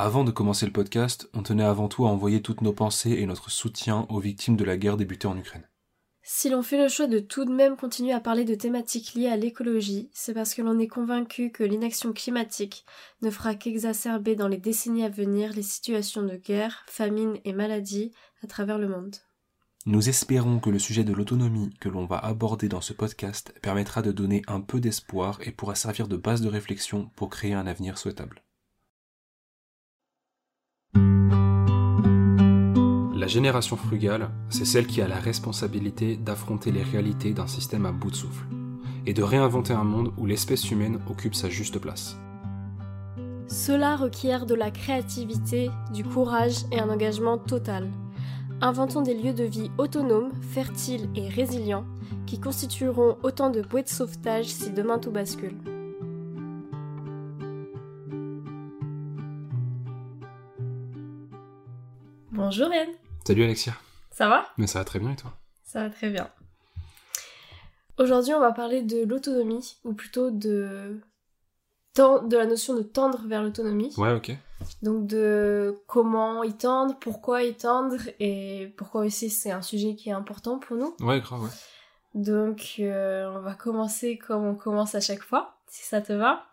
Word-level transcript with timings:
Avant 0.00 0.22
de 0.22 0.30
commencer 0.30 0.64
le 0.64 0.70
podcast, 0.70 1.28
on 1.34 1.42
tenait 1.42 1.64
avant 1.64 1.88
tout 1.88 2.06
à 2.06 2.08
envoyer 2.08 2.40
toutes 2.40 2.60
nos 2.60 2.72
pensées 2.72 3.14
et 3.18 3.26
notre 3.26 3.50
soutien 3.50 4.06
aux 4.10 4.20
victimes 4.20 4.56
de 4.56 4.62
la 4.62 4.76
guerre 4.76 4.96
débutée 4.96 5.26
en 5.26 5.36
Ukraine. 5.36 5.66
Si 6.22 6.48
l'on 6.48 6.62
fait 6.62 6.80
le 6.80 6.88
choix 6.88 7.08
de 7.08 7.18
tout 7.18 7.44
de 7.44 7.50
même 7.50 7.76
continuer 7.76 8.12
à 8.12 8.20
parler 8.20 8.44
de 8.44 8.54
thématiques 8.54 9.14
liées 9.14 9.26
à 9.26 9.36
l'écologie, 9.36 10.08
c'est 10.12 10.34
parce 10.34 10.54
que 10.54 10.62
l'on 10.62 10.78
est 10.78 10.86
convaincu 10.86 11.50
que 11.50 11.64
l'inaction 11.64 12.12
climatique 12.12 12.84
ne 13.22 13.30
fera 13.30 13.56
qu'exacerber 13.56 14.36
dans 14.36 14.46
les 14.46 14.58
décennies 14.58 15.02
à 15.02 15.08
venir 15.08 15.52
les 15.52 15.62
situations 15.62 16.22
de 16.22 16.36
guerre, 16.36 16.84
famine 16.86 17.36
et 17.44 17.52
maladie 17.52 18.12
à 18.44 18.46
travers 18.46 18.78
le 18.78 18.86
monde. 18.86 19.16
Nous 19.84 20.08
espérons 20.08 20.60
que 20.60 20.70
le 20.70 20.78
sujet 20.78 21.02
de 21.02 21.12
l'autonomie 21.12 21.74
que 21.80 21.88
l'on 21.88 22.06
va 22.06 22.18
aborder 22.18 22.68
dans 22.68 22.82
ce 22.82 22.92
podcast 22.92 23.52
permettra 23.62 24.00
de 24.02 24.12
donner 24.12 24.42
un 24.46 24.60
peu 24.60 24.78
d'espoir 24.78 25.40
et 25.42 25.50
pourra 25.50 25.74
servir 25.74 26.06
de 26.06 26.16
base 26.16 26.40
de 26.40 26.48
réflexion 26.48 27.10
pour 27.16 27.30
créer 27.30 27.54
un 27.54 27.66
avenir 27.66 27.98
souhaitable. 27.98 28.44
La 33.28 33.34
génération 33.34 33.76
frugale, 33.76 34.30
c'est 34.48 34.64
celle 34.64 34.86
qui 34.86 35.02
a 35.02 35.06
la 35.06 35.18
responsabilité 35.18 36.16
d'affronter 36.16 36.72
les 36.72 36.82
réalités 36.82 37.34
d'un 37.34 37.46
système 37.46 37.84
à 37.84 37.92
bout 37.92 38.10
de 38.10 38.16
souffle, 38.16 38.46
et 39.04 39.12
de 39.12 39.22
réinventer 39.22 39.74
un 39.74 39.84
monde 39.84 40.14
où 40.16 40.24
l'espèce 40.24 40.70
humaine 40.70 40.98
occupe 41.10 41.34
sa 41.34 41.50
juste 41.50 41.78
place. 41.78 42.16
Cela 43.46 43.96
requiert 43.96 44.46
de 44.46 44.54
la 44.54 44.70
créativité, 44.70 45.70
du 45.92 46.04
courage 46.04 46.64
et 46.72 46.80
un 46.80 46.88
engagement 46.88 47.36
total. 47.36 47.90
Inventons 48.62 49.02
des 49.02 49.12
lieux 49.12 49.34
de 49.34 49.44
vie 49.44 49.70
autonomes, 49.76 50.32
fertiles 50.40 51.10
et 51.14 51.28
résilients, 51.28 51.84
qui 52.24 52.40
constitueront 52.40 53.18
autant 53.22 53.50
de 53.50 53.60
bouées 53.60 53.82
de 53.82 53.88
sauvetage 53.90 54.46
si 54.46 54.70
demain 54.70 54.98
tout 54.98 55.10
bascule. 55.10 55.58
Bonjour 62.32 62.68
Anne 62.72 63.07
Salut 63.28 63.44
Alexia. 63.44 63.74
Ça 64.10 64.26
va? 64.26 64.46
Mais 64.56 64.66
ça 64.66 64.78
va 64.78 64.86
très 64.86 64.98
bien 64.98 65.10
et 65.10 65.16
toi? 65.16 65.34
Ça 65.62 65.82
va 65.82 65.90
très 65.90 66.08
bien. 66.08 66.30
Aujourd'hui, 67.98 68.32
on 68.32 68.40
va 68.40 68.52
parler 68.52 68.80
de 68.80 69.04
l'autonomie, 69.04 69.76
ou 69.84 69.92
plutôt 69.92 70.30
de 70.30 70.98
de 71.94 72.36
la 72.38 72.46
notion 72.46 72.74
de 72.74 72.80
tendre 72.80 73.20
vers 73.26 73.42
l'autonomie. 73.42 73.92
Ouais, 73.98 74.14
ok. 74.14 74.32
Donc 74.80 75.06
de 75.06 75.78
comment 75.86 76.42
y 76.42 76.54
tendre, 76.54 76.98
pourquoi 77.00 77.42
y 77.42 77.54
tendre, 77.54 77.98
et 78.18 78.72
pourquoi 78.78 79.02
aussi 79.02 79.28
c'est 79.28 79.50
un 79.50 79.60
sujet 79.60 79.94
qui 79.94 80.08
est 80.08 80.12
important 80.12 80.58
pour 80.58 80.78
nous. 80.78 80.96
Ouais, 81.00 81.20
grave, 81.20 81.42
ouais. 81.42 81.50
Donc 82.14 82.76
euh, 82.78 83.30
on 83.36 83.40
va 83.40 83.52
commencer 83.52 84.16
comme 84.16 84.46
on 84.46 84.54
commence 84.54 84.94
à 84.94 85.00
chaque 85.00 85.22
fois, 85.22 85.58
si 85.66 85.84
ça 85.84 86.00
te 86.00 86.14
va. 86.14 86.46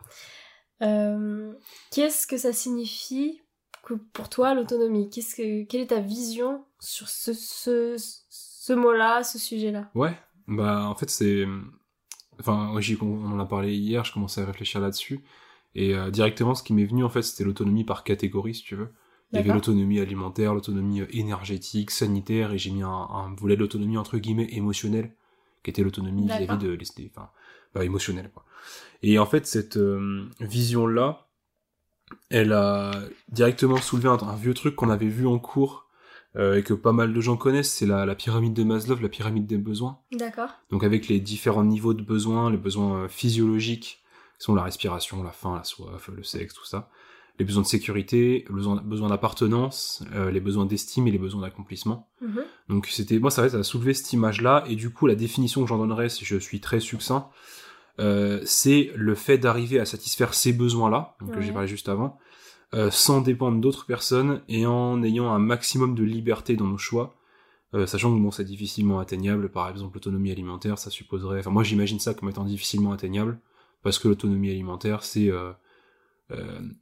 Euh, 0.82 1.54
Qu'est-ce 1.90 2.26
que 2.26 2.36
ça 2.36 2.52
signifie 2.52 3.40
pour 3.94 4.28
toi 4.28 4.54
l'autonomie 4.54 5.10
Qu'est-ce 5.10 5.36
que 5.36 5.64
quelle 5.64 5.80
est 5.82 5.88
ta 5.88 6.00
vision 6.00 6.64
sur 6.80 7.08
ce 7.08 7.32
ce, 7.32 7.96
ce 8.28 8.72
mot-là, 8.72 9.22
ce 9.22 9.38
sujet-là? 9.38 9.90
Ouais, 9.94 10.16
bah 10.48 10.88
en 10.88 10.94
fait 10.94 11.10
c'est 11.10 11.46
enfin 12.40 12.74
on 13.00 13.32
en 13.32 13.38
a 13.38 13.46
parlé 13.46 13.74
hier, 13.74 14.04
je 14.04 14.12
commençais 14.12 14.42
à 14.42 14.46
réfléchir 14.46 14.80
là-dessus 14.80 15.22
et 15.74 15.94
euh, 15.94 16.10
directement 16.10 16.54
ce 16.54 16.62
qui 16.62 16.72
m'est 16.72 16.84
venu 16.84 17.04
en 17.04 17.08
fait 17.08 17.22
c'était 17.22 17.44
l'autonomie 17.44 17.84
par 17.84 18.04
catégorie 18.04 18.54
si 18.54 18.62
tu 18.62 18.76
veux. 18.76 18.88
Il 19.32 19.36
y 19.36 19.38
avait 19.40 19.52
l'autonomie 19.52 20.00
alimentaire, 20.00 20.54
l'autonomie 20.54 21.00
euh, 21.00 21.06
énergétique, 21.10 21.90
sanitaire 21.90 22.52
et 22.52 22.58
j'ai 22.58 22.70
mis 22.70 22.82
un, 22.82 22.88
un 22.88 23.34
volet 23.34 23.56
de 23.56 23.60
l'autonomie 23.60 23.98
entre 23.98 24.18
guillemets 24.18 24.48
émotionnelle 24.50 25.12
qui 25.62 25.70
était 25.70 25.82
l'autonomie 25.82 26.26
vis-à-vis 26.26 26.58
de 26.58 26.78
enfin 27.10 27.30
bah, 27.74 27.84
émotionnelle 27.84 28.30
quoi. 28.32 28.44
Et 29.02 29.18
en 29.18 29.26
fait 29.26 29.46
cette 29.46 29.76
euh, 29.76 30.28
vision 30.40 30.86
là 30.86 31.25
elle 32.30 32.52
a 32.52 32.92
directement 33.28 33.76
soulevé 33.76 34.08
un, 34.08 34.36
vieux 34.36 34.54
truc 34.54 34.76
qu'on 34.76 34.90
avait 34.90 35.08
vu 35.08 35.26
en 35.26 35.38
cours 35.38 35.86
euh, 36.36 36.58
et 36.58 36.62
que 36.62 36.74
pas 36.74 36.92
mal 36.92 37.12
de 37.12 37.20
gens 37.20 37.36
connaissent, 37.36 37.72
c'est 37.72 37.86
la, 37.86 38.14
pyramide 38.14 38.52
de 38.52 38.64
Maslow, 38.64 38.96
la 39.00 39.08
pyramide 39.08 39.46
des 39.46 39.56
besoins. 39.56 39.98
D'accord. 40.12 40.50
Donc 40.70 40.84
avec 40.84 41.08
les 41.08 41.20
différents 41.20 41.64
niveaux 41.64 41.94
de 41.94 42.02
besoins, 42.02 42.50
les 42.50 42.58
besoins 42.58 43.04
euh, 43.04 43.08
physiologiques, 43.08 44.02
qui 44.38 44.44
sont 44.44 44.54
la 44.54 44.62
respiration, 44.62 45.22
la 45.22 45.30
faim, 45.30 45.54
la 45.56 45.64
soif, 45.64 46.10
le 46.14 46.22
sexe, 46.22 46.52
tout 46.52 46.66
ça, 46.66 46.90
les 47.38 47.44
besoins 47.44 47.62
de 47.62 47.66
sécurité, 47.66 48.44
les 48.48 48.54
besoins, 48.54 49.08
d'appartenance, 49.08 50.04
euh, 50.14 50.30
les 50.30 50.40
besoins 50.40 50.66
d'estime 50.66 51.06
et 51.06 51.10
les 51.10 51.18
besoins 51.18 51.40
d'accomplissement. 51.40 52.08
Mhm. 52.20 52.44
Donc 52.68 52.86
c'était, 52.86 53.18
moi 53.18 53.30
ça 53.30 53.48
ça 53.48 53.58
a 53.58 53.62
soulevé 53.62 53.94
cette 53.94 54.12
image-là, 54.12 54.64
et 54.68 54.76
du 54.76 54.90
coup 54.90 55.06
la 55.06 55.14
définition 55.14 55.62
que 55.62 55.68
j'en 55.68 55.78
donnerais, 55.78 56.10
si 56.10 56.24
je 56.24 56.36
suis 56.36 56.60
très 56.60 56.80
succinct, 56.80 57.30
euh, 57.98 58.40
c'est 58.44 58.90
le 58.94 59.14
fait 59.14 59.38
d'arriver 59.38 59.80
à 59.80 59.86
satisfaire 59.86 60.34
ces 60.34 60.52
besoins-là, 60.52 61.16
que 61.32 61.40
j'ai 61.40 61.52
parlé 61.52 61.68
juste 61.68 61.88
avant, 61.88 62.18
euh, 62.74 62.90
sans 62.90 63.20
dépendre 63.20 63.60
d'autres 63.60 63.86
personnes 63.86 64.42
et 64.48 64.66
en 64.66 65.02
ayant 65.02 65.32
un 65.32 65.38
maximum 65.38 65.94
de 65.94 66.04
liberté 66.04 66.56
dans 66.56 66.66
nos 66.66 66.78
choix, 66.78 67.16
euh, 67.74 67.86
sachant 67.86 68.14
que 68.14 68.20
bon, 68.20 68.30
c'est 68.30 68.44
difficilement 68.44 68.98
atteignable, 68.98 69.50
par 69.50 69.68
exemple 69.70 69.96
l'autonomie 69.96 70.30
alimentaire, 70.30 70.78
ça 70.78 70.90
supposerait, 70.90 71.40
enfin 71.40 71.50
moi 71.50 71.62
j'imagine 71.62 71.98
ça 71.98 72.12
comme 72.12 72.28
étant 72.28 72.44
difficilement 72.44 72.92
atteignable, 72.92 73.38
parce 73.82 73.98
que 73.98 74.08
l'autonomie 74.08 74.50
alimentaire 74.50 75.02
c'est 75.02 75.30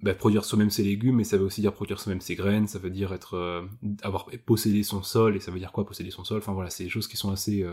bah, 0.02 0.14
produire 0.14 0.44
soi-même 0.44 0.70
ses 0.70 0.82
légumes, 0.82 1.16
mais 1.16 1.25
ça 1.25 1.36
veut 1.36 1.44
aussi 1.44 1.60
dire 1.60 1.72
produire 1.72 2.00
soi-même 2.00 2.20
ses 2.20 2.34
graines, 2.34 2.66
ça 2.66 2.78
veut 2.78 2.91
dire 2.91 3.12
être 3.12 3.66
avoir 4.02 4.26
possédé 4.46 4.82
son 4.82 5.02
sol, 5.02 5.36
et 5.36 5.41
ça 5.41 5.52
veut 5.52 5.58
dire 5.58 5.70
quoi 5.70 5.86
posséder 5.86 6.10
son 6.10 6.25
sol, 6.25 6.38
enfin 6.38 6.54
voilà, 6.54 6.70
c'est 6.70 6.84
des 6.84 6.91
choses 6.91 7.06
qui 7.06 7.16
sont 7.16 7.31
assez... 7.31 7.64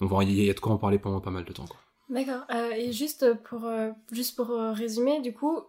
donc 0.00 0.10
il 0.22 0.32
y, 0.32 0.50
a 0.50 0.54
de 0.54 0.60
quoi 0.60 0.72
en 0.72 0.78
parler 0.78 0.98
pendant 0.98 1.20
pas 1.20 1.30
mal 1.30 1.44
de 1.44 1.52
temps. 1.52 1.66
Quoi. 1.66 1.78
D'accord. 2.08 2.42
Euh, 2.54 2.70
et 2.70 2.92
juste 2.92 3.34
pour, 3.44 3.64
euh, 3.64 3.90
juste 4.12 4.36
pour 4.36 4.50
euh, 4.50 4.72
résumer, 4.72 5.20
du 5.20 5.32
coup, 5.32 5.60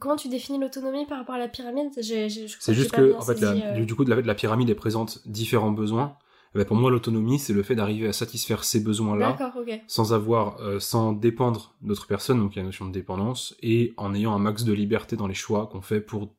comment 0.00 0.16
tu 0.16 0.28
définis 0.28 0.58
l'autonomie 0.58 1.06
par 1.06 1.18
rapport 1.18 1.34
à 1.34 1.38
la 1.38 1.48
pyramide? 1.48 1.90
C'est 1.94 2.28
juste 2.28 2.90
que, 2.90 3.14
en 3.14 3.20
fait, 3.20 3.84
du 3.84 3.94
coup, 3.94 4.04
de 4.04 4.14
la, 4.14 4.20
la 4.20 4.34
pyramide 4.34 4.70
est 4.70 4.74
présente 4.74 5.26
différents 5.26 5.70
besoins. 5.70 6.16
Eh 6.54 6.58
ben, 6.58 6.64
pour 6.64 6.76
moi, 6.76 6.90
l'autonomie, 6.90 7.40
c'est 7.40 7.52
le 7.52 7.64
fait 7.64 7.74
d'arriver 7.74 8.06
à 8.06 8.12
satisfaire 8.12 8.62
ces 8.62 8.80
besoins-là, 8.80 9.36
sans 9.88 10.14
avoir, 10.14 10.58
sans 10.80 11.12
dépendre 11.12 11.74
d'autres 11.82 12.06
personnes, 12.06 12.38
donc 12.38 12.54
il 12.54 12.56
y 12.56 12.60
a 12.60 12.62
la 12.62 12.68
notion 12.68 12.86
de 12.86 12.92
dépendance, 12.92 13.56
et 13.60 13.92
en 13.96 14.14
ayant 14.14 14.34
un 14.34 14.38
max 14.38 14.64
de 14.64 14.72
liberté 14.72 15.16
dans 15.16 15.26
les 15.26 15.34
choix 15.34 15.66
qu'on 15.66 15.80
fait 15.80 16.00
pour 16.00 16.32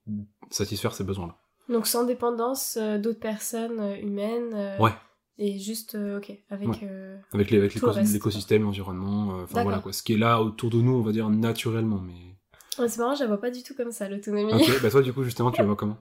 satisfaire 0.50 0.94
ces 0.94 1.04
besoins-là. 1.04 1.36
Donc 1.68 1.86
sans 1.86 2.06
dépendance 2.06 2.78
d'autres 2.78 3.20
personnes 3.20 3.98
humaines. 4.02 4.78
Ouais. 4.80 4.92
Et 5.38 5.60
juste, 5.60 5.96
euh, 5.96 6.20
ok, 6.20 6.32
avec... 6.50 6.84
Euh, 6.84 7.18
avec 7.34 7.52
l'écosystème, 7.52 8.64
l'environnement, 8.64 9.40
euh, 9.40 9.44
enfin 9.44 9.64
voilà 9.64 9.80
quoi. 9.80 9.92
Ce 9.92 10.02
qui 10.02 10.14
est 10.14 10.18
là 10.18 10.42
autour 10.42 10.70
de 10.70 10.78
nous, 10.78 10.94
on 10.94 11.02
va 11.02 11.12
dire 11.12 11.30
naturellement, 11.30 12.00
mais... 12.00 12.88
c'est 12.88 12.98
marrant, 13.00 13.16
je 13.16 13.22
la 13.22 13.28
vois 13.28 13.42
pas 13.42 13.52
du 13.52 13.62
tout 13.62 13.76
comme 13.76 13.92
ça, 13.92 14.08
l'autonomie. 14.08 14.54
Ok, 14.54 14.82
bah 14.82 14.90
toi 14.90 15.02
du 15.02 15.12
coup, 15.12 15.24
justement, 15.24 15.52
tu 15.52 15.60
la 15.60 15.66
vois 15.68 15.76
comment? 15.76 15.98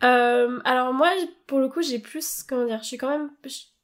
Alors 0.00 0.92
moi, 0.92 1.10
pour 1.46 1.60
le 1.60 1.68
coup, 1.68 1.82
j'ai 1.82 2.00
plus, 2.00 2.42
comment 2.42 2.66
dire, 2.66 2.80
je 2.82 2.88
suis 2.88 2.98
quand 2.98 3.10
même... 3.10 3.30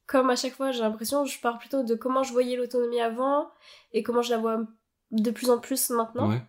Comme 0.06 0.30
à 0.30 0.36
chaque 0.36 0.54
fois, 0.54 0.70
j'ai 0.70 0.82
l'impression, 0.82 1.24
je 1.24 1.40
pars 1.40 1.58
plutôt 1.58 1.82
de 1.82 1.96
comment 1.96 2.22
je 2.22 2.32
voyais 2.32 2.56
l'autonomie 2.56 3.00
avant 3.00 3.50
et 3.92 4.04
comment 4.04 4.22
je 4.22 4.30
la 4.30 4.38
vois 4.38 4.60
de 5.10 5.30
plus 5.32 5.50
en 5.50 5.58
plus 5.58 5.90
maintenant. 5.90 6.30
Ouais. 6.30 6.42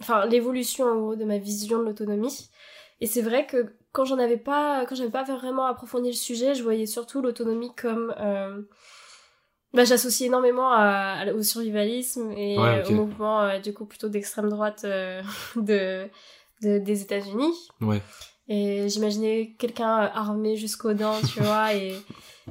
Enfin, 0.00 0.26
l'évolution 0.26 0.86
en 0.86 0.96
gros 0.96 1.14
de 1.14 1.24
ma 1.24 1.38
vision 1.38 1.78
de 1.78 1.84
l'autonomie. 1.84 2.50
Et 3.00 3.06
c'est 3.06 3.22
vrai 3.22 3.46
que 3.46 3.76
quand 3.92 4.04
j'en 4.04 4.18
avais 4.18 4.38
pas, 4.38 4.84
quand 4.86 4.94
j'avais 4.94 5.10
pas 5.10 5.22
vraiment 5.22 5.66
approfondi 5.66 6.08
le 6.08 6.16
sujet, 6.16 6.54
je 6.54 6.62
voyais 6.62 6.86
surtout 6.86 7.20
l'autonomie 7.20 7.74
comme, 7.74 8.14
euh, 8.18 8.62
bah, 9.74 9.84
j'associe 9.84 10.26
énormément 10.26 10.72
à, 10.72 11.26
au 11.34 11.42
survivalisme 11.42 12.32
et 12.32 12.56
au 12.88 12.92
mouvement 12.92 13.42
euh, 13.42 13.58
du 13.58 13.72
coup 13.74 13.84
plutôt 13.84 14.08
d'extrême 14.08 14.48
droite 14.48 14.82
euh, 14.84 15.22
de, 15.56 16.08
des 16.60 17.02
États-Unis. 17.02 17.54
Ouais. 17.80 18.00
Et 18.48 18.88
j'imaginais 18.88 19.54
quelqu'un 19.58 20.10
armé 20.14 20.56
jusqu'aux 20.56 20.94
dents, 20.94 21.20
tu 21.20 21.40
vois, 21.42 21.74
et 21.74 21.94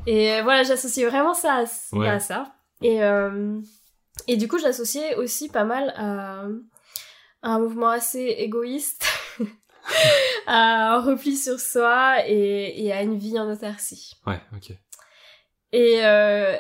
et 0.07 0.41
voilà, 0.41 0.63
j'associais 0.63 1.06
vraiment 1.06 1.34
ça 1.34 1.63
à, 1.94 2.09
à 2.09 2.19
ça. 2.19 2.53
Et 2.81 3.00
et 4.28 4.38
du 4.38 4.47
coup, 4.47 4.57
je 4.57 4.63
l'associais 4.63 5.16
aussi 5.16 5.50
pas 5.50 5.63
mal 5.63 5.94
à, 5.97 6.44
à 7.41 7.50
un 7.50 7.59
mouvement 7.59 7.90
assez 7.90 8.19
égoïste. 8.19 9.07
À 10.48 10.94
un 10.95 11.01
repli 11.01 11.36
sur 11.36 11.60
soi 11.60 12.28
et, 12.28 12.86
et, 12.86 12.92
à 12.92 13.01
une 13.01 13.18
vie 13.18 13.39
en 13.39 13.51
autarcie. 13.51 14.13
Ouais, 14.25 14.39
ok. 14.56 14.72
Et, 15.74 16.06
euh, 16.06 16.56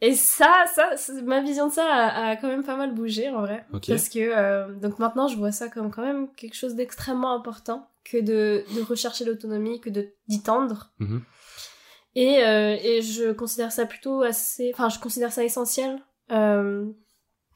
et 0.00 0.14
ça, 0.14 0.64
ça, 0.74 0.94
ma 1.24 1.40
vision 1.40 1.68
de 1.68 1.72
ça 1.72 1.84
a, 1.84 2.36
quand 2.36 2.48
même 2.48 2.64
pas 2.64 2.76
mal 2.76 2.94
bougé 2.94 3.28
en 3.30 3.40
vrai. 3.40 3.66
Parce 3.86 4.08
que 4.08 4.18
euh, 4.18 4.72
donc 4.74 4.98
maintenant 4.98 5.28
je 5.28 5.36
vois 5.36 5.52
ça 5.52 5.68
comme 5.68 5.90
quand 5.90 6.02
même 6.02 6.32
quelque 6.34 6.54
chose 6.54 6.74
d'extrêmement 6.74 7.34
important 7.34 7.90
que 8.04 8.18
de, 8.18 8.64
de 8.74 8.82
rechercher 8.82 9.24
l'autonomie, 9.24 9.80
que 9.80 9.90
de 9.90 10.14
d'y 10.28 10.42
tendre. 10.42 10.92
Mm-hmm. 11.00 11.20
Et, 12.14 12.44
euh, 12.44 12.76
et 12.82 13.02
je 13.02 13.32
considère 13.32 13.72
ça 13.72 13.86
plutôt 13.86 14.22
assez, 14.22 14.70
enfin 14.72 14.88
je 14.88 14.98
considère 14.98 15.32
ça 15.32 15.44
essentiel 15.44 16.00
euh, 16.30 16.86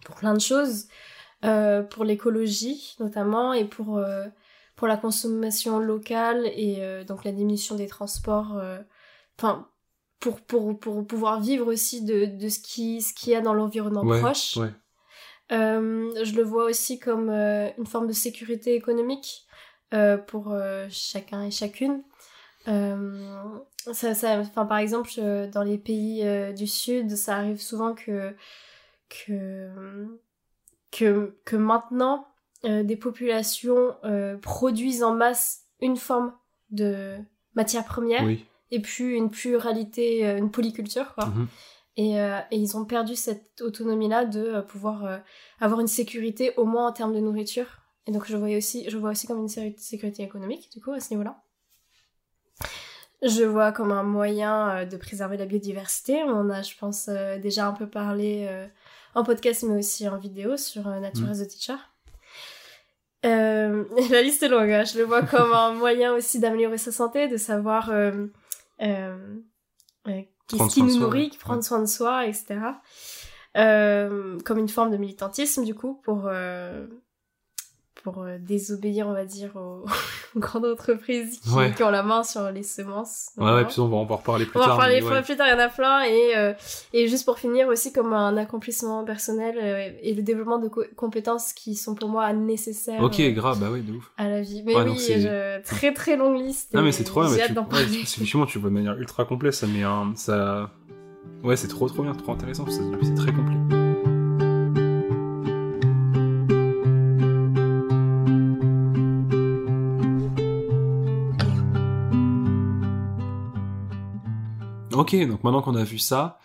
pour 0.05 0.17
plein 0.17 0.35
de 0.35 0.41
choses, 0.41 0.89
euh, 1.45 1.83
pour 1.83 2.05
l'écologie 2.05 2.97
notamment 3.01 3.53
et 3.53 3.65
pour 3.65 3.99
euh, 3.99 4.27
pour 4.77 4.89
la 4.89 4.97
consommation 4.97 5.79
locale 5.79 6.47
et 6.47 6.77
euh, 6.81 7.05
donc 7.05 7.25
la 7.25 7.33
diminution 7.33 7.75
des 7.75 7.87
transports, 7.87 8.57
euh, 8.57 8.79
enfin 9.39 9.69
pour, 10.21 10.41
pour, 10.41 10.79
pour 10.79 11.07
pouvoir 11.07 11.41
vivre 11.41 11.67
aussi 11.67 12.05
de, 12.05 12.27
de 12.27 12.49
ce 12.49 12.61
qui 12.61 13.03
ce 13.03 13.13
qu'il 13.13 13.33
y 13.33 13.37
a 13.37 13.41
dans 13.41 13.55
l'environnement 13.55 14.05
proche. 14.05 14.59
je 15.51 16.35
le 16.37 16.43
vois 16.43 16.65
aussi 16.65 16.99
comme 16.99 17.31
une 17.31 17.87
forme 17.87 18.07
de 18.07 18.13
sécurité 18.13 18.75
économique 18.75 19.47
pour 20.29 20.57
chacun 20.89 21.43
et 21.43 21.51
chacune. 21.51 22.03
ça, 22.65 24.15
ça, 24.15 24.39
enfin, 24.39 24.65
par 24.65 24.79
exemple, 24.79 25.11
dans 25.53 25.65
les 25.65 25.77
pays 25.79 26.25
du 26.55 26.69
Sud, 26.69 27.17
ça 27.17 27.37
arrive 27.37 27.61
souvent 27.61 27.95
que, 27.95 28.35
que, 29.09 29.69
que, 30.93 31.37
que 31.45 31.57
maintenant, 31.57 32.32
des 32.65 32.97
populations 32.97 33.97
produisent 34.41 35.03
en 35.03 35.15
masse 35.15 35.63
une 35.81 35.97
forme 35.97 36.33
de 36.71 37.17
matière 37.55 37.85
première 37.85 38.25
et 38.71 38.81
puis 38.81 39.17
une 39.17 39.31
pluralité, 39.31 40.25
une 40.37 40.51
polyculture, 40.51 41.15
quoi. 41.15 41.27
Mhm. 41.27 41.49
Et, 41.97 42.13
et, 42.15 42.57
ils 42.57 42.77
ont 42.77 42.87
perdu 42.87 43.17
cette 43.17 43.61
autonomie-là 43.61 44.25
de 44.25 44.63
pouvoir 44.63 45.21
avoir 45.61 45.81
une 45.81 45.89
sécurité 45.89 46.53
au 46.57 46.65
moins 46.65 46.89
en 46.89 46.93
termes 46.93 47.15
de 47.15 47.21
nourriture. 47.21 47.83
Et 48.07 48.13
donc 48.13 48.27
je, 48.27 48.37
voyais 48.37 48.57
aussi, 48.57 48.89
je 48.89 48.97
vois 48.97 49.11
aussi 49.11 49.27
comme 49.27 49.41
une 49.41 49.77
sécurité 49.77 50.23
économique, 50.23 50.71
du 50.73 50.81
coup, 50.81 50.93
à 50.93 51.01
ce 51.01 51.11
niveau-là. 51.11 51.43
Je 53.23 53.45
vois 53.45 53.71
comme 53.71 53.93
un 53.93 54.03
moyen 54.03 54.85
de 54.85 54.97
préserver 54.97 55.37
la 55.37 55.47
biodiversité. 55.47 56.23
On 56.25 56.51
a, 56.51 56.63
je 56.63 56.77
pense, 56.77 57.09
déjà 57.41 57.69
un 57.69 57.73
peu 57.73 57.87
parlé 57.87 58.49
en 59.15 59.23
podcast, 59.23 59.63
mais 59.63 59.79
aussi 59.79 60.09
en 60.09 60.19
vidéo 60.19 60.57
sur 60.57 60.89
Nature 60.89 61.29
as 61.29 61.41
a 61.41 61.47
Teacher. 61.47 61.77
Euh, 63.25 63.85
la 64.11 64.23
liste 64.23 64.43
est 64.43 64.49
longue, 64.49 64.71
hein. 64.71 64.85
je 64.85 64.99
le 64.99 65.05
vois 65.05 65.23
comme 65.23 65.53
un 65.53 65.73
moyen 65.75 66.15
aussi 66.15 66.41
d'améliorer 66.41 66.79
sa 66.79 66.93
santé, 66.93 67.29
de 67.29 67.37
savoir 67.37 67.91
euh, 67.91 68.27
euh, 68.83 69.17
qu'est-ce 70.49 70.75
qui 70.75 70.83
nous 70.83 70.99
nourrit, 70.99 71.31
prendre 71.41 71.63
soin 71.63 71.81
de 71.81 71.87
soi, 71.87 72.27
etc. 72.27 72.61
comme 73.55 74.59
une 74.59 74.69
forme 74.69 74.91
de 74.91 74.97
militantisme, 74.97 75.65
du 75.65 75.75
coup, 75.75 76.01
pour 76.03 76.31
pour 78.03 78.23
euh, 78.23 78.39
désobéir, 78.39 79.07
on 79.07 79.13
va 79.13 79.25
dire, 79.25 79.51
aux, 79.57 79.85
grandes 80.37 80.67
entreprises 80.67 81.41
qui, 81.41 81.83
ont 81.83 81.91
la 81.91 82.03
main 82.03 82.23
sur 82.23 82.51
les 82.51 82.63
semences. 82.63 83.31
Ouais, 83.37 83.53
ouais, 83.53 83.65
puis 83.65 83.81
on 83.81 83.89
va 83.89 83.97
en 83.97 84.05
reparler 84.05 84.45
plus 84.45 84.55
tard. 84.55 84.63
On 84.63 84.67
va 84.67 84.73
en 84.73 84.77
reparler 84.77 85.23
plus 85.23 85.37
tard, 85.37 85.47
il 85.49 85.51
y 85.51 85.55
en 85.55 85.59
a 85.59 85.69
plein. 85.69 86.03
Et, 86.03 86.37
euh, 86.37 86.53
et 86.93 87.09
juste 87.09 87.25
pour 87.25 87.39
finir 87.39 87.69
aussi, 87.69 87.93
comme 87.93 88.13
un 88.13 88.37
accomplissement 88.37 89.05
personnel 89.05 89.57
euh, 89.61 89.91
et 90.03 90.15
le 90.15 90.23
développement 90.23 90.59
de 90.59 90.69
compétences 90.97 91.53
qui 91.53 91.75
sont 91.75 91.95
pour 91.95 92.09
moi 92.09 92.33
nécessaires. 92.33 93.03
Ok, 93.03 93.21
grave, 93.33 93.61
bah 93.61 93.69
oui, 93.71 93.83
de 93.83 93.93
ouf. 93.93 94.11
À 94.17 94.29
la 94.29 94.43
vie. 94.43 94.63
Mais 94.65 94.77
oui, 94.77 94.97
très 95.65 95.93
très 95.93 96.17
longue 96.17 96.39
liste. 96.39 96.75
Non, 96.75 96.83
mais 96.83 96.93
c'est 96.93 97.05
trop 97.05 97.23
bien. 97.23 97.35
J'ai 97.35 97.43
hâte 97.43 97.55
d'en 97.55 97.65
parler. 97.65 98.01
effectivement, 98.03 98.47
tu 98.47 98.59
vois 98.59 98.71
de 98.71 98.75
manière 98.75 98.97
ultra 98.99 99.25
complète, 99.25 99.55
ça 99.55 99.67
met 99.67 99.83
un. 99.83 100.13
Ça... 100.17 100.71
Ouais, 101.43 101.57
c'est 101.57 101.69
trop 101.69 101.89
trop 101.89 102.03
bien, 102.03 102.15
trop 102.15 102.33
intéressant, 102.33 102.67
c'est 102.69 103.15
très 103.15 103.33
complet. 103.33 103.82
Ok, 114.95 115.15
donc 115.27 115.43
maintenant 115.45 115.63
qu'on 115.63 115.77
a 115.77 115.85
vu 115.85 115.99
ça, 115.99 116.39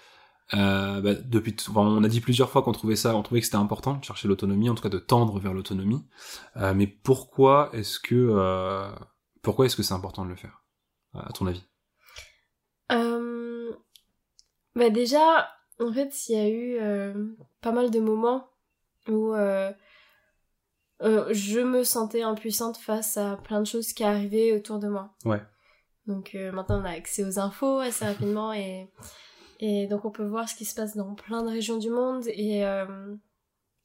euh, 0.53 1.01
bah, 1.01 1.13
depuis, 1.13 1.55
on 1.75 2.03
a 2.03 2.07
dit 2.07 2.21
plusieurs 2.21 2.49
fois 2.49 2.61
qu'on 2.61 2.71
trouvait 2.71 2.95
ça, 2.95 3.15
on 3.15 3.21
trouvait 3.21 3.41
que 3.41 3.45
c'était 3.45 3.57
important 3.57 3.95
de 3.95 4.03
chercher 4.03 4.27
l'autonomie, 4.27 4.69
en 4.69 4.75
tout 4.75 4.83
cas 4.83 4.89
de 4.89 4.99
tendre 4.99 5.39
vers 5.39 5.53
l'autonomie. 5.53 6.05
Euh, 6.55 6.73
mais 6.73 6.87
pourquoi 6.87 7.69
est-ce 7.73 7.99
que, 7.99 8.15
euh, 8.15 8.89
pourquoi 9.41 9.65
est-ce 9.65 9.75
que 9.75 9.83
c'est 9.83 9.93
important 9.93 10.23
de 10.23 10.29
le 10.29 10.35
faire, 10.35 10.63
à 11.13 11.31
ton 11.33 11.47
avis? 11.47 11.63
Bah 14.75 14.91
déjà, 14.91 15.49
en 15.81 15.91
fait, 15.91 16.29
il 16.29 16.35
y 16.35 16.39
a 16.39 16.49
eu 16.49 16.77
pas 17.61 17.71
mal 17.71 17.89
de 17.89 17.99
moments 17.99 18.47
où 19.09 19.33
je 21.01 21.59
me 21.59 21.83
sentais 21.83 22.21
impuissante 22.21 22.77
face 22.77 23.17
à 23.17 23.37
plein 23.37 23.59
de 23.59 23.65
choses 23.65 23.91
qui 23.91 24.03
arrivaient 24.03 24.55
autour 24.55 24.77
de 24.77 24.87
moi. 24.87 25.15
Ouais. 25.25 25.41
Donc 26.07 26.35
euh, 26.35 26.51
maintenant 26.51 26.81
on 26.81 26.85
a 26.85 26.91
accès 26.91 27.23
aux 27.23 27.37
infos 27.37 27.79
assez 27.79 28.05
rapidement 28.05 28.53
et, 28.53 28.89
et 29.59 29.87
donc 29.87 30.05
on 30.05 30.11
peut 30.11 30.25
voir 30.25 30.49
ce 30.49 30.55
qui 30.55 30.65
se 30.65 30.73
passe 30.73 30.95
dans 30.95 31.13
plein 31.13 31.43
de 31.43 31.49
régions 31.49 31.77
du 31.77 31.89
monde 31.89 32.23
et, 32.27 32.65
euh, 32.65 33.15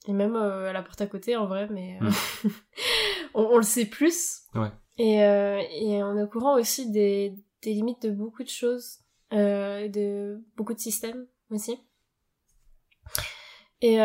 et 0.07 0.13
même 0.13 0.37
euh, 0.37 0.71
à 0.71 0.73
la 0.73 0.83
porte 0.83 1.01
à 1.01 1.07
côté 1.07 1.37
en 1.37 1.47
vrai, 1.47 1.69
mais 1.71 1.99
mm. 2.01 2.49
on, 3.35 3.57
le 3.57 3.65
sait 3.65 3.87
plus. 3.87 4.43
Ouais. 4.55 4.71
Et, 4.99 5.17
et 5.17 6.03
on 6.03 6.17
est 6.17 6.23
au 6.23 6.29
courant 6.29 6.59
aussi 6.59 6.91
des, 6.91 7.35
des 7.63 7.73
limites 7.73 8.03
de 8.03 8.11
beaucoup 8.11 8.45
de 8.45 8.49
choses, 8.49 8.99
de 9.33 10.41
beaucoup 10.57 10.75
de 10.75 10.79
systèmes 10.79 11.27
aussi. 11.51 11.79
Et 13.81 13.97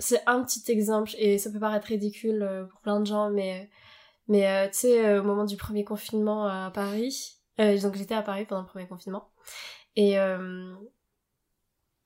c'est 0.00 0.22
un 0.26 0.42
petit 0.42 0.70
exemple, 0.70 1.12
et 1.18 1.38
ça 1.38 1.50
peut 1.50 1.60
paraître 1.60 1.86
ridicule 1.86 2.66
pour 2.68 2.80
plein 2.80 2.98
de 2.98 3.06
gens, 3.06 3.30
mais, 3.30 3.70
mais 4.26 4.68
tu 4.70 4.78
sais, 4.78 5.18
au 5.18 5.22
moment 5.22 5.44
du 5.44 5.56
premier 5.56 5.84
confinement 5.84 6.46
à 6.46 6.70
Paris, 6.74 7.37
euh, 7.60 7.80
donc 7.80 7.96
j'étais 7.96 8.14
à 8.14 8.22
Paris 8.22 8.44
pendant 8.46 8.62
le 8.62 8.66
premier 8.66 8.86
confinement. 8.86 9.30
Et 9.96 10.18
euh, 10.18 10.74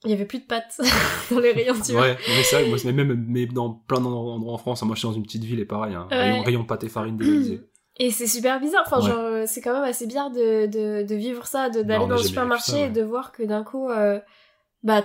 il 0.05 0.11
y 0.11 0.15
avait 0.15 0.25
plus 0.25 0.41
de 0.41 0.45
pâtes 0.45 0.81
dans 1.31 1.39
les 1.39 1.53
rayons 1.53 1.75
tu 1.81 1.95
Ouais, 1.95 2.17
mais 2.29 2.43
ça, 2.43 2.65
moi, 2.65 2.77
même 2.93 3.25
mais 3.29 3.47
dans 3.47 3.71
plein 3.71 4.01
d'endroits 4.01 4.53
en 4.55 4.59
France. 4.59 4.83
Hein. 4.83 4.87
Moi, 4.87 4.95
je 4.95 5.01
suis 5.01 5.09
dans 5.09 5.15
une 5.15 5.23
petite 5.23 5.45
ville 5.45 5.61
et 5.61 5.65
pareil, 5.65 5.95
hein, 5.95 6.09
rayon, 6.11 6.43
rayon 6.43 6.65
pâtes 6.65 6.85
et 6.85 6.89
farine 6.89 7.17
dévalisée. 7.17 7.61
Et 7.99 8.11
c'est 8.11 8.27
super 8.27 8.59
bizarre. 8.59 8.85
Enfin, 8.87 9.07
genre, 9.07 9.19
euh, 9.19 9.45
c'est 9.47 9.61
quand 9.61 9.75
même 9.75 9.85
assez 9.85 10.07
bizarre 10.07 10.31
de, 10.31 10.65
de, 10.65 11.07
de 11.07 11.15
vivre 11.15 11.47
ça, 11.47 11.69
d'aller 11.69 12.07
dans 12.07 12.17
le 12.17 12.23
supermarché 12.23 12.85
et 12.85 12.89
de 12.89 13.03
voir 13.03 13.33
que 13.33 13.43
d'un 13.43 13.63
coup, 13.63 13.91
euh, 13.91 14.19
bah, 14.83 15.05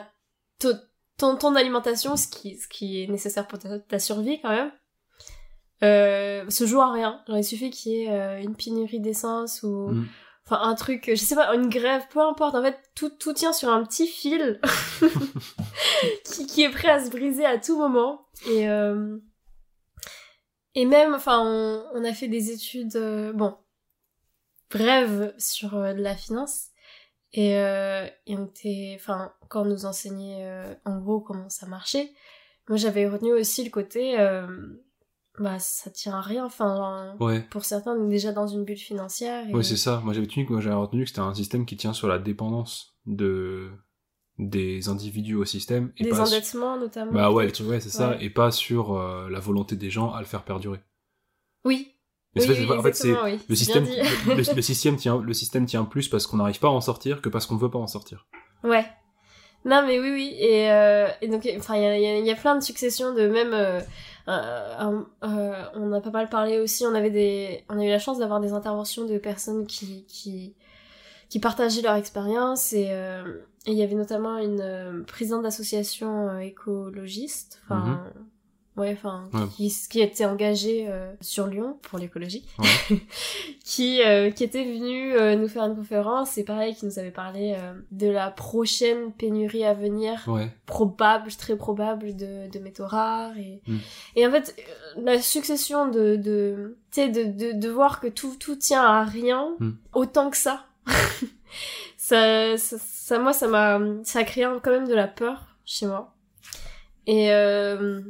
ton, 1.17 1.35
ton 1.35 1.55
alimentation, 1.55 2.15
ce 2.15 2.29
qui, 2.29 2.55
ce 2.55 2.65
qui 2.69 3.03
est 3.03 3.07
nécessaire 3.07 3.45
pour 3.45 3.59
ta, 3.59 3.77
ta 3.77 3.99
survie 3.99 4.39
quand 4.41 4.51
même, 4.51 4.71
euh, 5.83 6.49
se 6.49 6.65
joue 6.65 6.79
à 6.79 6.93
rien. 6.93 7.21
Genre, 7.27 7.37
il 7.37 7.43
suffit 7.43 7.71
qu'il 7.71 7.91
y 7.91 8.05
ait 8.05 8.41
une 8.41 8.55
pénurie 8.55 9.01
d'essence 9.01 9.63
ou, 9.63 9.89
mm 9.89 10.07
enfin 10.47 10.61
un 10.61 10.75
truc, 10.75 11.05
je 11.09 11.15
sais 11.15 11.35
pas, 11.35 11.53
une 11.53 11.69
grève, 11.69 12.03
peu 12.09 12.21
importe. 12.21 12.55
En 12.55 12.63
fait, 12.63 12.77
tout, 12.95 13.09
tout 13.09 13.33
tient 13.33 13.53
sur 13.53 13.69
un 13.69 13.83
petit 13.83 14.07
fil 14.07 14.61
qui, 16.23 16.47
qui, 16.47 16.63
est 16.63 16.69
prêt 16.69 16.89
à 16.89 17.03
se 17.03 17.09
briser 17.09 17.45
à 17.45 17.57
tout 17.57 17.77
moment. 17.77 18.25
Et 18.47 18.69
euh, 18.69 19.17
et 20.75 20.85
même, 20.85 21.13
enfin, 21.15 21.41
on, 21.93 22.03
a 22.03 22.13
fait 22.13 22.27
des 22.27 22.51
études, 22.51 22.95
euh, 22.95 23.33
bon, 23.33 23.57
brèves 24.69 25.33
sur 25.37 25.75
euh, 25.75 25.93
de 25.93 26.01
la 26.01 26.15
finance. 26.15 26.67
Et, 27.33 27.51
et 27.51 28.37
on 28.37 28.45
était, 28.45 28.93
enfin, 28.95 29.33
quand 29.49 29.63
on 29.63 29.65
nous 29.65 29.85
enseignait 29.85 30.49
en 30.85 30.97
gros 30.97 31.19
comment 31.19 31.49
ça 31.49 31.67
marchait, 31.67 32.13
moi 32.69 32.77
j'avais 32.77 33.07
retenu 33.07 33.33
aussi 33.33 33.63
le 33.65 33.69
côté 33.69 34.15
bah 35.39 35.59
ça 35.59 35.89
tient 35.91 36.13
à 36.13 36.21
rien. 36.21 36.45
Enfin 36.45 37.15
pour 37.49 37.65
certains 37.65 37.93
on 37.93 38.07
est 38.07 38.09
déjà 38.09 38.31
dans 38.31 38.47
une 38.47 38.63
bulle 38.63 38.77
financière 38.77 39.47
et... 39.47 39.53
ouais 39.53 39.63
c'est 39.63 39.77
ça. 39.77 40.01
Moi 40.03 40.13
j'avais 40.13 40.27
moi 40.49 40.61
j'avais 40.61 40.75
retenu 40.75 41.03
que 41.03 41.09
c'était 41.09 41.21
un 41.21 41.33
système 41.33 41.65
qui 41.65 41.77
tient 41.77 41.93
sur 41.93 42.07
la 42.07 42.19
dépendance 42.19 42.97
de 43.05 43.69
des 44.37 44.87
individus 44.87 45.35
au 45.35 45.45
système 45.45 45.91
et 45.97 46.03
des 46.03 46.19
endettements 46.19 46.77
notamment. 46.77 47.11
Bah 47.11 47.31
ouais, 47.31 47.51
ouais 47.61 47.79
c'est 47.79 47.89
ça. 47.89 48.17
Et 48.19 48.29
pas 48.29 48.51
sur 48.51 48.93
euh, 48.93 49.29
la 49.29 49.39
volonté 49.39 49.75
des 49.75 49.89
gens 49.89 50.11
à 50.11 50.19
le 50.19 50.25
faire 50.25 50.43
perdurer. 50.43 50.79
Oui. 51.65 51.93
Mais 52.35 52.71
en 52.71 52.83
fait, 52.83 52.95
c'est 52.95 53.15
le 53.49 53.55
système, 53.55 53.87
le, 54.27 54.61
système 54.61 54.95
tient, 54.95 55.19
le 55.19 55.33
système 55.33 55.65
tient 55.65 55.85
plus 55.85 56.07
parce 56.07 56.27
qu'on 56.27 56.37
n'arrive 56.37 56.59
pas 56.59 56.67
à 56.67 56.71
en 56.71 56.81
sortir 56.81 57.21
que 57.21 57.29
parce 57.29 57.47
qu'on 57.47 57.57
veut 57.57 57.71
pas 57.71 57.79
en 57.79 57.87
sortir. 57.87 58.27
Ouais. 58.63 58.85
Non, 59.65 59.83
mais 59.85 59.99
oui, 59.99 60.11
oui. 60.11 60.35
Et, 60.39 60.71
euh, 60.71 61.07
et 61.21 61.27
donc, 61.27 61.49
enfin, 61.57 61.75
il 61.77 61.81
y 61.81 61.85
a, 61.85 62.19
y 62.19 62.31
a, 62.31 62.35
plein 62.35 62.55
de 62.55 62.63
successions 62.63 63.13
de 63.13 63.27
même. 63.27 63.53
Euh, 63.53 63.81
euh, 64.27 65.01
euh, 65.23 65.63
on 65.75 65.91
a 65.93 66.01
pas 66.01 66.09
mal 66.09 66.29
parlé 66.29 66.59
aussi. 66.59 66.85
On 66.85 66.93
avait 66.93 67.09
des, 67.09 67.63
on 67.69 67.79
a 67.79 67.85
eu 67.85 67.89
la 67.89 67.99
chance 67.99 68.19
d'avoir 68.19 68.39
des 68.39 68.53
interventions 68.53 69.05
de 69.05 69.17
personnes 69.17 69.65
qui 69.65 70.05
qui 70.05 70.55
qui 71.29 71.39
partageaient 71.39 71.81
leur 71.81 71.95
expérience 71.95 72.73
et 72.73 72.87
euh, 72.91 73.41
il 73.65 73.73
y 73.73 73.83
avait 73.83 73.95
notamment 73.95 74.37
une 74.37 75.03
présidente 75.05 75.43
d'association 75.43 76.39
écologiste, 76.39 77.61
mhm 77.69 77.99
ouais, 78.77 78.93
enfin, 78.93 79.29
qui, 79.55 79.73
qui 79.89 79.99
était 79.99 80.25
engagé 80.25 80.85
euh, 80.87 81.11
sur 81.19 81.47
Lyon 81.47 81.77
pour 81.81 81.97
l'écologie, 81.97 82.45
qui, 83.65 84.01
euh, 84.03 84.29
qui 84.29 84.43
était 84.43 84.63
venu 84.63 85.13
euh, 85.13 85.35
nous 85.35 85.47
faire 85.47 85.63
une 85.63 85.75
conférence 85.75 86.37
et 86.37 86.43
pareil, 86.43 86.75
qui 86.75 86.85
nous 86.85 86.99
avait 86.99 87.11
parlé 87.11 87.57
de 87.91 88.07
la 88.07 88.29
prochaine 88.29 89.11
pénurie 89.11 89.65
à 89.65 89.73
venir, 89.73 90.29
probable, 90.65 91.31
très 91.31 91.55
probable 91.55 92.15
de, 92.15 92.49
de 92.49 92.59
métaux 92.59 92.85
rares 92.85 93.37
et, 93.37 93.61
mm. 93.67 93.77
et 94.15 94.27
en 94.27 94.31
fait, 94.31 94.55
la 95.01 95.19
succession 95.19 95.89
de, 95.89 96.15
de, 96.15 96.77
tu 96.91 97.09
de, 97.09 97.23
de, 97.23 97.59
de 97.59 97.69
voir 97.69 97.99
que 97.99 98.07
tout, 98.07 98.35
tout 98.39 98.55
tient 98.55 98.83
à 98.83 99.03
rien, 99.03 99.55
mm. 99.59 99.71
autant 99.93 100.29
que 100.29 100.37
ça. 100.37 100.65
ça, 101.97 102.57
ça, 102.57 102.77
ça, 102.79 103.19
moi, 103.19 103.33
ça 103.33 103.47
m'a, 103.47 103.79
ça 104.03 104.19
a 104.19 104.23
créé 104.23 104.47
quand 104.63 104.71
même 104.71 104.87
de 104.87 104.93
la 104.93 105.07
peur 105.07 105.57
chez 105.65 105.87
moi. 105.87 106.13
Et, 107.07 107.31
euh, 107.31 108.01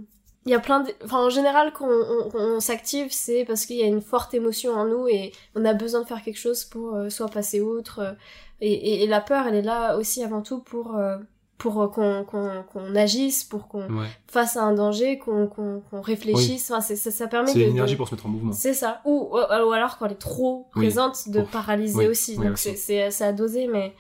il 0.48 0.52
y 0.52 0.56
a 0.56 0.60
plein 0.60 0.80
de... 0.80 0.92
Enfin, 1.04 1.26
en 1.26 1.30
général, 1.30 1.74
quand 1.74 1.88
on, 2.34 2.60
s'active, 2.60 3.10
c'est 3.12 3.44
parce 3.46 3.66
qu'il 3.66 3.76
y 3.76 3.84
a 3.84 3.86
une 3.86 4.02
forte 4.02 4.34
émotion 4.34 4.74
en 4.74 4.86
nous 4.86 5.08
et 5.08 5.34
on 5.56 5.66
a 5.66 5.74
besoin 5.74 6.02
de 6.02 6.08
faire 6.08 6.24
quelque 6.24 6.40
chose 6.40 6.64
pour 6.64 6.96
euh, 6.96 7.10
soit 7.10 7.28
passer 7.28 7.60
outre. 7.60 8.00
Euh, 8.00 8.12
et, 8.62 9.04
et, 9.04 9.08
la 9.08 9.22
peur, 9.22 9.46
elle 9.46 9.56
est 9.56 9.62
là 9.62 9.98
aussi 9.98 10.24
avant 10.24 10.42
tout 10.42 10.60
pour, 10.60 10.96
euh, 10.96 11.18
pour 11.58 11.92
qu'on 11.92 12.24
qu'on 12.24 12.96
agisse, 12.96 13.44
pour 13.44 13.68
qu'on 13.68 13.88
fasse 14.28 14.58
à 14.58 14.64
un 14.64 14.74
danger, 14.74 15.20
qu'on 15.20 15.48
qu'on 15.48 16.02
réfléchisse. 16.02 16.72
Enfin, 16.72 16.82
ça, 16.82 16.96
ça 16.96 17.28
permet. 17.28 17.52
C'est 17.52 17.60
l'énergie 17.60 17.96
pour 17.96 18.08
se 18.08 18.16
mettre 18.16 18.26
en 18.26 18.30
mouvement. 18.30 18.54
C'est 18.54 18.74
ça. 18.74 19.02
Ou, 19.06 19.30
ou 19.32 19.72
alors 19.72 19.98
quand 19.98 20.06
elle 20.06 20.14
est 20.14 20.16
trop 20.16 20.68
présente, 20.72 21.30
de 21.30 21.42
paralyser 21.42 22.08
aussi. 22.08 22.38
Donc 22.38 22.58
c'est 22.58 22.76
c'est 22.76 23.24
à 23.24 23.34
doser, 23.34 23.68
mais 23.68 23.94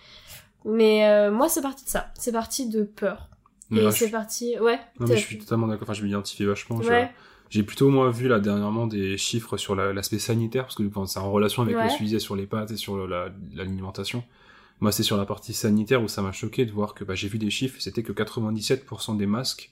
mais 0.65 1.07
euh, 1.07 1.31
moi 1.31 1.49
c'est 1.49 1.61
parti 1.61 1.85
de 1.85 1.89
ça. 1.89 2.07
C'est 2.17 2.31
parti 2.31 2.67
de 2.67 2.83
peur. 2.83 3.29
Et 3.71 3.91
c'est 3.91 4.09
parti. 4.09 4.57
Ouais. 4.59 4.79
Non 4.99 5.07
mais 5.07 5.17
je 5.17 5.25
suis 5.25 5.37
totalement 5.37 5.67
d'accord. 5.67 5.83
Enfin, 5.83 5.93
je 5.93 6.03
m'identifie 6.03 6.45
vachement. 6.45 6.77
Ouais. 6.77 7.11
J'ai 7.49 7.63
plutôt 7.63 7.89
moi 7.89 8.11
vu 8.11 8.27
là 8.27 8.39
dernièrement 8.39 8.87
des 8.87 9.17
chiffres 9.17 9.57
sur 9.57 9.75
l'aspect 9.75 10.19
sanitaire 10.19 10.63
parce 10.63 10.75
que 10.75 10.83
c'est 11.05 11.19
en 11.19 11.31
relation 11.31 11.63
avec 11.63 11.75
le 11.75 11.89
sujet 11.89 12.19
sur 12.19 12.35
les 12.35 12.45
pâtes 12.45 12.71
et 12.71 12.77
sur 12.77 13.07
l'alimentation. 13.55 14.23
Moi, 14.79 14.91
c'est 14.91 15.03
sur 15.03 15.17
la 15.17 15.25
partie 15.25 15.53
sanitaire 15.53 16.03
où 16.03 16.07
ça 16.07 16.21
m'a 16.21 16.31
choqué 16.31 16.65
de 16.65 16.71
voir 16.71 16.93
que 16.93 17.03
bah, 17.03 17.15
j'ai 17.15 17.27
vu 17.27 17.39
des 17.39 17.49
chiffres, 17.49 17.77
c'était 17.79 18.03
que 18.03 18.11
97% 18.11 19.17
des 19.17 19.25
masques 19.25 19.71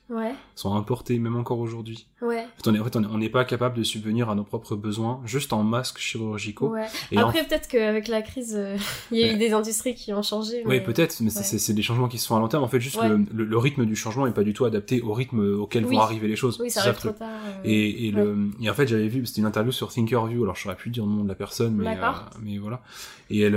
sont 0.56 0.76
importés, 0.76 1.20
même 1.20 1.36
encore 1.36 1.60
aujourd'hui. 1.60 2.08
Ouais. 2.22 2.46
En 2.66 2.84
fait, 2.84 2.96
on 2.96 3.18
n'est 3.20 3.30
pas 3.30 3.46
capable 3.46 3.78
de 3.78 3.84
subvenir 3.84 4.30
à 4.30 4.36
nos 4.36 4.44
propres 4.44 4.76
besoins 4.76 5.22
juste 5.26 5.54
en 5.54 5.64
masques 5.64 6.00
chirurgicaux. 6.00 6.70
Ouais. 6.70 6.88
Après, 7.16 7.44
peut-être 7.44 7.68
qu'avec 7.68 8.08
la 8.08 8.24
crise, 8.24 8.56
euh, 8.58 8.78
il 9.12 9.20
y 9.20 9.24
a 9.24 9.32
eu 9.32 9.38
des 9.38 9.54
industries 9.54 9.94
qui 9.94 10.12
ont 10.12 10.24
changé. 10.24 10.64
Oui, 10.66 10.82
peut-être, 10.82 11.22
mais 11.22 11.30
c'est 11.30 11.74
des 11.74 11.84
changements 11.84 12.08
qui 12.08 12.18
se 12.18 12.26
font 12.26 12.36
à 12.36 12.40
long 12.40 12.48
terme. 12.48 12.64
En 12.64 12.68
fait, 12.68 12.80
juste 12.80 13.00
le, 13.04 13.26
le, 13.32 13.58
rythme 13.58 13.86
du 13.86 13.96
changement 13.96 14.26
n'est 14.26 14.34
pas 14.34 14.44
du 14.44 14.54
tout 14.54 14.66
adapté 14.66 15.02
au 15.02 15.14
rythme 15.14 15.40
auquel 15.60 15.86
vont 15.86 16.00
arriver 16.00 16.28
les 16.28 16.36
choses. 16.36 16.60
Oui, 16.60 16.72
ça 16.72 16.82
arrive 16.82 16.96
trop 16.96 17.12
tard. 17.12 17.30
Euh, 17.30 17.62
et, 17.64 18.08
et, 18.08 18.12
le, 18.12 18.50
et 18.60 18.70
en 18.70 18.74
fait, 18.74 18.88
j'avais 18.88 19.08
vu, 19.08 19.26
c'était 19.26 19.42
une 19.42 19.48
interview 19.48 19.72
sur 19.72 19.92
Thinkerview, 19.92 20.44
alors 20.44 20.56
je 20.56 20.64
saurais 20.64 20.76
plus 20.76 20.90
dire 20.90 21.06
le 21.06 21.12
nom 21.12 21.24
de 21.24 21.30
la 21.30 21.36
personne, 21.36 21.76
mais, 21.76 21.96
euh, 21.96 22.12
mais 22.42 22.58
voilà. 22.58 22.82
Et 23.30 23.42
elle 23.42 23.56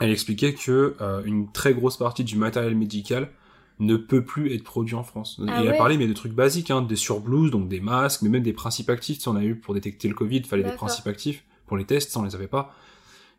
elle 0.00 0.10
expliquait 0.10 0.54
que 0.54 0.96
euh, 1.00 1.22
une 1.24 1.50
très 1.52 1.74
grosse 1.74 1.96
partie 1.96 2.24
du 2.24 2.36
matériel 2.36 2.74
médical 2.74 3.30
ne 3.78 3.96
peut 3.96 4.24
plus 4.24 4.54
être 4.54 4.64
produit 4.64 4.94
en 4.94 5.02
France. 5.02 5.40
Ah 5.46 5.62
et 5.62 5.66
elle 5.66 5.74
a 5.74 5.76
parlé 5.76 5.98
mais 5.98 6.06
de 6.06 6.12
trucs 6.12 6.32
basiques, 6.32 6.70
hein, 6.70 6.82
des 6.82 6.96
surblouses, 6.96 7.50
donc 7.50 7.68
des 7.68 7.80
masques, 7.80 8.22
mais 8.22 8.28
même 8.28 8.42
des 8.42 8.54
principes 8.54 8.88
actifs. 8.88 9.20
Si 9.20 9.28
on 9.28 9.36
a 9.36 9.44
eu 9.44 9.54
pour 9.54 9.74
détecter 9.74 10.08
le 10.08 10.14
Covid, 10.14 10.38
il 10.38 10.46
fallait 10.46 10.62
des 10.62 10.72
principes 10.72 11.06
actifs. 11.06 11.44
Pour 11.66 11.76
les 11.76 11.84
tests, 11.84 12.10
ça 12.10 12.20
on 12.20 12.24
les 12.24 12.34
avait 12.34 12.46
pas. 12.46 12.74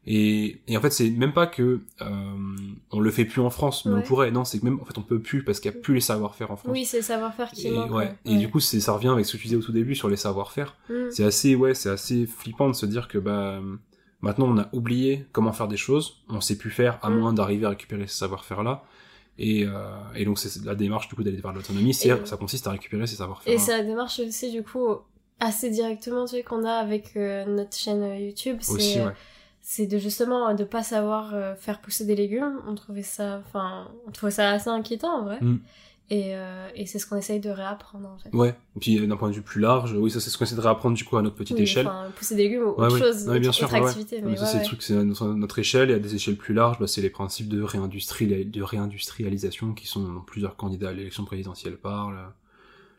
Et, 0.10 0.62
et 0.70 0.78
en 0.78 0.82
fait, 0.82 0.92
c'est 0.92 1.10
même 1.10 1.34
pas 1.34 1.48
que 1.48 1.82
euh, 2.02 2.56
on 2.92 3.00
le 3.02 3.12
fait 3.12 3.26
plus 3.26 3.42
en 3.42 3.50
France, 3.50 3.86
mais 3.86 3.94
on 3.94 4.02
pourrait. 4.02 4.32
Non, 4.32 4.46
c'est 4.46 4.60
que 4.60 4.64
même 4.64 4.80
en 4.80 4.86
fait 4.86 4.98
on 4.98 5.02
peut 5.02 5.20
plus 5.20 5.44
parce 5.44 5.60
qu'il 5.60 5.70
y 5.70 5.76
a 5.76 5.78
plus 5.78 5.96
les 5.96 6.02
savoir-faire 6.02 6.50
en 6.50 6.56
France. 6.56 6.72
Oui, 6.72 6.86
c'est 6.86 6.98
le 6.98 7.04
savoir-faire 7.04 7.52
qui 7.52 7.68
et, 7.68 7.72
manque. 7.72 7.92
Ouais. 7.92 8.16
Et 8.24 8.38
du 8.38 8.50
coup, 8.50 8.62
c'est 8.62 8.80
ça 8.80 8.94
revient 8.94 9.10
avec 9.10 9.26
ce 9.26 9.34
que 9.34 9.38
tu 9.38 9.48
disais 9.48 9.58
au 9.58 9.62
tout 9.62 9.74
début 9.74 9.96
sur 9.96 10.08
les 10.08 10.16
savoir-faire. 10.16 10.78
Mm. 10.90 10.94
C'est 11.12 11.26
assez 11.26 11.56
ouais, 11.56 11.74
c'est 11.74 11.90
assez 11.90 12.26
flippant 12.26 12.70
de 12.70 12.74
se 12.74 12.86
dire 12.86 13.10
que 13.10 13.18
bah 13.18 13.60
Maintenant, 14.22 14.48
on 14.48 14.58
a 14.58 14.70
oublié 14.74 15.28
comment 15.32 15.54
faire 15.54 15.68
des 15.68 15.78
choses, 15.78 16.24
on 16.30 16.42
sait 16.42 16.58
plus 16.58 16.72
faire 16.72 17.00
à 17.02 17.10
mm. 17.10 17.20
moins 17.20 17.34
d'arriver 17.34 17.66
à 17.66 17.70
récupérer 17.70 18.08
ce 18.08 18.18
savoir-faire 18.18 18.64
là. 18.64 18.84
Et, 19.40 19.66
euh, 19.66 19.90
et 20.16 20.26
donc 20.26 20.40
c'est 20.40 20.66
la 20.66 20.74
démarche 20.74 21.08
du 21.10 21.16
coup 21.16 21.24
d'aller 21.24 21.38
vers 21.38 21.54
l'autonomie, 21.54 21.94
c'est 21.94 22.26
ça 22.26 22.38
consiste 22.38 22.66
à 22.66 22.72
récupérer 22.72 23.06
ces 23.06 23.18
savoir-faire. 23.18 23.54
Et 23.54 23.60
c'est 23.60 23.78
la 23.78 23.84
démarche 23.84 24.20
aussi 24.20 24.52
du 24.52 24.64
coup 24.64 24.98
assez 25.40 25.70
directement 25.70 26.26
tu 26.26 26.32
sais 26.32 26.44
qu'on 26.44 26.66
a 26.66 26.74
avec 26.74 27.16
euh, 27.16 27.46
notre 27.46 27.76
chaîne 27.78 28.02
euh, 28.02 28.18
YouTube, 28.18 28.58
c'est 28.62 29.04
c'est 29.70 29.86
de 29.86 29.98
justement 29.98 30.54
de 30.54 30.64
pas 30.64 30.82
savoir 30.82 31.36
euh, 31.36 31.54
faire 31.56 31.82
pousser 31.82 32.06
des 32.06 32.16
légumes. 32.16 32.62
On 32.66 32.74
trouvait 32.74 33.04
ça, 33.04 33.42
enfin, 33.46 33.92
on 34.08 34.12
trouvait 34.12 34.32
ça 34.32 34.52
assez 34.52 34.70
inquiétant 34.70 35.20
en 35.20 35.24
vrai. 35.24 35.40
Mm. 35.42 35.60
Et, 36.10 36.36
euh, 36.36 36.70
et 36.74 36.86
c'est 36.86 37.00
ce 37.00 37.06
qu'on 37.06 37.18
essaye 37.18 37.42
de 37.42 37.50
réapprendre 37.50 38.08
en 38.08 38.18
fait. 38.18 38.34
Ouais, 38.34 38.56
et 38.78 38.80
puis 38.80 39.06
d'un 39.06 39.18
point 39.18 39.30
de 39.30 39.36
vue 39.36 39.42
plus 39.42 39.60
large, 39.60 39.94
oui, 39.94 40.10
ça 40.10 40.22
c'est 40.22 40.30
ce 40.30 40.38
qu'on 40.38 40.46
essaie 40.46 40.56
de 40.56 40.62
réapprendre 40.62 40.96
du 40.96 41.04
coup 41.04 41.18
à 41.18 41.22
notre 41.22 41.36
petite 41.36 41.58
oui, 41.58 41.64
échelle. 41.64 41.86
Enfin, 41.86 42.10
pousser 42.16 42.36
des 42.36 42.44
légumes 42.44 42.64
ou 42.64 42.70
autre 42.70 42.98
chose, 42.98 43.28
bien 43.28 43.52
sûr, 43.52 43.74
activité. 43.74 44.22
Mais, 44.24 44.38
ça 44.38 44.46
c'est 44.46 44.60
le 44.60 44.64
truc, 44.64 44.82
c'est 44.82 44.94
notre, 44.94 45.26
notre, 45.28 45.60
échelle, 45.60 45.92
et 45.92 45.94
à 45.94 46.00
des 46.00 46.16
échelles 46.16 46.38
plus 46.38 46.54
larges, 46.54 46.80
bah, 46.80 46.88
c'est 46.88 47.02
les 47.02 47.10
principes 47.10 47.50
de, 47.50 47.62
réindustrie, 47.62 48.46
de 48.46 48.62
réindustrialisation 48.62 49.74
qui 49.74 49.88
sont 49.88 50.22
plusieurs 50.26 50.56
candidats 50.56 50.90
à 50.90 50.94
l'élection 50.94 51.26
présidentielle 51.26 51.76
parlent 51.76 52.32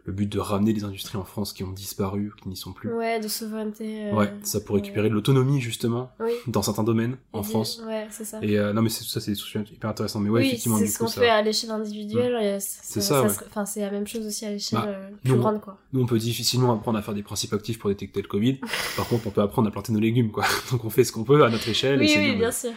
le 0.08 0.14
but 0.14 0.26
de 0.26 0.38
ramener 0.38 0.72
des 0.72 0.84
industries 0.84 1.18
en 1.18 1.24
France 1.24 1.52
qui 1.52 1.64
ont 1.64 1.70
disparu, 1.70 2.32
qui 2.42 2.48
n'y 2.48 2.56
sont 2.56 2.72
plus. 2.72 2.90
Ouais, 2.90 3.20
de 3.20 3.28
souveraineté. 3.28 4.06
Euh, 4.06 4.14
ouais, 4.14 4.32
ça 4.42 4.58
pour 4.58 4.76
récupérer 4.76 5.10
de 5.10 5.14
l'autonomie 5.14 5.60
justement 5.60 6.10
oui. 6.18 6.30
dans 6.46 6.62
certains 6.62 6.82
domaines 6.82 7.18
en 7.34 7.42
France. 7.42 7.82
Ouais, 7.86 8.06
c'est 8.10 8.24
ça. 8.24 8.38
Et 8.40 8.58
euh, 8.58 8.72
non 8.72 8.80
mais 8.80 8.88
ça 8.88 9.20
c'est 9.20 9.32
hyper 9.32 9.90
intéressant. 9.90 10.20
Mais 10.20 10.30
ouais, 10.30 10.40
oui, 10.40 10.46
effectivement 10.46 10.78
c'est 10.78 10.86
ce 10.86 10.98
qu'on 10.98 11.08
fait 11.08 11.28
à 11.28 11.42
l'échelle 11.42 11.72
individuelle. 11.72 12.32
Mm. 12.32 12.58
C'est 12.58 13.02
ça. 13.02 13.26
Enfin, 13.50 13.66
c'est 13.66 13.80
la 13.80 13.90
même 13.90 14.06
chose 14.06 14.26
aussi 14.26 14.46
à 14.46 14.50
l'échelle 14.50 14.78
bah, 14.78 14.86
euh, 14.88 15.10
plus 15.22 15.36
grande 15.36 15.60
quoi. 15.60 15.76
Nous 15.92 16.00
on 16.00 16.06
peut 16.06 16.16
difficilement 16.16 16.72
apprendre 16.72 16.98
à 16.98 17.02
faire 17.02 17.12
des 17.12 17.22
principes 17.22 17.52
actifs 17.52 17.78
pour 17.78 17.90
détecter 17.90 18.22
le 18.22 18.28
Covid. 18.28 18.60
Par 18.96 19.06
contre, 19.06 19.26
on 19.26 19.30
peut 19.30 19.42
apprendre 19.42 19.68
à 19.68 19.70
planter 19.70 19.92
nos 19.92 20.00
légumes 20.00 20.30
quoi. 20.30 20.46
Donc 20.70 20.86
on 20.86 20.90
fait 20.90 21.04
ce 21.04 21.12
qu'on 21.12 21.24
peut 21.24 21.44
à 21.44 21.50
notre 21.50 21.68
échelle. 21.68 22.00
Oui, 22.00 22.14
oui, 22.16 22.34
bien 22.34 22.50
sûr. 22.50 22.70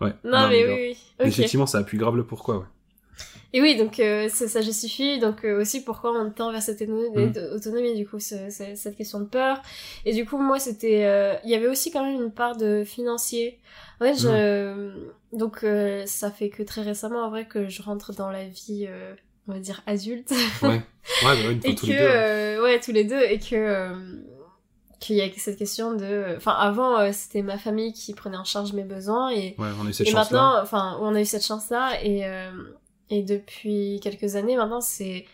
Ouais. 0.00 0.14
Non, 0.22 0.48
mais 0.48 0.64
oui, 0.64 0.96
oui. 1.18 1.26
Effectivement, 1.26 1.66
ça 1.66 1.78
appuie 1.78 1.98
grave 1.98 2.14
le 2.14 2.24
pourquoi. 2.24 2.58
Ouais. 2.58 2.64
Et 3.52 3.60
oui, 3.60 3.76
donc 3.76 4.00
euh, 4.00 4.28
ça, 4.28 4.60
justifie 4.60 5.18
donc 5.18 5.44
euh, 5.44 5.60
aussi 5.60 5.82
pourquoi 5.82 6.12
on 6.12 6.30
tend 6.30 6.50
vers 6.50 6.62
cette 6.62 6.80
mm. 6.80 7.54
autonomie, 7.54 7.94
du 7.94 8.06
coup, 8.06 8.18
cette 8.18 8.96
question 8.96 9.20
de 9.20 9.26
peur. 9.26 9.62
Et 10.04 10.12
du 10.12 10.26
coup, 10.26 10.38
moi, 10.38 10.58
c'était, 10.58 11.04
euh, 11.04 11.34
il 11.44 11.50
y 11.50 11.54
avait 11.54 11.68
aussi 11.68 11.90
quand 11.90 12.04
même 12.04 12.20
une 12.20 12.32
part 12.32 12.56
de 12.56 12.84
financier. 12.84 13.58
En 14.00 14.04
fait, 14.04 14.14
je, 14.14 14.74
mm. 14.74 15.38
donc 15.38 15.64
ça 16.06 16.30
fait 16.30 16.50
que 16.50 16.62
très 16.62 16.82
récemment, 16.82 17.24
en 17.24 17.30
vrai, 17.30 17.46
que 17.46 17.68
je 17.68 17.82
rentre 17.82 18.12
dans 18.12 18.30
la 18.30 18.44
vie, 18.44 18.88
on 19.48 19.52
va 19.52 19.58
dire 19.60 19.82
adulte. 19.86 20.32
Ouais, 20.62 20.68
ouais, 20.68 20.82
bah 21.22 21.34
fois 21.42 21.52
et 21.64 21.74
tous 21.74 21.86
que, 21.86 21.92
les 21.92 21.98
deux. 21.98 22.62
ouais, 22.62 22.80
tous 22.80 22.92
les 22.92 23.04
deux, 23.04 23.22
et 23.22 23.38
que 23.38 23.92
qu'il 24.98 25.16
y 25.16 25.20
a 25.20 25.28
cette 25.36 25.58
question 25.58 25.94
de 25.94 26.36
enfin 26.38 26.52
avant 26.52 27.12
c'était 27.12 27.42
ma 27.42 27.58
famille 27.58 27.92
qui 27.92 28.14
prenait 28.14 28.38
en 28.38 28.44
charge 28.44 28.72
mes 28.72 28.82
besoins 28.82 29.30
et 29.30 29.54
ouais, 29.58 29.68
on 29.78 29.84
a 29.84 29.90
eu 29.90 29.92
cette 29.92 30.06
et 30.06 30.10
chance 30.10 30.30
maintenant 30.30 30.58
enfin 30.62 30.96
on 31.02 31.14
a 31.14 31.20
eu 31.20 31.26
cette 31.26 31.44
chance 31.44 31.68
là 31.68 32.02
et 32.02 32.24
et 33.10 33.22
depuis 33.22 34.00
quelques 34.02 34.36
années 34.36 34.56
maintenant, 34.56 34.80
c'est 34.80 35.26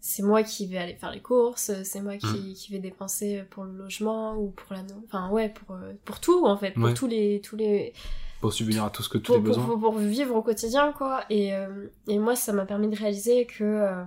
c'est 0.00 0.22
moi 0.22 0.42
qui 0.42 0.66
vais 0.66 0.78
aller 0.78 0.94
faire 0.94 1.10
les 1.10 1.20
courses, 1.20 1.72
c'est 1.82 2.00
moi 2.00 2.16
qui, 2.16 2.26
mm. 2.26 2.54
qui 2.54 2.72
vais 2.72 2.78
dépenser 2.78 3.42
pour 3.50 3.64
le 3.64 3.72
logement 3.72 4.36
ou 4.36 4.50
pour 4.50 4.72
la 4.74 4.82
enfin 5.06 5.30
ouais 5.30 5.48
pour 5.48 5.74
euh, 5.74 5.92
pour 6.04 6.20
tout 6.20 6.46
en 6.46 6.56
fait, 6.56 6.72
pour 6.72 6.94
tous 6.94 7.06
les 7.06 7.40
tous 7.40 7.56
les 7.56 7.92
pour 8.40 8.52
subvenir 8.52 8.84
à 8.84 8.90
tout 8.90 9.02
ce 9.02 9.08
que 9.08 9.18
tu 9.18 9.32
as 9.34 9.38
besoin. 9.38 9.64
Pour, 9.64 9.80
pour, 9.80 9.98
vivre 9.98 10.36
au 10.36 10.42
quotidien 10.42 10.92
quoi 10.92 11.24
et 11.28 11.54
euh, 11.54 11.88
et 12.06 12.18
moi 12.18 12.36
ça 12.36 12.52
m'a 12.52 12.64
permis 12.64 12.88
de 12.88 12.96
réaliser 12.96 13.46
que 13.46 13.64
euh, 13.64 14.04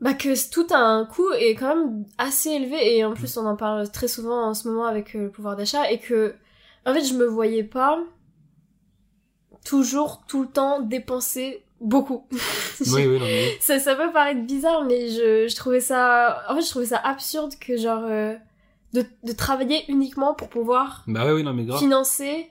bah 0.00 0.14
que 0.14 0.50
tout 0.50 0.66
a 0.72 0.78
un 0.78 1.04
coût 1.04 1.32
est 1.32 1.56
quand 1.56 1.74
même 1.74 2.04
assez 2.18 2.50
élevé 2.50 2.96
et 2.96 3.04
en 3.04 3.14
plus 3.14 3.36
on 3.36 3.46
en 3.46 3.56
parle 3.56 3.90
très 3.90 4.08
souvent 4.08 4.46
en 4.46 4.54
ce 4.54 4.68
moment 4.68 4.86
avec 4.86 5.14
le 5.14 5.30
pouvoir 5.30 5.56
d'achat 5.56 5.90
et 5.90 5.98
que 5.98 6.36
en 6.86 6.94
fait 6.94 7.04
je 7.04 7.14
me 7.14 7.26
voyais 7.26 7.64
pas 7.64 8.00
toujours, 9.64 10.22
tout 10.28 10.42
le 10.42 10.48
temps, 10.48 10.80
dépenser 10.80 11.62
beaucoup. 11.80 12.26
oui, 12.80 13.06
oui, 13.06 13.18
non, 13.18 13.26
Ça, 13.60 13.78
ça 13.78 13.94
peut 13.94 14.12
paraître 14.12 14.42
bizarre, 14.42 14.84
mais 14.84 15.08
je, 15.08 15.48
je 15.48 15.56
trouvais 15.56 15.80
ça... 15.80 16.44
En 16.48 16.54
fait, 16.54 16.62
je 16.62 16.70
trouvais 16.70 16.86
ça 16.86 16.98
absurde 16.98 17.52
que, 17.60 17.76
genre, 17.76 18.04
euh, 18.04 18.34
de, 18.92 19.04
de 19.24 19.32
travailler 19.32 19.84
uniquement 19.88 20.34
pour 20.34 20.48
pouvoir 20.48 21.04
bah 21.06 21.24
oui, 21.26 21.32
oui, 21.32 21.42
non, 21.42 21.52
mais 21.52 21.64
grave. 21.64 21.78
financer 21.78 22.50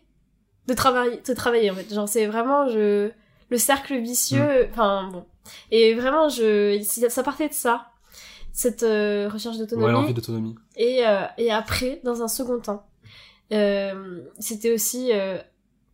de 0.67 0.73
travailler, 0.73 1.21
de 1.25 1.33
travailler, 1.33 1.71
en 1.71 1.75
fait. 1.75 1.93
Genre, 1.93 2.07
c'est 2.07 2.27
vraiment, 2.27 2.67
je... 2.69 3.11
Le 3.49 3.57
cercle 3.57 3.97
vicieux, 3.97 4.39
mm. 4.39 4.69
enfin, 4.71 5.09
bon. 5.11 5.25
Et 5.71 5.93
vraiment, 5.93 6.29
je... 6.29 6.81
Ça 7.09 7.23
partait 7.23 7.49
de 7.49 7.53
ça 7.53 7.87
cette 8.53 8.83
euh, 8.83 9.29
recherche 9.29 9.57
d'autonomie. 9.57 9.87
Ouais, 9.87 9.91
l'envie 9.93 10.13
d'autonomie. 10.13 10.55
Et, 10.75 11.05
euh, 11.05 11.23
et 11.37 11.51
après, 11.51 12.01
dans 12.03 12.21
un 12.21 12.27
second 12.27 12.59
temps, 12.59 12.85
euh, 13.51 14.21
c'était 14.39 14.73
aussi 14.73 15.09
euh, 15.13 15.37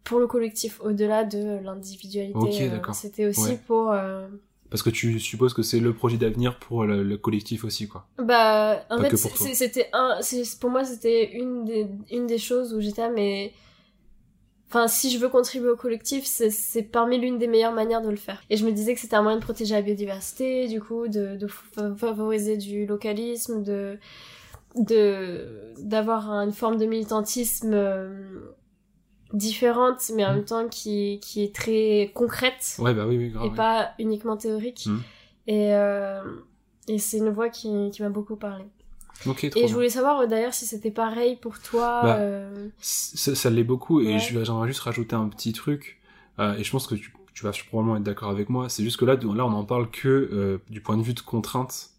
pour 0.08 0.20
le 0.20 0.28
collectif, 0.28 0.80
au-delà 0.82 1.26
de 1.26 1.60
l'individualité. 1.62 2.70
Euh, 2.72 2.94
c'était 2.94 3.26
aussi 3.26 3.58
pour. 3.68 3.92
Euh, 3.92 4.28
Parce 4.70 4.82
que 4.82 4.90
tu 4.90 5.20
supposes 5.20 5.54
que 5.54 5.64
c'est 5.64 5.82
le 5.82 5.94
projet 5.94 6.16
d'avenir 6.16 6.58
pour 6.60 6.86
le, 6.86 7.18
collectif 7.18 7.66
aussi, 7.66 7.90
quoi. 7.90 8.08
Bah, 8.18 8.86
en 8.90 9.00
fait, 9.00 9.18
c'était 9.18 9.90
un, 9.92 10.20
pour 10.62 10.70
moi, 10.70 10.86
c'était 10.86 11.34
une 11.34 11.66
des, 11.66 11.88
une 12.10 12.26
des 12.26 12.38
choses 12.38 12.74
où 12.74 12.80
j'étais, 12.80 13.10
mais, 13.10 13.52
enfin, 14.70 14.88
si 14.88 15.12
je 15.12 15.20
veux 15.20 15.28
contribuer 15.28 15.70
au 15.70 15.76
collectif, 15.76 16.24
c'est 16.26 16.84
parmi 16.84 17.18
l'une 17.18 17.38
des 17.38 17.48
meilleures 17.48 17.74
manières 17.74 18.02
de 18.02 18.10
le 18.10 18.16
faire. 18.16 18.42
Et 18.50 18.56
je 18.56 18.66
me 18.66 18.72
disais 18.72 18.94
que 18.94 19.02
c'était 19.02 19.18
un 19.18 19.24
moyen 19.24 19.40
de 19.40 19.44
protéger 19.44 19.74
la 19.74 19.82
biodiversité, 19.82 20.70
du 20.70 20.80
coup, 20.80 21.10
de, 21.10 21.36
de 21.36 21.48
favoriser 21.98 22.56
du 22.56 22.86
localisme, 22.86 23.62
de, 23.62 24.00
de, 24.78 25.74
d'avoir 25.80 26.32
une 26.32 26.54
forme 26.54 26.78
de 26.78 26.86
militantisme 26.86 27.74
euh, 27.74 28.54
différente 29.34 30.12
mais 30.16 30.26
en 30.26 30.32
mm. 30.32 30.36
même 30.36 30.46
temps 30.46 30.68
qui, 30.68 31.20
qui 31.22 31.44
est 31.44 31.54
très 31.54 32.12
concrète 32.14 32.78
ouais 32.80 32.94
bah 32.94 33.06
oui, 33.08 33.18
oui 33.18 33.30
grave, 33.30 33.46
et 33.46 33.56
pas 33.56 33.92
uniquement 34.00 34.38
théorique. 34.38 34.86
Mm. 34.88 34.98
et 35.48 35.76
euh, 35.76 36.24
et 36.88 37.00
c'est 37.00 37.18
une 37.18 37.30
voix 37.30 37.50
qui, 37.50 37.92
qui 37.92 38.02
m'a 38.02 38.10
beaucoup 38.10 38.38
parlé. 38.38 38.64
Okay, 39.26 39.52
et 39.56 39.68
je 39.68 39.74
voulais 39.74 39.90
savoir 39.90 40.20
euh, 40.20 40.28
d'ailleurs 40.28 40.54
si 40.54 40.66
c'était 40.66 40.92
pareil 40.92 41.38
pour 41.38 41.60
toi 41.60 42.02
bah, 42.04 42.18
euh... 42.20 42.70
ça, 42.80 43.34
ça 43.34 43.50
l'est 43.50 43.64
beaucoup 43.64 44.00
et 44.00 44.20
j'aimerais 44.20 44.68
juste 44.68 44.82
rajouter 44.82 45.16
un 45.16 45.28
petit 45.28 45.54
truc 45.54 46.00
euh, 46.38 46.56
et 46.56 46.64
je 46.64 46.72
pense 46.72 46.86
que 46.86 46.94
tu, 46.94 47.12
tu 47.34 47.44
vas 47.44 47.52
probablement 47.68 47.98
être 47.98 48.04
d'accord 48.04 48.30
avec 48.30 48.50
moi 48.50 48.70
c'est 48.70 48.84
juste 48.84 48.98
que 48.98 49.06
là 49.06 49.16
là 49.16 49.46
on 49.46 49.54
en 49.54 49.66
parle 49.66 49.90
que 49.90 50.62
du 50.70 50.82
point 50.82 50.98
de 50.98 51.02
vue 51.02 51.16
de 51.16 51.20
contrainte 51.20 51.90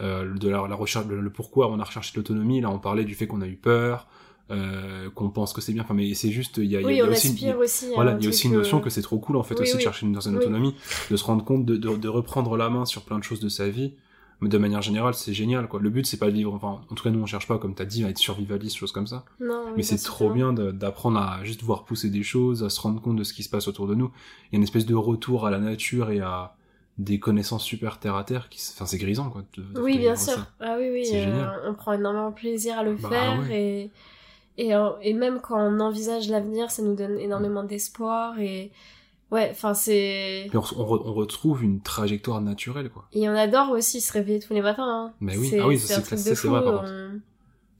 de 0.00 0.48
la, 0.48 0.66
la 0.66 0.74
recherche 0.74 1.06
le, 1.06 1.20
le, 1.20 1.30
pourquoi 1.30 1.70
on 1.70 1.78
a 1.78 1.84
recherché 1.84 2.12
l'autonomie. 2.16 2.62
Là 2.62 2.70
on 2.70 2.78
parlait 2.78 3.04
du 3.04 3.14
fait 3.14 3.26
qu'on 3.26 3.42
a 3.42 3.46
eu 3.46 3.56
peur 3.56 4.08
euh, 4.50 5.10
qu'on 5.10 5.30
pense 5.30 5.52
que 5.52 5.60
c'est 5.60 5.72
bien. 5.72 5.82
Enfin, 5.82 5.94
mais 5.94 6.14
c'est 6.14 6.30
juste, 6.30 6.58
il 6.58 6.66
y 6.66 6.76
a, 6.76 6.80
oui, 6.80 6.96
y 6.96 7.00
a 7.00 7.04
on 7.04 7.08
aussi, 7.10 7.28
aspire 7.28 7.58
aussi. 7.58 7.92
voilà, 7.94 8.12
un 8.12 8.18
il 8.18 8.22
y 8.24 8.26
a 8.26 8.28
aussi 8.28 8.42
truc, 8.42 8.52
une 8.52 8.58
notion 8.58 8.78
euh, 8.78 8.80
que 8.80 8.90
c'est 8.90 9.02
trop 9.02 9.18
cool 9.18 9.36
en 9.36 9.42
fait 9.42 9.54
oui, 9.56 9.62
aussi 9.62 9.76
de 9.76 9.82
chercher 9.82 10.06
une 10.06 10.14
certaine 10.14 10.36
autonomie, 10.36 10.74
de 11.10 11.16
se 11.16 11.24
rendre 11.24 11.44
compte, 11.44 11.64
de, 11.64 11.76
de, 11.76 11.96
de 11.96 12.08
reprendre 12.08 12.56
la 12.56 12.68
main 12.70 12.84
sur 12.84 13.02
plein 13.02 13.18
de 13.18 13.24
choses 13.24 13.40
de 13.40 13.48
sa 13.48 13.68
vie. 13.68 13.94
Mais 14.42 14.50
de 14.50 14.58
manière 14.58 14.82
générale, 14.82 15.14
c'est 15.14 15.32
génial 15.32 15.66
quoi. 15.66 15.80
Le 15.80 15.88
but 15.88 16.04
c'est 16.06 16.18
pas 16.18 16.26
de 16.26 16.32
vivre, 16.36 16.52
enfin, 16.52 16.82
en 16.90 16.94
tout 16.94 17.02
cas 17.02 17.08
nous 17.08 17.20
on 17.20 17.24
cherche 17.26 17.48
pas, 17.48 17.58
comme 17.58 17.74
t'as 17.74 17.86
dit, 17.86 18.04
à 18.04 18.10
être 18.10 18.18
survivaliste, 18.18 18.76
choses 18.76 18.92
comme 18.92 19.06
ça. 19.06 19.24
Non, 19.40 19.64
Mais 19.76 19.82
c'est 19.82 19.96
trop 19.96 20.30
bien 20.30 20.52
d'apprendre 20.52 21.18
à 21.18 21.42
juste 21.42 21.62
voir 21.62 21.84
pousser 21.84 22.10
des 22.10 22.22
choses, 22.22 22.62
à 22.62 22.68
se 22.68 22.78
rendre 22.80 23.00
compte 23.00 23.16
de 23.16 23.24
ce 23.24 23.32
qui 23.32 23.42
se 23.42 23.48
passe 23.48 23.66
autour 23.66 23.86
de 23.86 23.94
nous. 23.94 24.10
Il 24.50 24.52
y 24.52 24.56
a 24.56 24.58
une 24.58 24.62
espèce 24.62 24.84
de 24.84 24.94
retour 24.94 25.46
à 25.46 25.50
la 25.50 25.58
nature 25.58 26.10
et 26.10 26.20
à 26.20 26.54
des 26.98 27.18
connaissances 27.18 27.64
super 27.64 27.98
terre 27.98 28.14
à 28.16 28.24
terre 28.24 28.48
qui, 28.50 28.60
enfin, 28.74 28.84
c'est 28.84 28.98
grisant, 28.98 29.30
quoi. 29.30 29.42
de- 29.56 29.62
de 29.62 29.80
Oui, 29.80 29.96
bien 29.98 30.16
ça. 30.16 30.34
sûr. 30.34 30.46
Ah 30.60 30.76
oui, 30.78 30.88
oui. 30.92 31.08
Euh, 31.14 31.46
on 31.70 31.72
prend 31.74 31.92
énormément 31.94 32.30
plaisir 32.32 32.78
à 32.78 32.82
le 32.82 32.94
Bah, 32.96 33.08
faire 33.08 33.50
et, 33.50 33.90
et, 34.58 34.74
euh, 34.74 34.90
et 35.02 35.12
même 35.14 35.40
quand 35.40 35.58
on 35.60 35.80
envisage 35.80 36.28
l'avenir, 36.28 36.70
ça 36.70 36.82
nous 36.82 36.94
donne 36.94 37.18
énormément 37.18 37.62
d'espoir 37.64 38.38
et 38.38 38.70
ouais, 39.30 39.48
enfin 39.50 39.74
c'est. 39.74 40.48
On, 40.54 40.58
on 40.58 40.60
re- 40.60 41.02
on 41.04 41.12
retrouve 41.14 41.62
une 41.64 41.80
trajectoire 41.80 42.40
naturelle, 42.40 42.90
quoi. 42.90 43.06
Et 43.12 43.28
on 43.28 43.34
adore 43.34 43.70
aussi 43.70 44.00
se 44.00 44.12
réveiller 44.12 44.40
tous 44.40 44.54
les 44.54 44.62
matins. 44.62 44.86
Hein. 44.86 45.12
Mais 45.20 45.36
oui, 45.36 45.48
C'est- 45.48 45.58
ah 45.60 45.66
oui, 45.66 45.78
c'est 45.78 45.94
vrai, 46.46 46.62
par 46.62 46.80
contre. 46.80 46.92
on- 46.92 47.20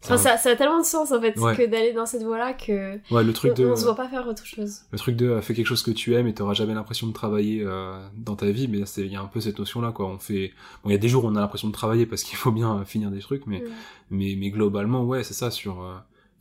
Enfin, 0.04 0.18
ça, 0.18 0.36
ça 0.36 0.50
a 0.50 0.54
tellement 0.56 0.78
de 0.78 0.84
sens 0.84 1.10
en 1.10 1.20
fait 1.20 1.36
Ouais. 1.36 1.56
que 1.56 1.66
d'aller 1.66 1.92
dans 1.92 2.06
cette 2.06 2.22
voie-là 2.22 2.52
que 2.52 3.00
Ouais, 3.12 3.24
le 3.24 3.32
truc 3.32 3.54
on, 3.58 3.62
de, 3.62 3.66
on 3.70 3.76
se 3.76 3.82
voit 3.82 3.96
pas 3.96 4.08
faire 4.08 4.28
autre 4.28 4.44
chose. 4.46 4.82
le 4.92 4.98
truc 4.98 5.16
de, 5.16 5.26
euh, 5.28 5.40
fais 5.42 5.52
quelque 5.52 5.66
chose 5.66 5.82
que 5.82 5.90
tu 5.90 6.14
aimes 6.14 6.28
et 6.28 6.34
t'auras 6.34 6.52
jamais 6.54 6.74
l'impression 6.74 7.08
de 7.08 7.12
travailler 7.12 7.62
euh, 7.64 8.06
dans 8.16 8.36
ta 8.36 8.46
vie, 8.52 8.68
mais 8.68 8.78
il 8.98 9.06
y 9.12 9.16
a 9.16 9.20
un 9.20 9.26
peu 9.26 9.40
cette 9.40 9.58
notion-là, 9.58 9.90
quoi. 9.90 10.06
On 10.06 10.18
fait, 10.18 10.52
bon, 10.84 10.90
il 10.90 10.92
y 10.92 10.94
a 10.94 10.98
des 10.98 11.08
jours 11.08 11.24
où 11.24 11.28
on 11.28 11.34
a 11.34 11.40
l'impression 11.40 11.66
de 11.66 11.72
travailler 11.72 12.06
parce 12.06 12.22
qu'il 12.22 12.36
faut 12.36 12.52
bien 12.52 12.76
euh, 12.78 12.84
finir 12.84 13.10
des 13.10 13.18
trucs, 13.18 13.48
mais, 13.48 13.62
Ouais. 13.62 13.68
mais, 14.10 14.36
mais 14.38 14.50
globalement, 14.50 15.02
ouais, 15.02 15.24
c'est 15.24 15.34
ça, 15.34 15.50
sur, 15.50 15.82
euh, 15.82 15.94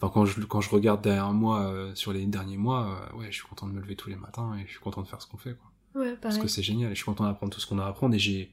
enfin, 0.05 0.13
quand 0.13 0.25
je, 0.25 0.41
quand 0.45 0.61
je 0.61 0.69
regarde 0.69 1.01
derrière 1.01 1.31
moi, 1.33 1.61
euh, 1.71 1.93
sur 1.95 2.13
les 2.13 2.25
derniers 2.25 2.57
mois, 2.57 3.09
euh, 3.13 3.17
ouais, 3.17 3.27
je 3.31 3.35
suis 3.35 3.47
content 3.47 3.67
de 3.67 3.71
me 3.73 3.79
lever 3.81 3.95
tous 3.95 4.09
les 4.09 4.15
matins 4.15 4.55
et 4.57 4.65
je 4.65 4.71
suis 4.71 4.79
content 4.79 5.01
de 5.01 5.07
faire 5.07 5.21
ce 5.21 5.27
qu'on 5.27 5.37
fait, 5.37 5.55
quoi. 5.55 6.01
Ouais, 6.01 6.15
Parce 6.21 6.37
que 6.37 6.47
c'est 6.47 6.63
génial 6.63 6.91
et 6.91 6.95
je 6.95 6.99
suis 6.99 7.05
content 7.05 7.23
d'apprendre 7.25 7.53
tout 7.53 7.59
ce 7.61 7.67
qu'on 7.67 7.79
a 7.79 7.83
à 7.85 7.87
apprendre 7.87 8.13
et 8.15 8.19
j'ai 8.19 8.51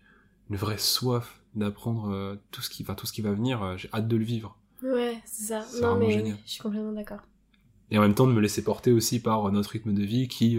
une 0.51 0.57
vraie 0.57 0.79
soif 0.79 1.41
d'apprendre 1.55 2.11
euh, 2.13 2.37
tout 2.51 2.63
ce 2.63 2.71
qui, 2.71 2.85
tout 2.85 3.07
ce 3.07 3.13
qui 3.13 3.21
va 3.23 3.33
venir, 3.33 3.77
j'ai 3.79 3.89
hâte 3.93 4.07
de 4.09 4.17
le 4.17 4.25
vivre. 4.25 4.57
Ouais, 4.83 5.21
c'est 5.25 5.45
ça. 5.49 5.63
C'est 5.63 5.83
Non, 5.83 5.97
mais 5.97 6.11
génial. 6.11 6.39
je 6.47 6.51
suis 6.53 6.63
complètement 6.63 6.93
d'accord. 6.93 7.21
Et 7.91 7.99
en 7.99 8.01
même 8.01 8.15
temps 8.15 8.27
de 8.27 8.33
me 8.33 8.41
laisser 8.41 8.65
porter 8.65 8.91
aussi 8.93 9.21
par 9.21 9.51
notre 9.53 9.71
rythme 9.71 9.93
de 9.93 10.03
vie 10.03 10.27
qui, 10.29 10.59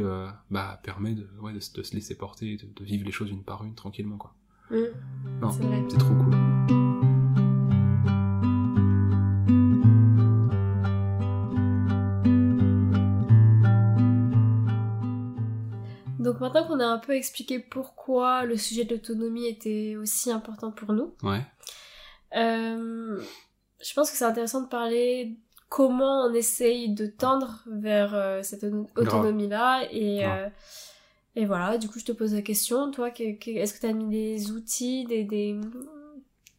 bah, 0.51 0.79
permet 0.83 1.13
de, 1.15 1.27
ouais, 1.41 1.51
de, 1.53 1.59
se- 1.59 1.73
de 1.73 1.81
se 1.81 1.95
laisser 1.95 2.15
porter 2.15 2.53
et 2.53 2.57
de, 2.57 2.67
de 2.75 2.83
vivre 2.85 3.05
les 3.05 3.11
choses 3.11 3.31
une 3.31 3.43
par 3.43 3.63
une 3.63 3.73
tranquillement, 3.73 4.17
quoi. 4.17 4.35
Mm, 4.69 4.75
Non, 5.41 5.51
c'est 5.51 5.63
vrai. 5.63 5.83
c'est 5.89 5.97
trop 5.97 6.13
cool. 6.15 6.82
A 16.83 16.87
un 16.87 16.99
peu 16.99 17.13
expliqué 17.13 17.57
pourquoi 17.59 18.45
le 18.45 18.57
sujet 18.57 18.83
de 18.85 18.93
l'autonomie 18.95 19.47
était 19.47 19.95
aussi 19.95 20.29
important 20.31 20.71
pour 20.71 20.93
nous, 20.93 21.15
Ouais. 21.23 21.41
euh, 22.35 23.21
je 23.81 23.93
pense 23.93 24.11
que 24.11 24.17
c'est 24.17 24.25
intéressant 24.25 24.61
de 24.61 24.67
parler 24.67 25.37
comment 25.69 26.25
on 26.27 26.33
essaye 26.33 26.89
de 26.93 27.05
tendre 27.07 27.63
vers 27.67 28.13
euh, 28.13 28.41
cette 28.43 28.63
auto- 28.63 28.87
autonomie-là. 28.95 29.87
Et, 29.91 30.25
euh, 30.25 30.47
et 31.35 31.45
voilà, 31.45 31.77
du 31.77 31.89
coup 31.89 31.99
je 31.99 32.05
te 32.05 32.11
pose 32.11 32.33
la 32.33 32.41
question, 32.41 32.91
toi, 32.91 33.09
que- 33.11 33.37
que- 33.37 33.51
est-ce 33.51 33.73
que 33.73 33.79
tu 33.79 33.85
as 33.87 33.93
mis 33.93 34.07
des 34.09 34.51
outils, 34.51 35.05
des, 35.05 35.23
des... 35.23 35.59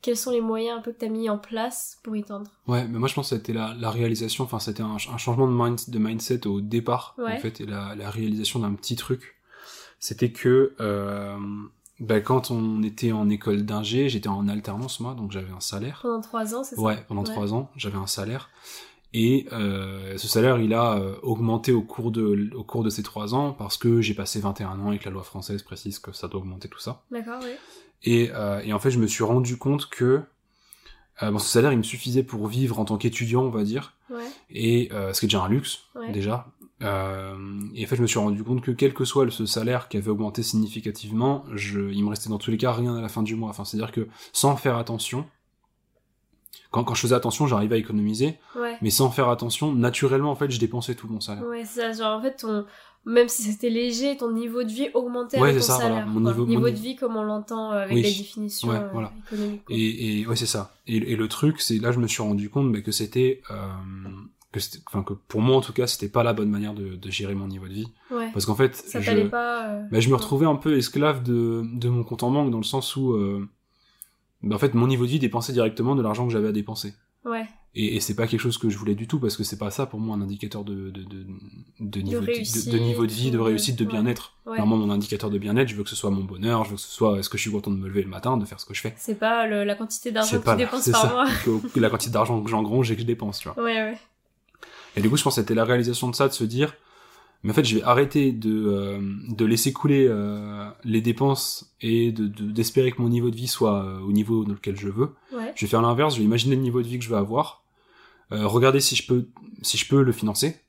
Quels 0.02 0.18
sont 0.18 0.32
les 0.32 0.42
moyens 0.42 0.78
un 0.78 0.82
peu 0.82 0.92
que 0.92 0.98
tu 0.98 1.06
as 1.06 1.08
mis 1.08 1.30
en 1.30 1.38
place 1.38 1.98
pour 2.02 2.14
y 2.14 2.22
tendre? 2.22 2.50
Ouais, 2.66 2.86
mais 2.86 2.98
moi 2.98 3.08
je 3.08 3.14
pense 3.14 3.30
que 3.30 3.36
c'était 3.36 3.54
la, 3.54 3.74
la 3.78 3.90
réalisation, 3.90 4.44
enfin 4.44 4.58
c'était 4.58 4.82
un, 4.82 4.96
un 4.96 5.16
changement 5.16 5.46
de, 5.48 5.54
mind, 5.54 5.78
de 5.88 5.98
mindset 5.98 6.46
au 6.46 6.60
départ, 6.60 7.14
Ouais. 7.16 7.36
en 7.36 7.38
fait, 7.38 7.62
et 7.62 7.66
la, 7.66 7.94
la 7.94 8.10
réalisation 8.10 8.58
d'un 8.60 8.74
petit 8.74 8.96
truc. 8.96 9.33
C'était 10.04 10.32
que 10.32 10.74
euh, 10.80 11.34
bah, 11.98 12.20
quand 12.20 12.50
on 12.50 12.82
était 12.82 13.10
en 13.12 13.30
école 13.30 13.64
d'ingé, 13.64 14.10
j'étais 14.10 14.28
en 14.28 14.48
alternance 14.48 15.00
moi, 15.00 15.14
donc 15.14 15.32
j'avais 15.32 15.50
un 15.50 15.60
salaire. 15.60 16.00
Pendant 16.02 16.20
trois 16.20 16.54
ans, 16.54 16.62
c'est 16.62 16.76
ça 16.76 16.82
Ouais, 16.82 17.02
pendant 17.08 17.22
Ouais. 17.22 17.30
trois 17.30 17.54
ans, 17.54 17.70
j'avais 17.74 17.96
un 17.96 18.06
salaire. 18.06 18.50
Et 19.14 19.46
euh, 19.52 20.18
ce 20.18 20.28
salaire, 20.28 20.58
il 20.58 20.74
a 20.74 20.98
euh, 20.98 21.14
augmenté 21.22 21.72
au 21.72 21.80
cours, 21.80 22.10
de, 22.10 22.50
au 22.54 22.64
cours 22.64 22.84
de 22.84 22.90
ces 22.90 23.02
trois 23.02 23.34
ans 23.34 23.52
parce 23.52 23.78
que 23.78 24.02
j'ai 24.02 24.12
passé 24.12 24.40
21 24.40 24.78
ans 24.80 24.92
et 24.92 24.98
que 24.98 25.06
la 25.06 25.10
loi 25.10 25.22
française 25.22 25.62
précise 25.62 25.98
que 25.98 26.12
ça 26.12 26.28
doit 26.28 26.40
augmenter 26.42 26.68
tout 26.68 26.80
ça. 26.80 27.00
D'accord, 27.10 27.40
oui. 27.42 27.52
Et, 28.02 28.30
euh, 28.34 28.60
et 28.62 28.74
en 28.74 28.78
fait, 28.78 28.90
je 28.90 28.98
me 28.98 29.06
suis 29.06 29.24
rendu 29.24 29.56
compte 29.56 29.88
que 29.88 30.20
euh, 31.22 31.30
bon, 31.30 31.38
ce 31.38 31.48
salaire, 31.48 31.72
il 31.72 31.78
me 31.78 31.82
suffisait 31.82 32.24
pour 32.24 32.46
vivre 32.46 32.78
en 32.78 32.84
tant 32.84 32.98
qu'étudiant, 32.98 33.42
on 33.44 33.48
va 33.50 33.62
dire, 33.64 33.94
Ouais, 34.10 34.26
et 34.50 34.90
euh, 34.92 35.14
ce 35.14 35.20
qui 35.20 35.26
est 35.26 35.28
déjà 35.28 35.42
un 35.44 35.48
luxe, 35.48 35.78
ouais. 35.94 36.12
déjà. 36.12 36.48
Euh, 36.82 37.36
et 37.74 37.84
en 37.84 37.88
fait, 37.88 37.96
je 37.96 38.02
me 38.02 38.06
suis 38.06 38.18
rendu 38.18 38.42
compte 38.42 38.60
que 38.60 38.70
quel 38.72 38.92
que 38.94 39.04
soit 39.04 39.30
ce 39.30 39.46
salaire 39.46 39.88
qui 39.88 39.96
avait 39.96 40.10
augmenté 40.10 40.42
significativement, 40.42 41.44
je, 41.54 41.80
il 41.80 42.02
me 42.04 42.08
restait 42.10 42.28
dans 42.30 42.38
tous 42.38 42.50
les 42.50 42.58
cas 42.58 42.72
rien 42.72 42.96
à 42.96 43.00
la 43.00 43.08
fin 43.08 43.22
du 43.22 43.36
mois. 43.36 43.50
Enfin, 43.50 43.64
c'est-à-dire 43.64 43.92
que 43.92 44.08
sans 44.32 44.56
faire 44.56 44.76
attention, 44.76 45.24
quand, 46.70 46.82
quand 46.84 46.94
je 46.94 47.00
faisais 47.02 47.14
attention, 47.14 47.46
j'arrivais 47.46 47.76
à 47.76 47.78
économiser, 47.78 48.38
Ouais. 48.56 48.76
mais 48.82 48.90
sans 48.90 49.10
faire 49.10 49.28
attention, 49.28 49.72
naturellement, 49.72 50.32
en 50.32 50.34
fait, 50.36 50.50
je 50.50 50.58
dépensais 50.58 50.94
tout 50.96 51.06
mon 51.08 51.20
salaire. 51.20 51.44
Ouais, 51.46 51.64
c'est 51.64 51.80
ça. 51.80 51.92
Genre, 51.92 52.18
en 52.18 52.20
fait, 52.20 52.36
ton... 52.36 52.66
même 53.06 53.28
si 53.28 53.42
c'était 53.44 53.70
léger, 53.70 54.16
ton 54.16 54.32
niveau 54.32 54.64
de 54.64 54.68
vie 54.70 54.88
augmentait 54.94 55.38
Ouais, 55.38 55.50
avec 55.50 55.60
ton 55.60 55.66
ça, 55.68 55.74
voilà. 55.74 55.88
salaire. 55.90 56.06
Mon 56.08 56.20
quoi. 56.22 56.32
niveau- 56.32 56.46
mon 56.46 56.60
de 56.60 56.66
niveau- 56.70 56.82
vie 56.82 56.96
comme 56.96 57.14
on 57.16 57.22
l'entend 57.22 57.70
euh, 57.72 57.82
avec 57.84 57.94
Oui. 57.94 58.02
les 58.02 58.08
définitions 58.08 58.68
Ouais, 58.70 58.76
euh, 58.76 58.88
voilà. 58.92 59.12
économiques. 59.32 59.62
Et, 59.70 60.20
et 60.20 60.26
ouais, 60.26 60.34
c'est 60.34 60.46
ça. 60.46 60.74
Et, 60.88 60.96
et 60.96 61.14
le 61.16 61.28
truc, 61.28 61.60
c'est 61.60 61.78
là, 61.78 61.92
je 61.92 62.00
me 62.00 62.08
suis 62.08 62.22
rendu 62.22 62.50
compte 62.50 62.72
bah, 62.72 62.80
que 62.80 62.90
c'était, 62.90 63.40
euh, 63.52 63.54
que 64.54 64.60
c'était, 64.60 64.82
enfin 64.86 65.02
que 65.02 65.12
pour 65.12 65.40
moi 65.42 65.56
en 65.56 65.60
tout 65.60 65.72
cas, 65.72 65.86
c'était 65.86 66.08
pas 66.08 66.22
la 66.22 66.32
bonne 66.32 66.48
manière 66.48 66.72
de, 66.74 66.94
de 66.96 67.10
gérer 67.10 67.34
mon 67.34 67.48
niveau 67.48 67.66
de 67.68 67.72
vie, 67.74 67.88
Ouais. 68.10 68.30
parce 68.32 68.46
qu'en 68.46 68.54
fait, 68.54 68.74
Ça 68.76 69.00
je, 69.00 69.06
t'allait 69.06 69.28
pas. 69.28 69.68
euh, 69.68 69.82
bah, 69.90 70.00
je 70.00 70.08
me 70.08 70.14
retrouvais 70.14 70.46
un 70.46 70.54
peu 70.56 70.76
esclave 70.78 71.22
de, 71.22 71.62
de 71.74 71.88
mon 71.88 72.04
compte 72.04 72.22
en 72.22 72.30
banque 72.30 72.50
dans 72.50 72.58
le 72.58 72.64
sens 72.64 72.96
où, 72.96 73.12
euh, 73.12 73.46
bah, 74.42 74.56
en 74.56 74.58
fait, 74.58 74.74
mon 74.74 74.86
niveau 74.86 75.04
de 75.04 75.10
vie 75.10 75.18
dépensait 75.18 75.52
directement 75.52 75.96
de 75.96 76.02
l'argent 76.02 76.26
que 76.26 76.32
j'avais 76.32 76.48
à 76.48 76.52
dépenser. 76.52 76.94
Ouais. 77.24 77.46
Et, 77.76 77.96
et 77.96 78.00
c'est 78.00 78.14
pas 78.14 78.26
quelque 78.28 78.38
chose 78.40 78.58
que 78.58 78.68
je 78.70 78.78
voulais 78.78 78.94
du 78.94 79.08
tout 79.08 79.18
parce 79.18 79.36
que 79.36 79.42
c'est 79.42 79.58
pas 79.58 79.70
ça 79.72 79.86
pour 79.86 79.98
moi 79.98 80.14
un 80.14 80.20
indicateur 80.20 80.62
de, 80.62 80.90
de, 80.90 81.02
de, 81.02 81.26
de 81.80 82.00
niveau 82.02 82.20
de, 82.20 82.26
réussite, 82.26 82.70
de 82.70 82.78
niveau 82.78 83.04
de 83.06 83.10
vie, 83.10 83.32
de 83.32 83.38
réussite, 83.38 83.76
de 83.76 83.84
bien-être. 83.84 84.34
Ouais. 84.46 84.58
Normalement, 84.58 84.86
mon 84.86 84.92
indicateur 84.92 85.28
de 85.30 85.38
bien-être, 85.38 85.66
je 85.68 85.74
veux 85.74 85.82
que 85.82 85.88
ce 85.90 85.96
soit 85.96 86.10
mon 86.10 86.22
bonheur, 86.22 86.64
je 86.64 86.70
veux 86.70 86.76
que 86.76 86.82
ce 86.82 86.88
soit 86.92 87.18
est-ce 87.18 87.28
que 87.28 87.36
je 87.38 87.42
suis 87.42 87.50
content 87.50 87.72
de 87.72 87.76
me 87.76 87.88
lever 87.88 88.02
le 88.02 88.08
matin, 88.10 88.36
de 88.36 88.44
faire 88.44 88.60
ce 88.60 88.66
que 88.66 88.74
je 88.74 88.80
fais? 88.82 88.94
C'est 88.96 89.18
pas 89.18 89.46
le- 89.48 89.64
la 89.64 89.74
quantité 89.74 90.12
d'argent 90.12 90.38
que 90.38 90.48
tu 90.50 90.56
dépenses 90.56 90.88
par 90.90 91.10
mois. 91.12 91.26
la 91.76 91.90
quantité 91.90 92.12
d'argent 92.12 92.40
que 92.42 92.48
j'engrange 92.50 92.92
et 92.92 92.94
que 92.94 93.00
je 93.00 93.06
dépense, 93.06 93.40
tu 93.40 93.48
vois. 93.48 93.60
Ouais, 93.60 93.72
ouais. 93.82 93.98
Et 94.96 95.00
du 95.00 95.10
coup, 95.10 95.16
je 95.16 95.22
pense 95.24 95.34
que 95.36 95.40
c'était 95.40 95.54
la 95.54 95.64
réalisation 95.64 96.08
de 96.08 96.14
ça, 96.14 96.28
de 96.28 96.32
se 96.32 96.44
dire, 96.44 96.74
mais 97.42 97.50
en 97.50 97.54
fait, 97.54 97.64
je 97.64 97.76
vais 97.76 97.82
arrêter 97.82 98.32
de, 98.32 98.50
euh, 98.66 99.00
de 99.28 99.44
laisser 99.44 99.72
couler 99.72 100.06
euh, 100.08 100.68
les 100.84 101.00
dépenses 101.02 101.74
et 101.80 102.10
de 102.12 102.26
de- 102.26 102.50
d'espérer 102.50 102.90
que 102.92 103.02
mon 103.02 103.08
niveau 103.08 103.30
de 103.30 103.36
vie 103.36 103.48
soit 103.48 103.82
euh, 103.84 104.00
au 104.00 104.12
niveau 104.12 104.44
dans 104.44 104.52
lequel 104.54 104.76
je 104.78 104.88
veux. 104.88 105.14
Ouais. 105.32 105.52
Je 105.56 105.64
vais 105.66 105.70
faire 105.70 105.82
l'inverse, 105.82 106.14
je 106.14 106.20
vais 106.20 106.24
imaginer 106.24 106.56
le 106.56 106.62
niveau 106.62 106.80
de 106.82 106.88
vie 106.88 106.98
que 106.98 107.04
je 107.04 107.10
veux 107.10 107.16
avoir, 107.18 107.62
regarder 108.30 108.80
si 108.80 108.96
je 108.96 109.06
peux 109.06 109.26
si 109.62 109.76
je 109.76 109.86
peux 109.88 110.02
le 110.02 110.12
financer. 110.12 110.60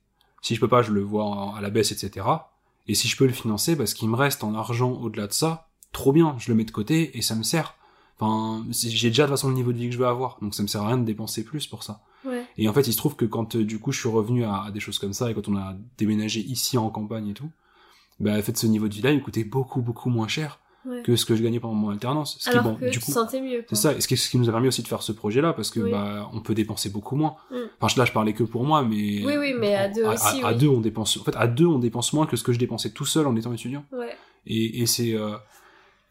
Si 0.42 0.54
je 0.54 0.60
peux 0.60 0.68
pas, 0.68 0.82
je 0.82 0.92
le 0.92 1.00
vois 1.00 1.24
en- 1.24 1.54
à 1.54 1.60
la 1.60 1.70
baisse, 1.70 1.90
etc. 1.92 2.26
Et 2.86 2.94
si 2.94 3.08
je 3.08 3.16
peux 3.16 3.26
le 3.26 3.32
financer, 3.32 3.74
parce 3.74 3.94
qu'il 3.94 4.08
me 4.08 4.14
reste 4.14 4.44
en 4.44 4.54
argent 4.54 4.92
au-delà 4.92 5.26
de 5.26 5.32
ça, 5.32 5.68
trop 5.92 6.12
bien, 6.12 6.36
je 6.38 6.50
le 6.50 6.54
mets 6.56 6.64
de 6.64 6.70
côté 6.70 7.16
et 7.18 7.22
ça 7.22 7.34
me 7.34 7.42
sert. 7.42 7.74
Enfin, 8.20 8.64
j'ai 8.70 9.08
déjà 9.08 9.24
de 9.24 9.28
toute 9.28 9.36
façon 9.36 9.48
le 9.48 9.54
niveau 9.54 9.72
de 9.72 9.78
vie 9.78 9.86
que 9.88 9.92
je 9.94 9.98
veux 9.98 10.06
avoir, 10.06 10.38
donc 10.40 10.54
ça 10.54 10.62
me 10.62 10.68
sert 10.68 10.82
à 10.82 10.86
rien 10.88 10.98
de 10.98 11.04
dépenser 11.04 11.42
plus 11.44 11.66
pour 11.66 11.82
ça. 11.82 12.00
Et 12.58 12.68
en 12.68 12.72
fait, 12.72 12.86
il 12.88 12.92
se 12.92 12.96
trouve 12.96 13.16
que 13.16 13.24
quand 13.24 13.56
euh, 13.56 13.64
du 13.64 13.78
coup 13.78 13.92
je 13.92 14.00
suis 14.00 14.08
revenu 14.08 14.44
à, 14.44 14.62
à 14.64 14.70
des 14.70 14.80
choses 14.80 14.98
comme 14.98 15.12
ça 15.12 15.30
et 15.30 15.34
quand 15.34 15.48
on 15.48 15.56
a 15.56 15.74
déménagé 15.98 16.40
ici 16.40 16.78
en 16.78 16.88
campagne 16.90 17.28
et 17.28 17.34
tout, 17.34 17.50
bah 18.20 18.32
en 18.38 18.42
fait 18.42 18.56
ce 18.56 18.66
niveau 18.66 18.88
de 18.88 18.94
vie 18.94 19.02
là 19.02 19.10
il 19.10 19.18
me 19.18 19.22
coûtait 19.24 19.44
beaucoup 19.44 19.82
beaucoup 19.82 20.08
moins 20.08 20.26
cher 20.26 20.58
ouais. 20.86 21.02
que 21.02 21.16
ce 21.16 21.26
que 21.26 21.36
je 21.36 21.42
gagnais 21.42 21.60
pendant 21.60 21.74
mon 21.74 21.90
alternance. 21.90 22.38
Ce 22.40 22.48
qui, 22.48 22.56
Alors 22.56 22.72
bon, 22.72 22.76
que 22.76 22.86
du 22.86 22.92
tu 22.92 23.00
coup, 23.00 23.12
sentais 23.12 23.42
mieux. 23.42 23.62
c'est 23.68 23.74
ça. 23.74 23.92
Et 23.92 24.00
ce 24.00 24.08
qui, 24.08 24.16
ce 24.16 24.30
qui 24.30 24.38
nous 24.38 24.48
a 24.48 24.52
permis 24.52 24.68
aussi 24.68 24.82
de 24.82 24.88
faire 24.88 25.02
ce 25.02 25.12
projet 25.12 25.42
là 25.42 25.52
parce 25.52 25.70
que 25.70 25.80
Oui. 25.80 25.90
bah 25.90 26.30
on 26.32 26.40
peut 26.40 26.54
dépenser 26.54 26.88
beaucoup 26.88 27.14
moins. 27.16 27.36
Mm. 27.50 27.56
Enfin 27.80 28.00
là 28.00 28.06
je 28.06 28.12
parlais 28.12 28.32
que 28.32 28.42
pour 28.44 28.64
moi, 28.64 28.82
mais 28.82 29.22
Oui, 29.26 29.36
oui, 29.38 29.54
mais 29.58 29.74
à 29.74 29.88
deux 29.90 30.04
à, 30.06 30.14
aussi, 30.14 30.42
à 30.42 30.52
oui. 30.52 30.58
deux 30.58 30.68
on 30.68 30.80
dépense. 30.80 31.18
En 31.18 31.24
fait 31.24 31.36
à 31.36 31.46
deux 31.46 31.66
on 31.66 31.78
dépense 31.78 32.14
moins 32.14 32.24
que 32.26 32.36
ce 32.36 32.42
que 32.42 32.52
je 32.54 32.58
dépensais 32.58 32.90
tout 32.90 33.04
seul 33.04 33.26
en 33.26 33.36
étant 33.36 33.52
étudiant. 33.52 33.84
Ouais. 33.92 34.16
Et, 34.46 34.80
et 34.80 34.86
c'est 34.86 35.12
euh, 35.14 35.36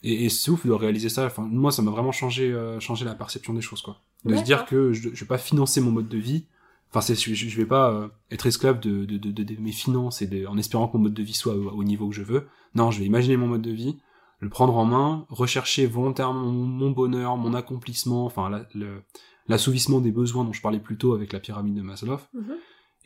et, 0.07 0.25
et 0.25 0.29
c'est 0.29 0.51
ouf 0.51 0.65
de 0.65 0.71
réaliser 0.71 1.09
ça. 1.09 1.25
Enfin 1.25 1.43
moi 1.49 1.71
ça 1.71 1.81
m'a 1.81 1.91
vraiment 1.91 2.11
changé 2.11 2.51
euh, 2.51 2.79
changé 2.79 3.03
la 3.05 3.15
perception 3.15 3.53
des 3.53 3.61
choses 3.61 3.81
quoi. 3.81 4.01
De 4.23 4.35
se 4.35 4.43
dire 4.43 4.65
que 4.65 4.93
je, 4.93 5.09
je 5.13 5.19
vais 5.23 5.27
pas 5.27 5.37
financer 5.37 5.81
mon 5.81 5.91
mode 5.91 6.07
de 6.09 6.17
vie. 6.17 6.45
Enfin 6.91 7.01
c'est 7.01 7.15
je, 7.15 7.33
je 7.33 7.57
vais 7.57 7.65
pas 7.65 7.91
euh, 7.91 8.07
être 8.31 8.45
esclave 8.47 8.79
de, 8.79 9.05
de, 9.05 9.17
de, 9.17 9.31
de- 9.31 9.43
de 9.43 9.61
mes 9.61 9.71
finances 9.71 10.21
et 10.21 10.27
de, 10.27 10.45
en 10.47 10.57
espérant 10.57 10.87
que 10.87 10.97
mon 10.97 11.03
mode 11.03 11.13
de 11.13 11.23
vie 11.23 11.33
soit 11.33 11.55
au, 11.55 11.69
au 11.71 11.83
niveau 11.83 12.07
que 12.09 12.15
je 12.15 12.23
veux. 12.23 12.47
Non 12.73 12.91
je 12.91 12.99
vais 12.99 13.05
imaginer 13.05 13.35
mon 13.37 13.47
mode 13.47 13.61
de 13.63 13.71
vie, 13.71 13.97
le 14.39 14.49
prendre 14.49 14.75
en 14.77 14.85
main, 14.85 15.25
rechercher 15.29 15.85
volontairement 15.87 16.41
mon, 16.45 16.51
mon 16.65 16.91
bonheur, 16.91 17.35
mon 17.37 17.53
accomplissement, 17.53 18.25
enfin 18.25 18.49
la- 18.49 18.65
le- 18.73 19.01
l'assouvissement 19.47 19.99
des 20.01 20.11
besoins 20.11 20.43
dont 20.43 20.53
je 20.53 20.61
parlais 20.61 20.79
plus 20.79 20.97
tôt 20.97 21.13
avec 21.13 21.31
la 21.33 21.39
pyramide 21.39 21.75
de 21.75 21.81
Maslow. 21.81 22.19
Mhm. 22.33 22.55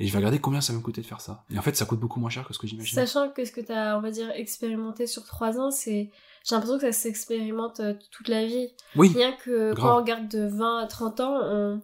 Et 0.02 0.08
je 0.08 0.12
vais 0.14 0.18
regarder 0.20 0.40
combien 0.40 0.62
ça 0.62 0.72
va 0.72 0.80
me 0.80 0.84
coûter 0.84 1.02
de 1.02 1.06
faire 1.06 1.20
ça. 1.20 1.44
Et 1.54 1.60
en 1.60 1.62
fait 1.62 1.76
ça 1.76 1.86
coûte 1.86 2.00
beaucoup 2.00 2.22
moins 2.22 2.30
cher 2.30 2.48
que 2.48 2.54
ce 2.54 2.60
que 2.60 2.68
j'imaginais. 2.68 3.06
Sachant 3.06 3.30
que 3.32 3.44
ce 3.44 3.52
que 3.52 3.60
tu 3.60 3.74
as, 3.74 3.98
on 3.98 4.02
va 4.02 4.12
dire, 4.12 4.30
expérimenté 4.34 5.08
sur 5.08 5.26
trois 5.26 5.60
ans, 5.60 5.72
c'est. 5.72 6.10
J'ai 6.50 6.56
l'impression 6.56 6.80
que 6.80 6.92
ça 6.92 6.92
s'expérimente 6.92 7.80
euh, 7.80 7.94
toute 8.12 8.28
la 8.28 8.46
vie. 8.46 8.70
Oui. 8.96 9.12
Rien 9.14 9.34
que 9.34 9.74
Grave. 9.74 9.86
quand 9.86 9.94
on 9.94 9.98
regarde 9.98 10.28
de 10.28 10.48
20 10.48 10.80
à 10.80 10.88
30 10.88 11.20
ans, 11.20 11.40
on, 11.44 11.82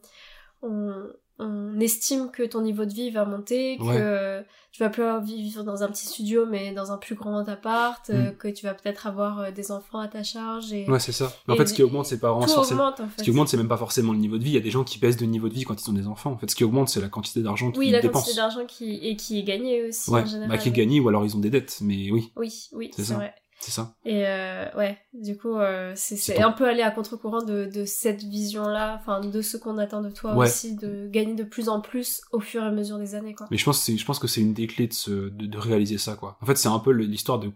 on, 0.63 0.93
on 1.38 1.80
estime 1.80 2.32
que 2.32 2.43
ton 2.43 2.62
niveau 2.62 2.86
de 2.86 2.93
vie 2.93 3.12
va 3.12 3.25
monter, 3.25 3.78
que 3.78 4.43
tu 4.71 4.84
vas 4.84 4.89
plus 4.89 5.04
vivre 5.23 5.63
dans 5.63 5.84
un 5.84 5.88
petit 5.88 6.06
studio 6.06 6.45
mais 6.45 6.73
dans 6.73 6.91
un 6.91 6.97
plus 6.97 7.15
grand 7.15 7.47
appart, 7.47 8.10
euh, 8.10 8.32
mm. 8.32 8.36
que 8.38 8.47
tu 8.47 8.65
vas 8.65 8.73
peut-être 8.73 9.08
avoir 9.08 9.39
euh, 9.39 9.51
des 9.51 9.71
enfants 9.71 9.99
à 9.99 10.08
ta 10.08 10.23
charge. 10.23 10.73
Et, 10.73 10.89
ouais, 10.89 10.99
c'est 10.99 11.12
ça. 11.12 11.32
en 11.47 11.56
fait, 11.56 11.67
ce 11.67 11.73
qui 11.73 11.84
augmente, 11.84 12.06
c'est 12.06 12.19
pas 12.19 12.34
vraiment 12.34 12.62
augmente, 12.62 12.99
en 12.99 13.08
fait. 13.08 13.19
Ce 13.19 13.23
qui 13.23 13.30
augmente, 13.30 13.49
c'est 13.49 13.58
même 13.58 13.67
pas 13.67 13.78
forcément 13.78 14.13
le 14.13 14.19
niveau 14.19 14.38
de 14.38 14.43
vie. 14.43 14.51
Il 14.51 14.56
y 14.56 14.58
a 14.58 14.62
des 14.62 14.71
gens 14.71 14.84
qui 14.84 14.97
baissent 14.97 15.17
de 15.17 15.25
niveau 15.25 15.49
de 15.49 15.54
vie 15.54 15.63
quand 15.63 15.82
ils 15.82 15.89
ont 15.89 15.93
des 15.93 16.08
enfants. 16.08 16.32
En 16.32 16.38
fait, 16.38 16.49
ce 16.49 16.56
qui 16.56 16.63
augmente, 16.63 16.89
c'est 16.89 17.01
la 17.01 17.10
quantité 17.10 17.41
d'argent 17.41 17.71
qu'ils 17.71 17.91
dépensent. 17.91 17.97
Oui, 17.97 18.04
la 18.04 18.10
quantité 18.10 18.36
d'argent 18.36 18.65
qui 18.65 18.95
et 18.95 19.15
qui 19.15 19.39
est 19.39 19.43
gagnée 19.43 19.84
aussi 19.88 20.12
en 20.12 20.25
général. 20.25 20.49
Bah, 20.49 20.58
qui 20.58 20.69
est 20.69 20.73
gagnée 20.73 20.99
ou 20.99 21.08
alors 21.10 21.25
ils 21.25 21.36
ont 21.36 21.39
des 21.39 21.49
dettes, 21.49 21.80
mais 21.82 22.12
oui. 22.12 22.32
Oui, 22.36 22.69
oui, 22.73 22.91
c'est 22.95 23.13
vrai. 23.13 23.34
C'est 23.65 23.71
ça. 23.71 23.95
Et 24.06 24.28
euh, 24.28 24.71
ouais, 24.78 24.95
du 25.15 25.36
coup, 25.36 25.56
euh, 25.56 25.93
c'est 25.95 26.39
un 26.39 26.51
peu 26.51 26.69
aller 26.69 26.84
à 26.84 26.91
contre-courant 26.91 27.41
de, 27.41 27.65
de, 27.65 27.84
cette 27.84 28.21
vision-là, 28.21 28.95
enfin 28.99 29.21
de 29.21 29.41
ce 29.41 29.58
qu'on 29.58 29.80
attend 29.80 30.04
de 30.04 30.12
toi 30.12 30.36
aussi, 30.36 30.75
de 30.75 31.08
gagner 31.08 31.34
de 31.34 31.43
plus 31.43 31.67
en 31.67 31.82
plus 31.82 32.21
au 32.32 32.39
fur 32.39 32.62
et 32.62 32.67
à 32.67 32.69
mesure 32.69 32.99
des 32.99 33.15
années, 33.15 33.34
quoi. 33.34 33.47
Mais 33.49 33.58
je 33.58 33.65
pense, 33.65 33.89
je 33.89 34.06
pense 34.06 34.19
que 34.19 34.28
c'est 34.28 34.41
une 34.41 34.54
des 34.54 34.67
clés 34.67 34.88
de, 34.88 35.30
de, 35.30 35.47
de, 35.47 35.58
réaliser 35.58 35.97
ça, 35.97 36.13
quoi. 36.13 36.38
En 36.43 36.45
fait, 36.45 36.60
c'est 36.60 36.67
un 36.67 36.78
peu 36.78 36.91
l'histoire 36.91 37.39
de 37.39 37.51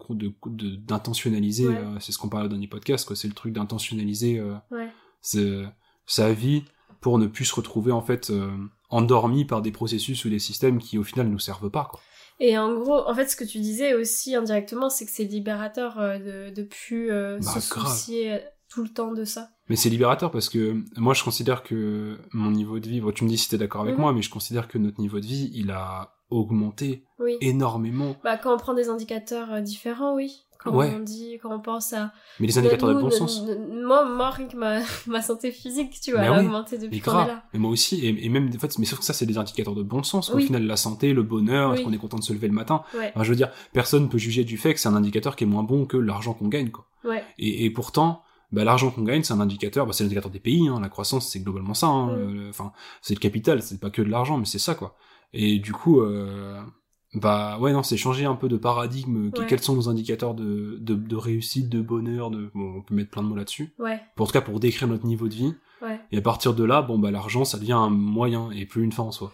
d'intentionnaliser, 0.88 1.66
de, 1.66 1.70
euh, 1.70 2.00
c'est 2.00 2.12
ce 2.12 2.18
qu'on 2.18 2.30
parlait 2.30 2.50
dans 2.50 2.58
les 2.58 2.68
podcasts, 2.68 3.06
quoi. 3.06 3.16
C'est 3.16 3.28
le 3.28 3.36
truc 3.36 3.54
d'intentionnaliser 3.54 4.44
sa 5.22 6.34
vie 6.34 6.64
pour 7.02 7.20
ne 7.20 7.28
plus 7.28 7.46
se 7.46 7.54
retrouver 7.54 7.92
en 7.92 8.02
fait 8.02 8.34
endormi 8.90 9.46
par 9.46 9.62
des 9.62 9.72
processus 9.72 10.26
ou 10.26 10.30
des 10.32 10.40
systèmes 10.40 10.80
qui 10.80 10.98
au 10.98 11.04
final 11.04 11.28
nous 11.28 11.38
servent 11.38 11.70
pas, 11.70 11.88
quoi. 11.92 12.00
Et 12.40 12.58
en 12.58 12.74
gros, 12.74 13.08
en 13.08 13.14
fait, 13.14 13.28
ce 13.28 13.36
que 13.36 13.44
tu 13.44 13.60
disais 13.60 13.94
aussi 13.94 14.36
indirectement, 14.36 14.90
c'est 14.90 15.06
que 15.06 15.12
c'est 15.12 15.26
libérateur 15.26 16.00
euh, 16.00 16.20
de, 16.50 16.54
de 16.54 16.64
plus 16.64 17.12
euh, 17.12 17.38
bah, 17.40 17.52
se 17.52 17.60
soucier 17.60 18.34
euh, 18.34 18.38
tout 18.70 18.82
le 18.82 18.90
temps 18.90 19.12
de 19.12 19.26
ça. 19.26 19.50
Mais 19.68 19.76
c'est 19.76 19.90
libérateur 19.90 20.32
parce 20.32 20.48
que 20.48 20.78
moi, 20.98 21.14
je 21.14 21.24
considère 21.24 21.64
que 21.64 22.18
mon 22.32 22.52
niveau 22.52 22.80
de 22.80 22.88
vie, 22.88 23.02
bon, 23.02 23.12
tu 23.12 23.26
me 23.26 23.30
dis 23.30 23.38
si 23.38 23.50
t'es 23.50 23.58
d'accord 23.58 23.82
avec 23.82 23.96
mhm. 23.96 24.02
moi, 24.02 24.14
mais 24.14 24.22
je 24.22 24.30
considère 24.30 24.68
que 24.68 24.78
notre 24.78 25.02
niveau 25.02 25.20
de 25.20 25.26
vie, 25.26 25.52
il 25.54 25.70
a 25.72 26.16
augmenté 26.30 27.04
énormément. 27.42 28.16
Bah, 28.24 28.38
quand 28.38 28.54
on 28.54 28.58
prend 28.58 28.74
des 28.74 28.88
indicateurs 28.88 29.62
différents, 29.62 30.16
oui 30.16 30.46
quand 30.60 30.74
on 30.74 31.00
dit, 31.00 31.40
quand 31.42 31.56
on 31.56 31.60
pense 31.62 31.94
à. 31.94 32.12
Mais 32.40 32.48
les 32.48 32.58
indicateurs 32.58 32.90
de 32.90 33.00
bon 33.00 33.10
sens. 33.10 33.44
Moi, 33.72 34.06
moi, 34.06 34.30
rien 34.30 34.48
que 34.48 34.58
ma, 34.58 34.82
ma 35.08 35.22
santé 35.22 35.52
physique, 35.52 36.00
tu 36.02 36.12
vois, 36.12 36.22
elle 36.22 36.34
a 36.34 36.40
augmenté 36.42 36.78
depuis 36.78 37.00
qu'on 37.00 37.24
est 37.24 37.28
là. 37.28 37.44
Mais 37.54 37.60
moi 37.60 37.72
aussi, 37.72 38.06
et, 38.06 38.26
et, 38.26 38.30
même, 38.30 38.50
en 38.54 38.60
fait, 38.60 38.78
mais 38.78 38.86
sauf 38.86 39.00
que 39.00 39.06
ça, 39.06 39.14
c'est 39.14 39.26
des 39.26 39.38
indicateurs 39.38 39.76
de 39.76 39.84
bon 39.84 40.04
sens. 40.04 40.30
Au 40.30 40.38
final, 40.38 40.66
la 40.66 40.76
santé, 40.78 41.14
le 41.14 41.24
bonheur, 41.24 41.74
est-ce 41.74 41.84
qu'on 41.84 41.94
est 41.94 41.98
content 41.98 42.18
de 42.18 42.24
se 42.24 42.34
lever 42.34 42.48
le 42.48 42.54
matin? 42.54 42.84
Enfin, 42.94 43.24
je 43.24 43.30
veux 43.30 43.38
dire, 43.38 43.50
personne 43.74 44.10
peut 44.10 44.18
juger 44.18 44.44
du 44.44 44.58
fait 44.58 44.74
que 44.74 44.80
c'est 44.80 44.90
un 44.90 44.96
indicateur 44.96 45.36
qui 45.36 45.46
est 45.46 45.48
moins 45.48 45.64
bon 45.64 45.86
que 45.86 45.98
l'argent 45.98 46.34
qu'on 46.34 46.48
gagne, 46.48 46.70
quoi. 46.70 46.86
Ouais. 47.06 47.24
Et, 47.38 47.64
et 47.64 47.70
pourtant, 47.70 48.24
bah, 48.52 48.66
l'argent 48.66 48.92
qu'on 48.92 49.04
gagne, 49.04 49.24
c'est 49.24 49.34
un 49.34 49.40
indicateur, 49.40 49.86
bah, 49.86 49.94
c'est 49.94 50.04
l'indicateur 50.04 50.32
des 50.32 50.40
pays, 50.40 50.68
hein, 50.68 50.80
la 50.82 50.90
croissance, 50.90 51.30
c'est 51.30 51.40
globalement 51.40 51.74
ça, 51.74 51.88
hein, 51.88 52.50
enfin, 52.50 52.74
c'est 53.02 53.14
le 53.14 53.20
capital, 53.20 53.62
c'est 53.62 53.80
pas 53.80 53.90
que 53.90 54.02
de 54.02 54.10
l'argent, 54.10 54.38
mais 54.38 54.46
c'est 54.46 54.60
ça, 54.60 54.76
quoi. 54.76 54.96
Et 55.34 55.60
du 55.60 55.74
coup, 55.74 56.02
euh, 56.02 56.60
bah 57.16 57.58
ouais 57.60 57.74
non 57.74 57.82
c'est 57.82 57.98
changer 57.98 58.26
un 58.26 58.36
peu 58.36 58.48
de 58.48 58.58
paradigme 58.58 59.32
quels 59.48 59.62
sont 59.62 59.76
nos 59.76 59.90
indicateurs 59.90 60.36
de, 60.36 60.78
de, 60.80 60.94
de, 60.94 61.16
réussite 61.16 61.68
de 61.68 61.82
bonheur 61.82 62.30
de 62.30 62.52
bon, 62.54 62.76
on 62.78 62.82
peut 62.82 62.94
mettre 62.94 63.10
plein 63.10 63.24
de 63.24 63.28
mots 63.28 63.36
là-dessus. 63.36 63.74
Ouais. 63.80 64.00
pour 64.16 64.26
en 64.26 64.28
tout 64.28 64.34
cas 64.34 64.42
pour 64.42 64.60
décrire 64.60 64.88
notre 64.88 65.06
niveau 65.06 65.28
de 65.28 65.34
vie. 65.34 65.54
Ouais. 65.82 66.00
et 66.12 66.18
à 66.18 66.22
partir 66.22 66.54
de 66.54 66.64
là 66.64 66.82
bon 66.82 67.00
bah 67.00 67.10
l'argent 67.10 67.46
ça 67.46 67.58
devient 67.58 67.72
un 67.74 67.90
moyen 67.90 68.52
et 68.52 68.66
plus 68.66 68.84
une 68.84 68.92
fin 68.92 69.04
en 69.04 69.12
soi. 69.12 69.34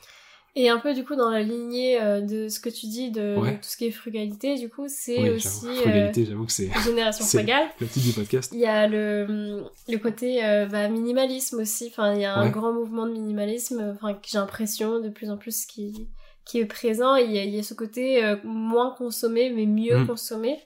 Et 0.57 0.69
un 0.69 0.77
peu 0.77 0.93
du 0.93 1.03
coup 1.03 1.17
dans 1.17 1.29
la 1.29 1.41
lignée 1.41 2.01
euh, 2.01 2.21
de 2.21 2.47
ce 2.47 2.61
que 2.61 2.69
tu 2.69 2.85
dis 2.85 3.11
de 3.11 3.35
tout 3.35 3.57
ce 3.63 3.75
qui 3.75 3.87
est 3.87 3.91
frugalité 3.91 4.57
du 4.57 4.69
coup 4.69 4.85
c'est 4.87 5.29
aussi 5.31 5.65
frugalité 5.65 6.21
euh, 6.21 6.25
j'avoue 6.29 6.45
que 6.45 6.51
c'est 6.53 6.69
génération 6.85 7.25
frugale. 7.39 7.67
le 7.81 7.87
titre 7.87 8.05
du 8.05 8.13
podcast. 8.13 8.53
Il 8.53 8.61
y 8.61 8.65
a 8.65 8.87
le 8.87 9.65
le 9.89 9.97
côté 9.97 10.45
euh, 10.45 10.65
bah, 10.65 10.87
minimalisme 10.87 11.59
aussi. 11.59 11.87
Enfin 11.91 12.13
il 12.13 12.21
y 12.21 12.25
a 12.25 12.37
un 12.37 12.49
grand 12.49 12.71
mouvement 12.71 13.05
de 13.05 13.11
minimalisme 13.11 13.95
enfin 13.95 14.13
que 14.13 14.27
j'ai 14.27 14.37
l'impression 14.37 15.01
de 15.01 15.09
plus 15.09 15.29
en 15.29 15.35
plus 15.35 15.65
qui 15.65 16.07
qui 16.45 16.59
est 16.59 16.65
présent. 16.65 17.15
Il 17.15 17.31
y 17.31 17.39
a, 17.39 17.43
il 17.43 17.53
y 17.53 17.59
a 17.59 17.63
ce 17.63 17.73
côté 17.73 18.23
euh, 18.23 18.37
moins 18.43 18.93
consommé, 18.97 19.49
mais 19.49 19.65
mieux 19.65 19.99
mm. 19.99 20.07
consommé. 20.07 20.59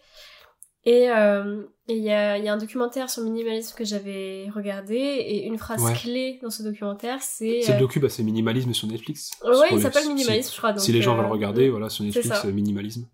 Et 0.86 1.10
euh, 1.10 1.63
il 1.88 1.98
y, 1.98 2.10
a, 2.10 2.38
y 2.38 2.48
a 2.48 2.54
un 2.54 2.58
documentaire 2.58 3.10
sur 3.10 3.22
le 3.22 3.30
minimalisme 3.30 3.76
que 3.76 3.84
j'avais 3.84 4.48
regardé, 4.54 4.96
et 4.96 5.46
une 5.46 5.58
phrase 5.58 5.84
clé 6.02 6.39
dans 6.42 6.50
ce 6.50 6.63
documentaire, 6.63 7.22
c'est... 7.22 7.62
C'est 7.63 7.74
le 7.74 7.78
euh, 7.78 7.80
docu, 7.82 8.00
bah, 8.00 8.08
c'est 8.10 8.24
minimalisme 8.24 8.74
sur 8.74 8.88
Netflix. 8.88 9.32
Ouais, 9.44 9.68
il 9.72 9.82
s'appelle 9.82 10.08
minimalisme, 10.08 10.52
je 10.54 10.58
crois. 10.58 10.78
si 10.78 10.92
les 10.92 11.02
gens 11.02 11.15
veulent 11.15 11.26
regarder, 11.26 11.70
voilà, 11.70 11.89
sur 11.89 12.06
Netflix, 12.06 12.46
minimalisme. 12.46 13.08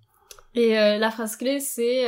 Et 0.54 0.76
la 0.76 1.12
phrase 1.12 1.36
clé, 1.36 1.60
c'est 1.60 2.06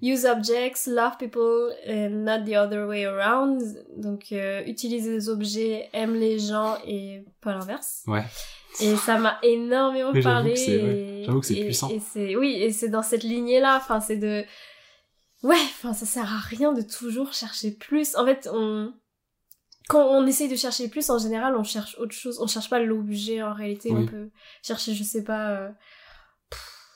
Use 0.00 0.24
objects, 0.24 0.86
love 0.86 1.18
people, 1.18 1.74
and 1.86 2.24
not 2.24 2.44
the 2.46 2.54
other 2.54 2.86
way 2.86 3.04
around. 3.04 3.60
Donc, 3.96 4.32
utiliser 4.66 5.10
des 5.10 5.28
objets, 5.28 5.90
aime 5.92 6.14
les 6.14 6.38
gens, 6.38 6.76
et 6.86 7.24
pas 7.40 7.52
l'inverse. 7.52 8.02
Ouais. 8.06 8.24
Et 8.80 8.96
ça 8.96 9.18
m'a 9.18 9.38
énormément 9.42 10.12
parlé. 10.22 11.24
J'avoue 11.24 11.40
que 11.40 11.46
c'est 11.46 11.64
puissant. 11.64 11.90
Et 12.16 12.36
oui, 12.36 12.54
et 12.54 12.72
c'est 12.72 12.88
dans 12.88 13.02
cette 13.02 13.22
lignée-là. 13.22 13.76
Enfin, 13.76 14.00
c'est 14.00 14.16
de 14.16 14.44
ouais. 15.42 15.56
Enfin, 15.56 15.92
ça 15.92 16.06
sert 16.06 16.32
à 16.32 16.38
rien 16.38 16.72
de 16.72 16.82
toujours 16.82 17.32
chercher 17.32 17.72
plus. 17.72 18.16
En 18.16 18.24
fait, 18.24 18.48
on 18.52 18.92
quand 19.88 20.06
on 20.06 20.26
essaye 20.26 20.48
de 20.48 20.56
chercher 20.56 20.88
plus, 20.88 21.10
en 21.10 21.18
général, 21.18 21.56
on 21.56 21.64
cherche 21.64 21.98
autre 21.98 22.14
chose. 22.14 22.38
On 22.40 22.46
cherche 22.46 22.70
pas 22.70 22.80
l'objet. 22.80 23.42
En 23.42 23.52
réalité, 23.52 23.90
on 23.92 24.06
peut 24.06 24.30
chercher, 24.62 24.94
je 24.94 25.02
sais 25.02 25.24
pas, 25.24 25.50
euh, 25.50 25.68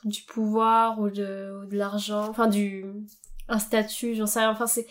du 0.03 0.23
pouvoir 0.23 0.99
ou 0.99 1.09
de, 1.09 1.61
ou 1.61 1.69
de 1.69 1.77
l'argent. 1.77 2.27
Enfin, 2.27 2.47
du 2.47 2.85
un 3.49 3.59
statut. 3.59 4.15
J'en 4.15 4.25
sais 4.25 4.39
rien. 4.39 4.49
Enfin, 4.49 4.67
c'est 4.67 4.87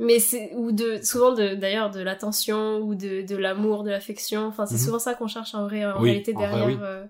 mais 0.00 0.18
c'est 0.18 0.52
ou 0.54 0.72
de 0.72 1.00
souvent 1.02 1.34
de 1.34 1.54
d'ailleurs 1.54 1.90
de 1.90 2.00
l'attention 2.00 2.78
ou 2.78 2.94
de, 2.94 3.20
de 3.20 3.36
l'amour 3.36 3.84
de 3.84 3.90
l'affection 3.90 4.46
enfin 4.46 4.64
c'est 4.64 4.76
mhm. 4.76 4.80
souvent 4.80 4.98
ça 4.98 5.14
qu'on 5.14 5.28
cherche 5.28 5.54
en 5.54 5.64
vrai 5.64 5.84
en 5.84 6.00
réalité 6.00 6.32
derrière 6.32 6.82
euh, 6.82 7.04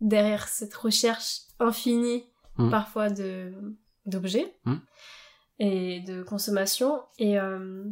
derrière 0.00 0.46
cette 0.46 0.74
recherche 0.74 1.40
infinie 1.58 2.24
mhm. 2.56 2.70
parfois 2.70 3.10
de 3.10 3.52
d'objets 4.06 4.54
mhm. 4.64 4.80
et 5.58 6.00
de 6.00 6.22
consommation 6.22 7.02
et 7.18 7.36
euh, 7.40 7.84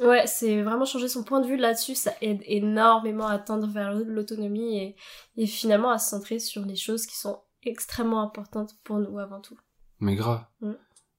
ouais 0.00 0.26
c'est 0.26 0.62
vraiment 0.62 0.86
changer 0.86 1.08
son 1.08 1.22
point 1.22 1.42
de 1.42 1.46
vue 1.46 1.58
là-dessus 1.58 1.94
ça 1.94 2.14
aide 2.22 2.40
énormément 2.46 3.26
à 3.26 3.38
tendre 3.38 3.66
vers 3.66 3.92
l'autonomie 3.92 4.78
et, 4.78 4.96
et 5.36 5.46
finalement 5.46 5.90
à 5.90 5.98
se 5.98 6.08
centrer 6.08 6.38
sur 6.38 6.64
les 6.64 6.76
choses 6.76 7.04
qui 7.04 7.18
sont 7.18 7.42
extrêmement 7.64 8.22
importantes 8.22 8.76
pour 8.82 8.98
nous 8.98 9.18
avant 9.18 9.42
tout 9.42 9.58
mais 10.00 10.14
grave 10.14 10.42
mm. 10.62 10.72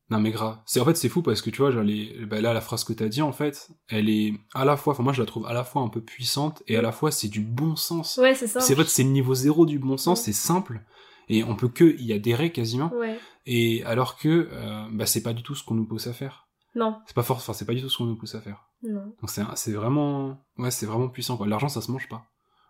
Non 0.10 0.20
mais 0.20 0.32
grave. 0.32 0.58
C'est 0.66 0.80
en 0.80 0.86
fait 0.86 0.96
c'est 0.96 1.10
fou 1.10 1.22
parce 1.22 1.42
que 1.42 1.50
tu 1.50 1.62
vois, 1.62 1.72
bah 1.72 2.42
là 2.42 2.54
la 2.54 2.62
phrase 2.62 2.84
que 2.84 2.94
t'as 2.94 3.08
dit 3.08 3.22
en 3.22 3.32
fait, 3.32 3.70
elle 3.90 4.10
est 4.10 4.34
à 4.56 4.66
la 4.66 4.76
fois, 4.76 4.94
enfin 4.94 5.04
moi 5.04 5.14
je 5.14 5.22
la 5.22 5.28
trouve 5.28 5.46
à 5.46 5.54
la 5.54 5.64
fois 5.64 5.84
un 5.84 5.90
peu 5.90 6.02
puissante 6.02 6.64
et 6.68 6.78
à 6.78 6.82
la 6.82 6.92
fois 6.92 7.12
c'est 7.12 7.28
du 7.28 7.42
bon 7.42 7.76
sens. 7.76 8.18
Ouais 8.18 8.34
c'est 8.34 8.48
ça. 8.48 8.60
C'est 8.60 8.74
vrai 8.74 8.86
c'est 8.88 9.04
le 9.04 9.10
niveau 9.10 9.36
zéro 9.36 9.66
du 9.66 9.78
bon 9.78 9.98
sens, 9.98 10.24
c'est 10.24 10.34
simple 10.34 10.84
et 11.30 11.44
on 11.44 11.56
peut 11.56 11.70
que 11.70 11.96
y 12.00 12.12
adhérer 12.12 12.52
quasiment. 12.52 12.92
Ouais. 12.96 13.20
Et 13.46 13.84
alors 13.86 14.18
que 14.18 14.50
euh, 14.52 14.88
bah 14.92 15.06
c'est 15.06 15.22
pas 15.22 15.34
du 15.34 15.44
tout 15.44 15.54
ce 15.54 15.64
qu'on 15.64 15.76
nous 15.76 15.86
pousse 15.86 16.08
à 16.08 16.14
faire. 16.14 16.48
Non. 16.76 17.00
C'est 17.06 17.16
pas 17.16 17.24
fort, 17.24 17.38
enfin 17.38 17.54
c'est 17.54 17.66
pas 17.66 17.74
du 17.74 17.82
tout 17.82 17.90
ce 17.90 17.98
qu'on 17.98 18.06
nous 18.06 18.18
pousse 18.18 18.36
à 18.36 18.42
faire. 18.42 18.66
Non. 18.82 19.14
Donc 19.22 19.30
c'est 19.30 19.44
c'est 19.56 19.74
vraiment 19.74 20.44
ouais 20.58 20.72
c'est 20.72 20.88
vraiment 20.88 21.10
puissant 21.10 21.38
quoi. 21.38 21.48
L'argent 21.48 21.70
ça 21.70 21.82
se 21.82 21.92
mange 21.92 22.10
pas. 22.10 22.26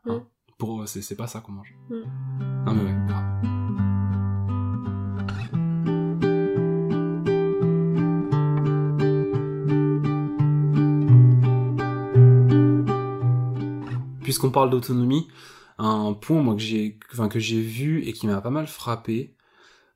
Hein. 0.06 0.18
Mm. 0.18 0.26
Pour 0.58 0.88
c'est 0.88 1.02
c'est 1.02 1.16
pas 1.16 1.28
ça 1.28 1.40
qu'on 1.40 1.54
mange. 1.54 1.74
Mm. 1.90 2.66
Non 2.66 2.74
mais 2.74 2.84
ouais 2.84 2.99
puisqu'on 14.30 14.52
parle 14.52 14.70
d'autonomie, 14.70 15.28
un 15.80 16.14
point 16.14 16.44
moi 16.44 16.54
que 16.54 16.62
j'ai 16.62 17.00
enfin 17.12 17.30
que 17.30 17.40
j'ai 17.40 17.60
vu 17.60 18.04
et 18.04 18.14
qui 18.14 18.28
m'a 18.28 18.40
pas 18.42 18.52
mal 18.52 18.68
frappé 18.68 19.36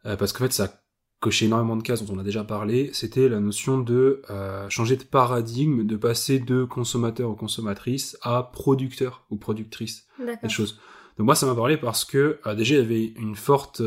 euh, 0.08 0.18
parce 0.18 0.34
qu'en 0.34 0.46
fait 0.46 0.54
ça 0.54 0.82
coché 1.20 1.46
énormément 1.46 1.76
de 1.78 1.84
cases 1.84 2.04
dont 2.04 2.16
on 2.16 2.18
a 2.18 2.24
déjà 2.24 2.44
parlé, 2.44 2.90
c'était 2.94 3.30
la 3.30 3.40
notion 3.40 3.78
de 3.78 4.24
euh, 4.32 4.68
changer 4.70 4.96
de 4.96 5.04
paradigme, 5.04 5.86
de 5.86 5.96
passer 5.98 6.40
de 6.40 6.64
consommateur 6.64 7.30
ou 7.30 7.36
consommatrice 7.36 8.18
à 8.24 8.42
producteur 8.42 9.24
ou 9.30 9.38
productrice 9.38 10.08
des 10.42 10.50
choses. 10.50 10.80
Donc 11.20 11.26
moi 11.26 11.36
ça 11.36 11.46
m'a 11.46 11.54
parlé 11.54 11.78
parce 11.78 12.04
que 12.04 12.40
euh, 12.48 12.56
déjà 12.56 12.74
il 12.74 12.80
y 12.80 12.84
avait 12.84 13.06
une 13.06 13.36
forte 13.36 13.82
il 13.82 13.86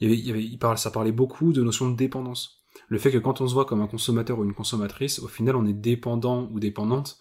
y 0.00 0.06
avait, 0.06 0.18
il 0.18 0.26
y 0.26 0.30
avait 0.30 0.42
il 0.42 0.58
parle, 0.58 0.78
ça 0.78 0.90
parlait 0.90 1.12
beaucoup 1.12 1.52
de 1.52 1.62
notion 1.62 1.90
de 1.90 1.96
dépendance. 1.96 2.64
Le 2.88 2.96
fait 2.96 3.10
que 3.10 3.18
quand 3.18 3.42
on 3.42 3.46
se 3.46 3.52
voit 3.52 3.66
comme 3.66 3.82
un 3.82 3.88
consommateur 3.88 4.38
ou 4.38 4.44
une 4.44 4.54
consommatrice, 4.54 5.18
au 5.18 5.28
final 5.28 5.54
on 5.54 5.66
est 5.66 5.74
dépendant 5.74 6.48
ou 6.50 6.60
dépendante 6.60 7.18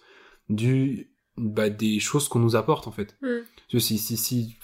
du 0.48 1.13
bah, 1.38 1.70
des 1.70 2.00
choses 2.00 2.28
qu'on 2.28 2.40
nous 2.40 2.56
apporte 2.56 2.88
en 2.88 2.92
fait. 2.92 3.18
Mm. 3.22 3.80
Si, 3.80 3.98
si, 3.98 4.18
si, 4.18 4.56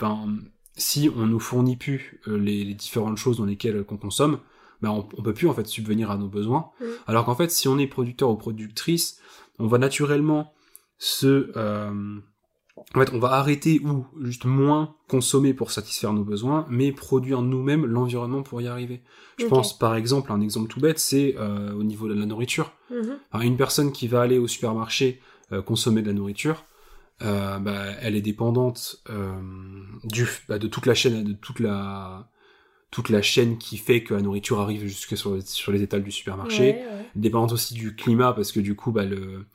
si 0.76 1.10
on 1.16 1.26
nous 1.26 1.40
fournit 1.40 1.78
plus 1.78 2.22
euh, 2.28 2.38
les, 2.38 2.64
les, 2.64 2.76
différentes 2.76 3.18
choses 3.18 3.38
dans 3.38 3.46
lesquelles 3.46 3.84
qu'on 3.84 3.98
consomme, 3.98 4.40
bah, 4.82 4.92
on, 4.92 5.08
on, 5.18 5.24
peut 5.24 5.34
plus 5.34 5.48
en 5.48 5.54
fait 5.54 5.66
subvenir 5.66 6.12
à 6.12 6.18
nos 6.18 6.28
besoins. 6.28 6.70
Mm. 6.80 6.86
Alors 7.08 7.26
qu'en 7.26 7.36
fait, 7.36 7.50
si 7.52 7.68
on 7.68 7.80
est 7.80 7.88
producteur 7.88 8.30
ou 8.30 8.36
productrice, 8.36 9.20
on 9.58 9.68
va 9.68 9.78
naturellement 9.78 10.54
se, 11.00 11.52
euh, 11.56 12.20
en 12.96 13.00
fait, 13.00 13.12
on 13.14 13.20
va 13.20 13.34
arrêter 13.34 13.82
ou 13.84 14.06
juste 14.22 14.46
moins 14.46 14.96
consommer 15.08 15.54
pour 15.54 15.72
satisfaire 15.72 16.14
nos 16.14 16.24
besoins, 16.24 16.66
mais 16.70 16.92
produire 16.92 17.42
nous-mêmes 17.42 17.86
l'environnement 17.86 18.44
pour 18.44 18.62
y 18.62 18.68
arriver. 18.68 19.02
Je 19.38 19.46
pense 19.46 19.78
par 19.78 19.96
exemple, 19.96 20.32
un 20.32 20.42
exemple 20.42 20.70
tout 20.70 20.80
bête, 20.80 21.00
c'est 21.00 21.36
euh, 21.38 21.74
au 21.74 21.84
niveau 21.84 22.08
de 22.08 22.14
la 22.14 22.26
nourriture. 22.26 22.74
Mm-hmm. 22.92 23.44
une 23.44 23.58
personne 23.58 23.92
qui 23.92 24.08
va 24.08 24.22
aller 24.22 24.40
au 24.40 24.48
supermarché 24.48 25.22
euh, 25.22 25.29
consommer 25.66 26.02
de 26.02 26.08
la 26.08 26.14
nourriture, 26.14 26.66
euh, 27.22 27.60
bah, 27.60 27.86
elle 28.02 28.16
est 28.16 28.22
dépendante 28.22 29.02
euh, 29.10 29.34
du, 30.06 30.26
bah, 30.48 30.58
de 30.58 30.68
toute 30.68 30.86
la 30.86 30.94
chaîne, 30.94 31.24
de 31.24 31.34
toute 31.34 31.60
la 31.60 32.30
toute 32.92 33.10
la 33.10 33.22
chaîne 33.22 33.60
qui 33.60 33.78
fait 33.78 34.04
que 34.04 34.16
la 34.16 34.22
nourriture 34.22 34.60
arrive 34.60 34.82
jusque 34.88 35.16
sur, 35.16 35.40
sur 35.44 35.72
les 35.72 35.84
étals 35.84 36.04
du 36.04 36.12
supermarché. 36.12 36.80
Dépendante 37.16 37.52
aussi 37.52 37.76
du 37.76 37.96
climat 37.96 38.34
parce 38.34 38.52
que 38.52 38.60
du 38.60 38.76
coup, 38.76 38.92
bah, 38.92 39.06
le, 39.06 39.46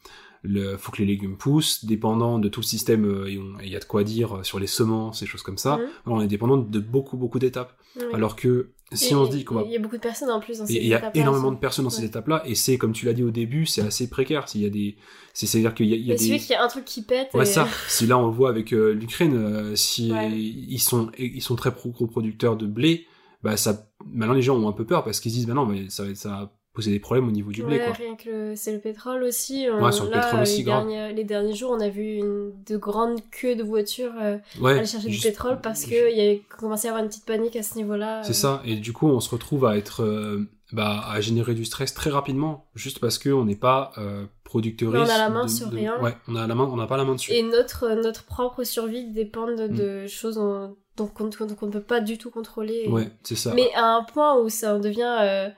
le 0.43 0.77
faut 0.77 0.93
que 0.93 0.99
les 0.99 1.07
légumes 1.07 1.37
poussent. 1.37 1.85
Dépendant 1.85 2.39
de 2.39 2.49
tout 2.49 2.61
le 2.61 2.67
système, 2.67 3.05
euh, 3.07 3.29
il 3.29 3.69
y 3.69 3.75
a 3.75 3.81
de 3.81 3.85
quoi 3.87 4.05
dire 4.05 4.45
sur 4.45 4.61
les 4.61 4.69
semences 4.69 5.23
et 5.23 5.27
choses 5.27 5.43
comme 5.43 5.59
ça. 5.59 5.81
Alors, 6.07 6.19
on 6.19 6.21
est 6.21 6.29
dépendant 6.29 6.59
de 6.59 6.79
beaucoup 6.79 7.17
beaucoup 7.17 7.41
d'étapes. 7.41 7.77
Alors 8.13 8.37
que 8.37 8.71
si 8.95 9.15
on 9.15 9.27
se 9.27 9.31
dit 9.31 9.45
qu'on 9.45 9.57
va... 9.57 9.63
Il 9.63 9.73
y 9.73 9.77
a 9.77 9.79
beaucoup 9.79 9.97
de 9.97 10.01
personnes 10.01 10.31
en 10.31 10.41
plus 10.41 10.59
dans 10.59 10.67
ces 10.67 10.75
étapes 10.75 11.13
Il 11.15 11.19
y 11.19 11.21
a 11.21 11.23
énormément 11.23 11.53
de 11.53 11.59
personnes 11.59 11.85
dans 11.85 11.91
ces 11.91 12.05
étapes-là, 12.05 12.43
et 12.47 12.55
c'est, 12.55 12.79
comme 12.79 12.93
tu 12.93 13.07
l'as 13.07 13.13
dit 13.13 13.23
au 13.23 13.31
début, 13.31 13.67
c'est 13.67 13.83
assez 13.83 14.09
précaire. 14.09 14.49
S'il 14.49 14.63
y 14.63 14.67
a 14.67 14.71
des... 14.71 14.97
C'est-à-dire 15.33 15.75
qu'il 15.75 15.87
y 15.87 15.93
a, 15.93 15.97
il 15.97 16.07
y 16.07 16.13
a 16.13 16.17
des... 16.17 16.39
qu'il 16.39 16.51
y 16.51 16.55
a 16.55 16.63
un 16.63 16.69
truc 16.69 16.85
qui 16.85 17.03
pète. 17.03 17.29
Ouais, 17.35 17.45
ça. 17.45 17.69
Si 17.89 18.07
là, 18.07 18.19
on 18.19 18.27
le 18.27 18.33
voit 18.33 18.49
avec 18.49 18.73
euh, 18.73 18.93
l'Ukraine, 18.93 19.37
euh, 19.37 19.77
si 19.77 20.09
ils 20.09 20.81
sont, 20.81 21.11
ils 21.19 21.43
sont 21.43 21.57
très 21.57 21.71
gros 21.71 22.07
producteurs 22.07 22.57
de 22.57 22.67
blé, 22.67 23.07
bah 23.43 23.57
ça, 23.57 23.91
maintenant 24.07 24.35
les 24.35 24.43
gens 24.43 24.57
ont 24.57 24.69
un 24.69 24.73
peu 24.73 24.87
peur 24.87 25.05
parce 25.05 25.21
qu'ils 25.21 25.33
disent, 25.33 25.47
bah 25.47 25.55
non, 25.55 25.67
mais 25.67 25.91
ça, 25.91 26.05
ça 26.15 26.53
poser 26.75 26.91
des 26.91 26.99
problèmes 26.99 27.29
au 27.29 27.31
niveau 27.31 27.51
du 27.53 27.63
blé. 27.63 27.79
Ouais, 27.79 27.93
rien 27.93 28.17
que 28.17 28.55
c'est 28.57 28.73
le 28.73 28.81
pétrole 28.81 29.23
aussi. 29.23 29.71
Ouais, 29.71 29.93
sur 29.93 30.05
le 30.05 30.11
pétrole 30.11 30.43
aussi, 30.43 30.59
les, 30.59 30.65
derniers, 30.65 31.13
les 31.13 31.25
derniers 31.25 31.55
jours, 31.55 31.71
on 31.71 31.81
a 31.81 31.89
vu 31.89 32.17
une, 32.17 32.53
de 32.67 32.77
grandes 32.77 33.21
queues 33.31 33.55
de 33.55 33.63
voitures 33.63 34.13
euh, 34.21 34.37
aller 34.65 34.85
chercher 34.85 35.09
du 35.09 35.19
pétrole 35.19 35.61
parce 35.63 35.85
qu'il 35.85 35.95
y 35.95 36.21
avait 36.21 36.43
commencé 36.59 36.89
à 36.89 36.91
avoir 36.91 37.03
une 37.03 37.09
petite 37.09 37.25
panique 37.25 37.57
à 37.57 37.63
ce 37.63 37.77
niveau-là. 37.77 38.23
C'est 38.25 38.35
ça, 38.35 38.61
et 38.65 38.77
du 38.77 38.93
coup, 38.93 39.07
on 39.07 39.21
se 39.21 39.31
retrouve 39.31 39.65
à 39.65 39.77
être. 39.77 40.03
Euh, 40.03 40.49
bah, 40.73 41.05
à 41.09 41.21
générer 41.21 41.55
du 41.55 41.65
stress 41.65 41.95
très 41.95 42.11
rapidement, 42.11 42.67
juste 42.75 42.99
parce 42.99 43.19
qu'on 43.19 43.45
n'est 43.45 43.55
pas 43.55 43.93
euh, 43.97 44.25
producteuriste. 44.43 45.09
On 45.09 45.15
a 45.15 45.19
la 45.19 45.31
main 45.31 45.47
sur 45.47 45.69
rien. 45.71 46.01
Ouais, 46.01 46.17
on 46.27 46.35
a 46.35 46.47
la 46.49 46.55
main, 46.57 46.65
on 46.65 46.77
n'a 46.77 46.87
pas 46.87 46.97
la 46.97 47.05
main 47.05 47.15
dessus. 47.15 47.33
Et 47.33 47.45
notre, 47.45 47.95
notre 47.95 48.25
propre 48.25 48.65
survie 48.65 49.07
dépend 49.13 49.47
de, 49.47 49.69
de 49.69 50.05
mm. 50.05 50.09
choses 50.09 50.35
dont, 50.35 50.75
on 50.99 51.67
ne 51.67 51.71
peut 51.71 51.81
pas 51.81 52.01
du 52.01 52.19
tout 52.19 52.31
contrôler. 52.31 52.89
Ouais, 52.89 53.09
c'est 53.23 53.37
ça. 53.37 53.53
Mais 53.55 53.73
à 53.75 53.95
un 53.95 54.03
point 54.03 54.41
où 54.41 54.49
ça 54.49 54.79
devient 54.79 55.19
euh, 55.21 55.49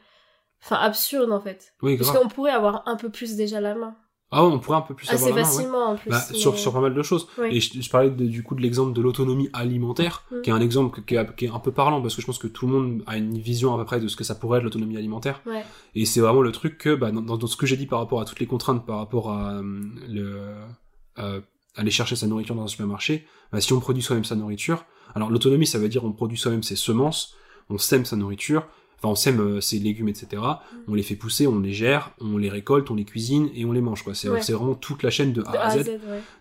Enfin, 0.63 0.77
absurde 0.77 1.33
en 1.33 1.41
fait. 1.41 1.75
Oui, 1.83 1.97
Parce 1.97 2.11
qu'on 2.11 2.29
pourrait 2.29 2.53
avoir 2.53 2.83
un 2.87 2.97
peu 2.97 3.11
plus 3.11 3.37
déjà 3.37 3.61
la 3.61 3.75
main. 3.75 3.97
Ah 4.33 4.45
ouais, 4.45 4.53
on 4.53 4.59
pourrait 4.59 4.79
un 4.79 4.83
peu 4.83 4.95
plus 4.95 5.09
Assez 5.09 5.23
avoir 5.23 5.39
la 5.39 5.45
facilement 5.45 5.87
main, 5.87 5.93
en 5.93 5.97
plus. 5.97 6.11
Bah, 6.11 6.21
sur, 6.21 6.59
sur 6.59 6.73
pas 6.73 6.81
mal 6.81 6.95
de 6.95 7.03
choses. 7.03 7.29
Et 7.49 7.61
je, 7.61 7.89
parlais 7.91 8.11
du 8.11 8.43
coup 8.43 8.57
de 8.57 8.61
l'exemple 8.61 8.93
de 8.93 9.01
l'autonomie 9.01 9.49
alimentaire, 9.53 10.25
mm. 10.33 10.41
qui 10.43 10.51
est 10.51 10.53
un 10.53 10.61
exemple 10.61 11.01
qui 11.05 11.15
est, 11.15 11.37
qui 11.37 11.45
est, 11.45 11.49
un 11.49 11.61
peu 11.61 11.71
parlant 11.71 12.03
parce 12.03 12.17
que 12.17 12.23
je 12.23 12.27
pense 12.27 12.39
que 12.39 12.49
tout 12.49 12.67
le 12.67 12.73
monde 12.73 13.03
a 13.07 13.17
une 13.17 13.39
vision 13.39 13.73
à 13.73 13.79
peu 13.79 13.85
près 13.85 14.01
de 14.01 14.09
ce 14.09 14.17
que 14.17 14.25
ça 14.25 14.35
pourrait 14.35 14.59
être 14.59 14.65
l'autonomie 14.65 14.97
alimentaire. 14.97 15.43
Ouais. 15.47 15.65
Et 15.95 16.07
c'est 16.07 16.21
vraiment 16.21 16.43
le 16.43 16.51
truc 16.51 16.77
que, 16.77 16.97
bah, 16.97 17.13
dans, 17.13 17.23
dans, 17.23 17.47
ce 17.47 17.57
que 17.57 17.67
j'ai 17.67 17.77
dit 17.77 17.87
par 17.87 18.01
rapport 18.01 18.21
à 18.21 18.25
toutes 18.25 18.41
les 18.41 18.47
contraintes, 18.47 18.85
par 18.85 18.99
rapport 18.99 19.31
à 19.31 19.53
euh, 19.53 19.63
le, 20.09 20.41
euh, 21.19 21.41
aller 21.77 21.93
chercher 21.93 22.17
sa 22.17 22.27
nourriture 22.27 22.57
dans 22.57 22.65
un 22.65 22.69
supermarché, 22.69 23.27
bah, 23.53 23.61
si 23.61 23.73
on 23.73 23.81
produit 23.81 24.03
soi-même 24.03 24.25
sa 24.25 24.35
nourriture, 24.35 24.87
alors 25.15 25.31
l'autonomie 25.31 25.69
ça 25.69 25.79
veut 25.79 25.89
dire 25.89 26.05
on 26.05 26.13
produit 26.13 26.37
soi-même 26.37 26.65
ses 26.65 26.77
semences, 26.77 27.37
on 27.71 27.79
sème 27.79 28.05
sa 28.05 28.17
nourriture, 28.17 28.67
Enfin, 28.99 29.09
on 29.09 29.15
sème 29.15 29.41
euh, 29.41 29.61
ces 29.61 29.79
légumes, 29.79 30.09
etc. 30.09 30.43
Mm. 30.43 30.77
On 30.89 30.95
les 30.95 31.03
fait 31.03 31.17
pousser, 31.17 31.47
on 31.47 31.61
les 31.61 31.73
gère, 31.73 32.13
on 32.21 32.39
les 32.39 32.49
récolte, 32.49 32.91
on 32.91 32.95
les 32.95 33.05
cuisine 33.05 33.51
et 33.55 33.65
on 33.65 33.73
les 33.73 33.81
mange. 33.81 34.03
Quoi. 34.03 34.15
C'est, 34.15 34.29
vraiment 34.29 34.75
toute 34.75 35.03
la 35.03 35.11
chaîne 35.11 35.33
de 35.33 35.43
A, 35.43 35.67
à 35.67 35.79
Z. 35.79 35.91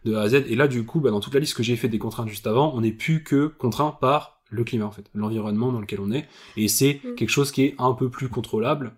De 0.06 0.16
A 0.16 0.22
à 0.22 0.30
Z. 0.30 0.46
Et 0.48 0.56
là, 0.56 0.68
du 0.68 0.86
coup, 0.86 1.00
bah, 1.00 1.12
dans 1.12 1.20
toute 1.20 1.34
la 1.34 1.40
liste 1.40 1.56
que 1.56 1.64
j'ai 1.64 1.76
fait 1.76 1.90
des 1.90 2.00
contraintes 2.00 2.30
juste 2.30 2.48
avant, 2.48 2.74
on 2.76 2.82
n'est 2.82 2.92
plus 2.92 3.24
que 3.24 3.48
contraint 3.48 3.98
par 4.00 4.42
le 4.50 4.64
climat, 4.64 4.86
en 4.86 4.92
fait, 4.92 5.06
l'environnement 5.14 5.72
dans 5.72 5.82
lequel 5.82 6.00
on 6.00 6.12
est. 6.12 6.28
Et 6.56 6.68
c'est 6.68 7.02
mm. 7.04 7.16
quelque 7.16 7.30
chose 7.30 7.52
qui 7.52 7.64
est 7.64 7.76
un 7.78 7.94
peu 7.94 8.10
plus 8.10 8.30
contrôlable. 8.30 8.94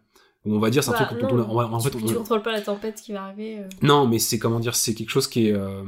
On 0.49 0.59
va 0.59 0.69
dire, 0.69 0.83
c'est 0.83 0.91
un 0.91 1.05
truc 1.05 1.19
dont 1.19 1.45
on, 1.49 1.59
en 1.59 1.79
fait, 1.79 1.89
tu, 1.89 1.97
on... 1.97 2.13
contrôles 2.19 2.41
pas 2.41 2.51
la 2.51 2.61
tempête 2.61 3.01
qui 3.01 3.11
va 3.11 3.23
arriver. 3.23 3.59
Euh. 3.59 3.69
Non, 3.81 4.07
mais 4.07 4.19
c'est 4.19 4.39
comment 4.39 4.59
dire, 4.59 4.75
c'est 4.75 4.93
quelque 4.93 5.09
chose 5.09 5.27
qui 5.27 5.47
est. 5.47 5.51
Euh, 5.51 5.83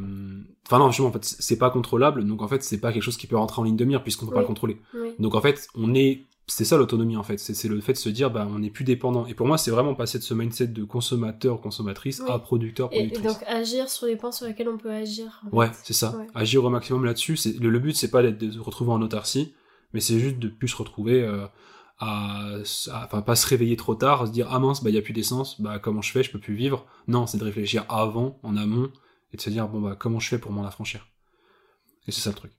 enfin 0.67 0.79
non, 0.79 0.89
justement, 0.89 1.09
en 1.09 1.11
fait, 1.13 1.23
c'est 1.23 1.57
pas 1.57 1.69
contrôlable. 1.69 2.25
Donc 2.25 2.41
en 2.41 2.47
fait, 2.47 2.61
c'est 2.63 2.79
pas 2.79 2.91
quelque 2.91 3.03
chose 3.03 3.17
qui 3.17 3.27
peut 3.27 3.37
rentrer 3.37 3.61
en 3.61 3.63
ligne 3.63 3.77
de 3.77 3.85
mire 3.85 4.03
puisqu'on 4.03 4.25
peut 4.25 4.33
pas 4.33 4.41
le 4.41 4.47
contrôler. 4.47 4.77
Donc 5.19 5.35
en 5.35 5.41
fait, 5.41 5.67
on 5.75 5.93
est 5.95 6.25
c'est 6.49 6.65
ça 6.65 6.77
l'autonomie 6.77 7.15
en 7.15 7.23
fait, 7.23 7.37
c'est 7.37 7.67
le 7.67 7.79
fait 7.79 7.93
de 7.93 7.97
se 7.97 8.09
dire 8.09 8.31
bah 8.31 8.47
on 8.49 8.59
n'est 8.59 8.69
plus 8.69 8.83
dépendant. 8.83 9.25
Et 9.27 9.33
pour 9.33 9.47
moi 9.47 9.57
c'est 9.57 9.71
vraiment 9.71 9.95
passer 9.95 10.17
de 10.17 10.23
ce 10.23 10.33
mindset 10.33 10.67
de 10.67 10.83
consommateur 10.83 11.61
consommatrice 11.61 12.21
à 12.27 12.39
producteur 12.39 12.89
productrice. 12.89 13.19
Et, 13.19 13.21
donc 13.21 13.37
agir 13.47 13.89
sur 13.89 14.07
les 14.07 14.15
points 14.15 14.31
sur 14.31 14.47
lesquels 14.47 14.67
on 14.67 14.77
peut 14.77 14.91
agir. 14.91 15.41
ouais, 15.51 15.69
c'est 15.83 15.93
ça. 15.93 16.15
Agir 16.33 16.63
au 16.63 16.69
maximum 16.69 17.05
là-dessus. 17.05 17.37
Le, 17.59 17.69
le 17.69 17.79
but 17.79 17.95
c'est 17.95 18.11
pas 18.11 18.21
d'être 18.21 18.39
de 18.39 18.51
se 18.51 18.59
retrouver 18.59 18.91
en 18.91 19.01
autarcie, 19.01 19.53
mais 19.93 19.99
c'est 19.99 20.19
juste 20.19 20.39
de 20.39 20.47
plus 20.47 20.67
se 20.67 20.75
retrouver 20.75 21.21
euh, 21.21 21.45
à, 21.99 22.55
enfin 23.03 23.21
pas 23.21 23.35
se 23.35 23.47
réveiller 23.47 23.75
trop 23.75 23.95
tard, 23.95 24.27
se 24.27 24.31
dire 24.31 24.47
ah 24.49 24.59
mince 24.59 24.83
bah 24.83 24.89
il 24.89 24.95
y 24.95 24.99
a 24.99 25.01
plus 25.01 25.13
d'essence, 25.13 25.61
bah 25.61 25.79
comment 25.79 26.01
je 26.01 26.11
fais, 26.11 26.23
je 26.23 26.31
peux 26.31 26.39
plus 26.39 26.55
vivre. 26.55 26.85
Non, 27.07 27.27
c'est 27.27 27.37
de 27.37 27.43
réfléchir 27.43 27.85
avant, 27.89 28.39
en 28.43 28.57
amont, 28.57 28.91
et 29.33 29.37
de 29.37 29.41
se 29.41 29.49
dire 29.49 29.67
bon 29.67 29.81
bah 29.81 29.95
comment 29.97 30.19
je 30.19 30.29
fais 30.29 30.39
pour 30.39 30.51
m'en 30.51 30.65
affranchir? 30.65 31.07
Et 32.07 32.11
c'est 32.11 32.21
ça 32.21 32.31
le 32.31 32.35
truc. 32.35 32.58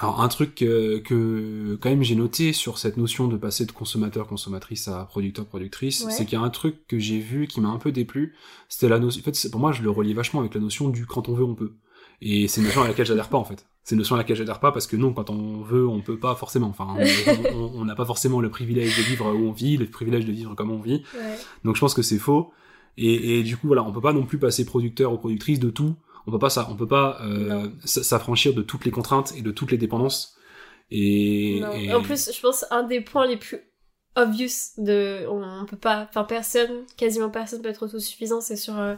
Alors 0.00 0.20
un 0.20 0.28
truc 0.28 0.54
que, 0.54 0.98
que 0.98 1.76
quand 1.80 1.90
même 1.90 2.04
j'ai 2.04 2.14
noté 2.14 2.52
sur 2.52 2.78
cette 2.78 2.96
notion 2.96 3.26
de 3.26 3.36
passer 3.36 3.66
de 3.66 3.72
consommateur 3.72 4.28
consommatrice 4.28 4.86
à 4.86 5.04
producteur 5.04 5.44
productrice, 5.44 6.06
c'est 6.08 6.24
qu'il 6.24 6.38
y 6.38 6.40
a 6.40 6.44
un 6.44 6.50
truc 6.50 6.86
que 6.86 7.00
j'ai 7.00 7.18
vu 7.18 7.48
qui 7.48 7.60
m'a 7.60 7.68
un 7.68 7.78
peu 7.78 7.90
déplu, 7.90 8.36
c'était 8.68 8.88
la 8.88 9.00
notion. 9.00 9.20
En 9.20 9.24
fait, 9.24 9.50
pour 9.50 9.60
moi, 9.60 9.72
je 9.72 9.82
le 9.82 9.90
relie 9.90 10.14
vachement 10.14 10.38
avec 10.38 10.54
la 10.54 10.60
notion 10.60 10.88
du 10.88 11.04
quand 11.04 11.28
on 11.28 11.34
veut, 11.34 11.42
on 11.42 11.56
peut. 11.56 11.72
Et 12.20 12.46
c'est 12.46 12.60
une 12.60 12.68
notion 12.68 12.82
à 12.82 12.88
laquelle 12.88 13.06
j'adhère 13.06 13.28
pas 13.28 13.38
en 13.38 13.44
fait. 13.44 13.66
C'est 13.82 13.96
une 13.96 13.98
notion 13.98 14.14
à 14.14 14.18
laquelle 14.18 14.36
j'adhère 14.36 14.60
pas 14.60 14.70
parce 14.70 14.86
que 14.86 14.96
non, 14.96 15.12
quand 15.12 15.30
on 15.30 15.62
veut, 15.62 15.88
on 15.88 16.00
peut 16.00 16.18
pas 16.18 16.36
forcément. 16.36 16.68
Enfin, 16.68 16.96
on 17.54 17.84
n'a 17.84 17.96
pas 17.96 18.04
forcément 18.04 18.40
le 18.40 18.50
privilège 18.50 18.96
de 18.96 19.02
vivre 19.02 19.26
où 19.32 19.48
on 19.48 19.52
vit, 19.52 19.76
le 19.78 19.86
privilège 19.86 20.26
de 20.26 20.32
vivre 20.32 20.54
comme 20.54 20.70
on 20.70 20.80
vit. 20.80 21.02
Donc 21.64 21.74
je 21.74 21.80
pense 21.80 21.94
que 21.94 22.02
c'est 22.02 22.18
faux. 22.18 22.52
Et, 23.00 23.38
et, 23.38 23.42
du 23.44 23.56
coup, 23.56 23.68
voilà, 23.68 23.84
on 23.84 23.92
peut 23.92 24.00
pas 24.00 24.12
non 24.12 24.26
plus 24.26 24.38
passer 24.38 24.64
producteur 24.64 25.12
ou 25.12 25.18
productrice 25.18 25.60
de 25.60 25.70
tout 25.70 25.94
on 26.28 26.30
peut 26.30 26.38
pas 26.38 26.50
ça, 26.50 26.68
on 26.70 26.76
peut 26.76 26.86
pas 26.86 27.18
euh, 27.22 27.68
s'affranchir 27.84 28.52
de 28.52 28.60
toutes 28.60 28.84
les 28.84 28.90
contraintes 28.90 29.32
et 29.36 29.40
de 29.40 29.50
toutes 29.50 29.70
les 29.70 29.78
dépendances. 29.78 30.36
Et, 30.90 31.62
en 31.92 32.02
plus, 32.02 32.30
je 32.34 32.40
pense 32.40 32.66
un 32.70 32.82
des 32.82 33.00
points 33.00 33.26
les 33.26 33.36
plus 33.36 33.60
obvious 34.14 34.74
de, 34.76 35.26
on, 35.28 35.64
peut 35.64 35.76
pas, 35.76 36.06
enfin 36.08 36.24
personne, 36.24 36.84
quasiment 36.96 37.30
personne 37.30 37.62
peut 37.62 37.68
être 37.68 37.84
autosuffisant, 37.84 38.40
c'est 38.40 38.56
sur 38.56 38.78
euh, 38.78 38.94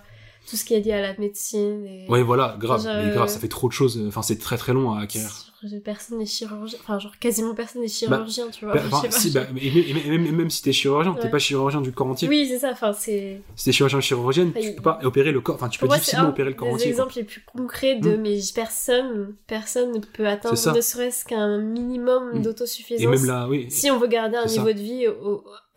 tout 0.48 0.56
ce 0.56 0.64
qui 0.64 0.74
est 0.74 0.80
lié 0.80 0.92
à 0.92 1.02
la 1.02 1.16
médecine. 1.18 1.86
Et... 1.86 2.06
Ouais, 2.08 2.22
voilà, 2.22 2.56
grave, 2.58 2.84
mais 2.84 3.12
grave, 3.12 3.28
ça 3.28 3.38
fait 3.38 3.48
trop 3.48 3.68
de 3.68 3.72
choses. 3.72 4.02
Enfin, 4.08 4.22
c'est 4.22 4.38
très 4.38 4.56
très 4.56 4.72
long 4.72 4.92
à 4.92 5.02
acquérir 5.02 5.49
personne 5.84 6.18
n'est 6.18 6.26
chirurgien, 6.26 6.78
enfin 6.80 6.98
genre 6.98 7.18
quasiment 7.18 7.54
personne 7.54 7.82
n'est 7.82 7.88
bah, 8.08 8.24
chirurgien, 8.26 8.48
tu 8.48 8.64
vois. 8.64 8.74
Bah, 8.74 9.02
si, 9.10 9.30
bah, 9.30 9.46
et, 9.60 9.94
même, 10.08 10.30
même, 10.34 10.50
si 10.50 10.62
t'es 10.62 10.72
chirurgien, 10.72 11.14
t'es 11.14 11.28
pas 11.28 11.38
chirurgien 11.38 11.80
du 11.80 11.92
corps 11.92 12.08
entier. 12.08 12.28
Oui, 12.28 12.46
c'est 12.48 12.58
ça, 12.58 12.70
enfin 12.72 12.92
c'est... 12.92 13.40
Si 13.56 13.66
t'es 13.66 13.72
chirurgien 13.72 14.00
chirurgienne, 14.00 14.52
tu 14.52 14.74
peux 14.74 14.82
pas 14.82 14.98
opérer 15.02 15.32
le 15.32 15.40
corps, 15.40 15.54
enfin 15.56 15.68
tu 15.68 15.78
peux 15.78 15.88
difficilement 15.88 16.30
opérer 16.30 16.50
le 16.50 16.54
corps 16.54 16.68
entier. 16.68 16.78
C'est 16.78 16.86
l'exemple 16.88 17.12
les 17.16 17.24
plus 17.24 17.42
concrets 17.44 17.96
de 17.96 18.16
hmm. 18.16 18.20
mais 18.20 18.38
personne, 18.54 19.34
personne 19.46 19.92
ne 19.92 19.98
peut 19.98 20.26
atteindre 20.26 20.74
ne 20.74 20.80
serait-ce 20.80 21.24
qu'un 21.24 21.58
minimum 21.58 22.38
hmm. 22.38 22.42
d'autosuffisance. 22.42 23.02
Et 23.02 23.06
même 23.06 23.26
là, 23.26 23.48
oui. 23.48 23.66
Si 23.70 23.90
on 23.90 23.98
veut 23.98 24.08
garder 24.08 24.36
un 24.36 24.46
niveau 24.46 24.72
de 24.72 24.80
vie 24.80 25.06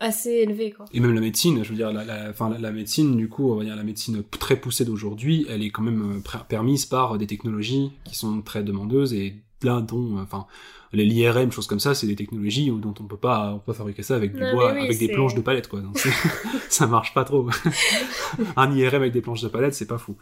assez 0.00 0.30
élevé, 0.30 0.72
quoi. 0.72 0.86
Et 0.92 1.00
même 1.00 1.14
la 1.14 1.20
médecine, 1.20 1.62
je 1.62 1.70
veux 1.70 1.76
dire, 1.76 1.92
la, 1.92 2.04
la, 2.04 2.32
la, 2.32 2.58
la 2.58 2.72
médecine, 2.72 3.16
du 3.16 3.28
coup, 3.28 3.50
on 3.52 3.56
va 3.56 3.64
dire 3.64 3.76
la 3.76 3.84
médecine 3.84 4.22
très 4.38 4.56
poussée 4.56 4.84
d'aujourd'hui, 4.84 5.46
elle 5.48 5.62
est 5.62 5.70
quand 5.70 5.82
même 5.82 6.18
euh, 6.18 6.38
permise 6.48 6.86
par 6.86 7.16
des 7.18 7.26
technologies 7.26 7.92
qui 8.04 8.16
sont 8.16 8.42
très 8.42 8.62
demandeuses 8.62 9.14
et 9.14 9.43
là 9.62 9.80
dont, 9.80 10.18
enfin, 10.18 10.46
les 10.94 11.04
l'IRM, 11.04 11.50
choses 11.50 11.66
comme 11.66 11.80
ça, 11.80 11.94
c'est 11.94 12.06
des 12.06 12.16
technologies 12.16 12.70
dont 12.70 12.94
on 13.00 13.04
peut 13.04 13.16
pas, 13.16 13.52
on 13.54 13.58
peut 13.58 13.72
pas 13.72 13.78
fabriquer 13.78 14.02
ça 14.02 14.14
avec 14.14 14.32
du 14.34 14.40
bois, 14.52 14.70
avec 14.80 14.98
des 14.98 15.08
planches 15.08 15.34
de 15.34 15.40
palette, 15.40 15.68
quoi. 15.68 15.80
Donc, 15.80 15.98
ça 16.68 16.86
marche 16.86 17.14
pas 17.14 17.24
trop. 17.24 17.48
un 18.56 18.72
IRM 18.72 18.94
avec 18.96 19.12
des 19.12 19.20
planches 19.20 19.42
de 19.42 19.48
palette, 19.48 19.74
c'est 19.74 19.86
pas 19.86 19.98
fou. 19.98 20.16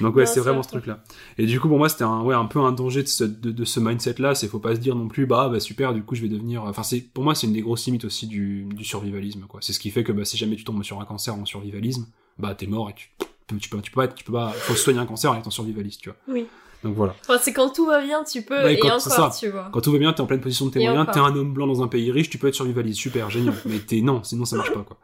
Donc 0.00 0.16
ouais, 0.16 0.26
c'est 0.26 0.40
vraiment 0.40 0.62
ce 0.62 0.68
truc-là. 0.68 1.02
Et 1.38 1.46
du 1.46 1.60
coup, 1.60 1.68
pour 1.68 1.78
moi, 1.78 1.88
c'était 1.88 2.04
un, 2.04 2.22
ouais, 2.22 2.34
un 2.34 2.46
peu 2.46 2.60
un 2.60 2.72
danger 2.72 3.02
de 3.02 3.08
ce, 3.08 3.24
de, 3.24 3.64
ce 3.64 3.80
mindset-là. 3.80 4.34
C'est 4.34 4.48
faut 4.48 4.58
pas 4.58 4.74
se 4.74 4.80
dire 4.80 4.94
non 4.94 5.08
plus, 5.08 5.26
bah, 5.26 5.48
bah 5.48 5.60
super, 5.60 5.94
du 5.94 6.02
coup, 6.02 6.14
je 6.14 6.22
vais 6.22 6.28
devenir. 6.28 6.64
Enfin, 6.64 6.82
c'est 6.82 7.00
pour 7.00 7.24
moi, 7.24 7.34
c'est 7.34 7.46
une 7.46 7.52
des 7.52 7.62
grosses 7.62 7.86
limites 7.86 8.04
aussi 8.04 8.26
du, 8.26 8.64
du 8.64 8.84
survivalisme, 8.84 9.46
quoi. 9.48 9.60
C'est 9.62 9.72
ce 9.72 9.80
qui 9.80 9.90
fait 9.90 10.04
que 10.04 10.12
bah, 10.12 10.24
si 10.24 10.36
jamais 10.36 10.56
tu 10.56 10.64
tombes 10.64 10.82
sur 10.82 11.00
un 11.00 11.04
cancer 11.04 11.34
en 11.34 11.44
survivalisme, 11.44 12.06
bah 12.38 12.54
t'es 12.54 12.66
mort 12.66 12.90
et 12.90 12.94
tu, 12.94 13.10
tu 13.58 13.68
peux, 13.68 13.80
tu 13.80 13.90
peux 13.90 14.00
pas, 14.00 14.08
tu 14.08 14.24
peux 14.24 14.32
pas, 14.32 14.50
faut 14.50 14.74
soigner 14.74 14.98
un 14.98 15.06
cancer 15.06 15.32
en 15.32 15.38
étant 15.38 15.50
survivaliste, 15.50 16.00
tu 16.00 16.10
vois. 16.10 16.18
Oui. 16.28 16.46
Donc 16.84 16.94
voilà. 16.94 17.14
Enfin, 17.22 17.38
c'est 17.42 17.52
quand 17.52 17.70
tout 17.70 17.86
va 17.86 18.00
bien, 18.00 18.22
tu 18.22 18.42
peux, 18.42 18.70
et 18.70 18.80
encore, 18.82 19.36
tu 19.36 19.48
vois. 19.48 19.68
Quand 19.72 19.80
tout 19.80 19.92
va 19.92 19.98
bien, 19.98 20.12
t'es 20.12 20.20
en 20.20 20.26
pleine 20.26 20.40
position 20.40 20.66
de 20.66 20.70
tes 20.70 20.80
moyens, 20.80 21.06
t'es 21.12 21.18
un 21.18 21.34
homme 21.34 21.52
blanc 21.52 21.66
dans 21.66 21.82
un 21.82 21.88
pays 21.88 22.10
riche, 22.12 22.30
tu 22.30 22.38
peux 22.38 22.48
être 22.48 22.54
survivaliste, 22.54 23.00
super, 23.00 23.30
génial. 23.30 23.54
mais 23.64 23.78
t'es, 23.78 24.00
non, 24.00 24.22
sinon 24.22 24.44
ça 24.44 24.56
marche 24.56 24.72
pas, 24.72 24.82
quoi. 24.82 24.96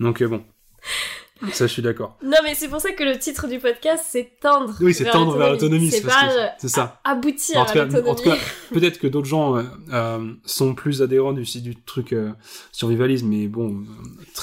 Donc 0.00 0.22
euh, 0.22 0.28
bon. 0.28 0.42
Ça, 1.52 1.66
je 1.66 1.72
suis 1.72 1.82
d'accord. 1.82 2.16
Non, 2.22 2.38
mais 2.42 2.54
c'est 2.54 2.68
pour 2.68 2.80
ça 2.80 2.92
que 2.92 3.02
le 3.02 3.18
titre 3.18 3.48
du 3.48 3.58
podcast, 3.58 4.04
c'est 4.08 4.38
tendre. 4.40 4.72
Oui, 4.80 4.94
c'est 4.94 5.10
tendre 5.10 5.36
vers 5.36 5.50
l'autonomie. 5.50 5.90
C'est 5.90 6.00
pas 6.00 6.30
c'est 6.58 6.68
ça. 6.68 7.00
aboutir 7.04 7.58
en 7.58 7.66
tout 7.66 7.76
à 7.76 7.84
l'autonomie. 7.84 8.08
En 8.08 8.14
tout 8.14 8.22
cas, 8.22 8.36
peut-être 8.72 8.98
que 8.98 9.08
d'autres 9.08 9.26
gens 9.26 9.56
euh, 9.56 9.62
euh, 9.92 10.32
sont 10.46 10.74
plus 10.74 11.02
adhérents 11.02 11.34
du, 11.34 11.42
du 11.60 11.76
truc 11.76 12.14
survivalisme, 12.72 13.28
mais 13.28 13.48
bon, 13.48 13.82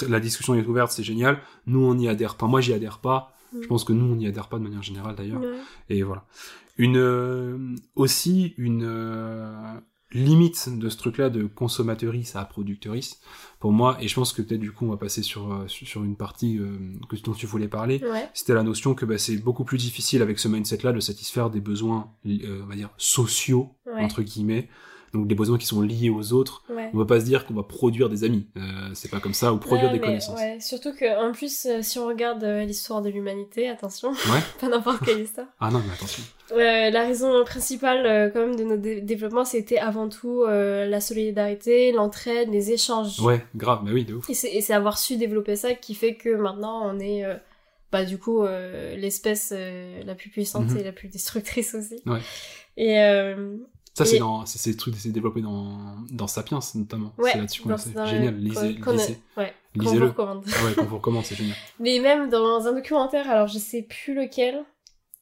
la 0.08 0.20
discussion 0.20 0.54
est 0.54 0.64
ouverte, 0.64 0.92
c'est 0.92 1.02
génial. 1.02 1.40
Nous, 1.66 1.84
on 1.84 1.94
n'y 1.94 2.08
adhère 2.08 2.36
pas. 2.36 2.46
Moi, 2.46 2.60
j'y 2.60 2.72
adhère 2.72 2.98
pas. 2.98 3.32
Je 3.60 3.66
pense 3.66 3.84
que 3.84 3.92
nous, 3.92 4.04
on 4.04 4.16
n'y 4.16 4.26
adhère 4.26 4.48
pas 4.48 4.58
de 4.58 4.62
manière 4.64 4.82
générale 4.82 5.14
d'ailleurs. 5.16 5.42
Et 5.88 6.02
voilà. 6.02 6.26
Une 6.78 6.96
euh, 6.96 7.58
aussi 7.94 8.54
une 8.56 8.84
euh, 8.84 9.74
limite 10.14 10.68
de 10.78 10.88
ce 10.88 10.96
truc-là 10.96 11.30
de 11.30 11.44
consommateuris 11.44 12.32
à 12.34 12.44
producteuris, 12.44 13.16
pour 13.60 13.72
moi, 13.72 13.96
et 14.00 14.08
je 14.08 14.14
pense 14.14 14.32
que 14.32 14.42
peut-être 14.42 14.60
du 14.60 14.72
coup 14.72 14.86
on 14.86 14.90
va 14.90 14.96
passer 14.96 15.22
sur, 15.22 15.52
euh, 15.52 15.68
sur 15.68 16.04
une 16.04 16.16
partie 16.16 16.58
euh, 16.58 16.76
que, 17.08 17.16
dont 17.16 17.32
tu 17.32 17.46
voulais 17.46 17.68
parler, 17.68 18.02
c'était 18.34 18.54
la 18.54 18.62
notion 18.62 18.94
que 18.94 19.04
bah, 19.04 19.18
c'est 19.18 19.36
beaucoup 19.36 19.64
plus 19.64 19.78
difficile 19.78 20.22
avec 20.22 20.38
ce 20.38 20.48
mindset-là 20.48 20.92
de 20.92 21.00
satisfaire 21.00 21.50
des 21.50 21.60
besoins, 21.60 22.10
euh, 22.26 22.62
on 22.62 22.66
va 22.66 22.74
dire, 22.74 22.90
sociaux, 22.96 23.74
entre 23.98 24.22
guillemets, 24.22 24.68
donc 25.12 25.26
des 25.26 25.34
besoins 25.34 25.58
qui 25.58 25.66
sont 25.66 25.82
liés 25.82 26.10
aux 26.10 26.32
autres. 26.32 26.64
On 26.94 26.98
va 26.98 27.04
pas 27.04 27.20
se 27.20 27.24
dire 27.24 27.46
qu'on 27.46 27.54
va 27.54 27.62
produire 27.62 28.08
des 28.08 28.24
amis, 28.24 28.46
euh, 28.56 28.60
c'est 28.94 29.10
pas 29.10 29.20
comme 29.20 29.34
ça, 29.34 29.52
ou 29.52 29.58
produire 29.58 29.92
des 29.92 30.00
connaissances. 30.00 30.38
Ouais, 30.38 30.58
surtout 30.60 30.92
que 30.94 31.28
en 31.28 31.32
plus, 31.32 31.66
euh, 31.66 31.82
si 31.82 31.98
on 31.98 32.06
regarde 32.06 32.42
euh, 32.44 32.64
l'histoire 32.64 33.02
de 33.02 33.10
l'humanité, 33.10 33.68
attention, 33.68 34.12
pas 34.60 34.68
n'importe 34.68 35.04
quelle 35.04 35.20
histoire. 35.20 35.46
ah 35.60 35.70
non, 35.70 35.82
mais 35.86 35.92
attention. 35.92 36.22
la 36.56 37.02
raison 37.02 37.44
principale 37.44 38.30
quand 38.32 38.40
même 38.40 38.56
de 38.56 38.64
notre 38.64 39.04
développement, 39.04 39.44
c'était 39.44 39.78
avant 39.78 40.08
tout 40.08 40.44
la 40.44 41.00
solidarité, 41.00 41.92
l'entraide, 41.92 42.50
les 42.50 42.72
échanges. 42.72 43.20
Ouais, 43.20 43.44
grave, 43.54 43.80
mais 43.84 43.92
oui, 43.92 44.04
de 44.04 44.14
ouf. 44.14 44.28
Et 44.30 44.34
c'est 44.34 44.72
avoir 44.72 44.98
su 44.98 45.16
développer 45.16 45.56
ça 45.56 45.74
qui 45.74 45.94
fait 45.94 46.14
que 46.14 46.34
maintenant 46.34 46.82
on 46.86 46.98
est 46.98 47.24
bah 47.90 48.06
du 48.06 48.16
coup 48.16 48.44
l'espèce 48.96 49.52
la 49.52 50.14
plus 50.14 50.30
puissante 50.30 50.70
mhm. 50.70 50.78
et 50.78 50.84
la 50.84 50.92
plus 50.92 51.08
destructrice 51.08 51.74
aussi. 51.74 52.02
Ouais. 52.06 52.20
Et, 52.78 52.96
ça, 53.94 54.06
c'est 54.06 54.18
dans, 54.18 54.46
c'est 54.46 54.74
trucs 54.76 54.94
c'est 54.96 55.10
développé 55.10 55.42
dans, 55.42 55.96
dans 56.10 56.26
Sapiens, 56.26 56.60
notamment. 56.74 57.12
c'est 57.22 57.38
là-dessus 57.38 57.62
qu'on 57.62 57.76
C'est 57.76 58.06
génial. 58.06 58.36
Lisez, 58.36 58.72
lisez. 58.72 59.18
Ouais. 59.36 59.52
Lisez-le. 59.74 60.06
recommande. 60.06 60.44
ouais, 60.64 60.74
qu'on 60.74 60.84
vous 60.84 60.96
recommande, 60.96 61.24
c'est 61.24 61.34
génial. 61.34 61.56
Mais 61.78 61.98
même 61.98 62.30
dans 62.30 62.66
un 62.66 62.72
documentaire, 62.72 63.30
alors 63.30 63.48
je 63.48 63.58
sais 63.58 63.82
plus 63.82 64.14
lequel, 64.14 64.64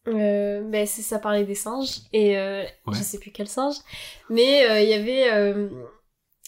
euh, 0.09 0.87
ça 0.87 1.19
parlait 1.19 1.45
des 1.45 1.55
singes, 1.55 2.01
et 2.13 2.39
euh, 2.39 2.65
je 2.93 3.03
sais 3.03 3.19
plus 3.19 3.33
quel 3.33 3.49
singe, 3.49 3.77
mais 4.29 4.69
euh, 4.69 4.81
il 4.81 4.89
y 4.89 4.95
avait, 4.95 5.33
euh, 5.33 5.69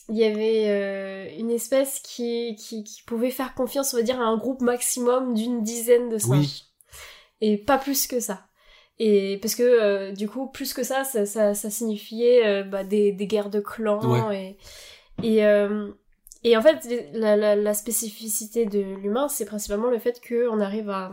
il 0.09 0.17
y 0.17 0.25
avait 0.25 0.69
euh, 0.69 1.39
une 1.39 1.51
espèce 1.51 2.01
qui, 2.01 2.57
qui, 2.57 2.85
qui 2.85 3.03
pouvait 3.03 3.31
faire 3.31 3.55
confiance, 3.55 3.93
on 3.95 3.99
va 3.99 4.03
dire, 4.03 4.21
à 4.21 4.25
un 4.25 4.37
groupe 4.37 4.63
maximum 4.63 5.35
d'une 5.35 5.63
dizaine 5.63 6.09
de 6.09 6.19
singes. 6.19 6.39
Oui. 6.39 6.65
Et 7.41 7.59
pas 7.59 7.79
plus 7.79 8.07
que 8.07 8.21
ça. 8.21 8.47
Et 9.05 9.39
parce 9.43 9.57
que 9.57 9.65
euh, 9.65 10.13
du 10.13 10.29
coup, 10.29 10.47
plus 10.47 10.73
que 10.73 10.85
ça, 10.85 11.03
ça, 11.03 11.27
ça, 11.27 11.71
signifiait 11.71 12.47
euh, 12.47 12.63
bah, 12.63 12.85
des, 12.85 13.11
des, 13.11 13.27
guerres 13.27 13.51
de 13.51 13.59
clans 13.59 14.31
et 14.31 14.57
et, 15.25 15.45
euh, 15.45 15.91
et 16.45 16.57
en 16.57 16.63
fait, 16.63 16.89
la, 17.13 17.37
la, 17.37 17.57
la 17.57 17.75
spécificité 17.75 18.65
de 18.65 18.79
l'humain, 18.79 19.27
c'est 19.27 19.45
principalement 19.45 19.91
le 19.91 19.99
fait 19.99 20.21
qu'on 20.25 20.61
arrive 20.61 20.89
à 20.89 21.11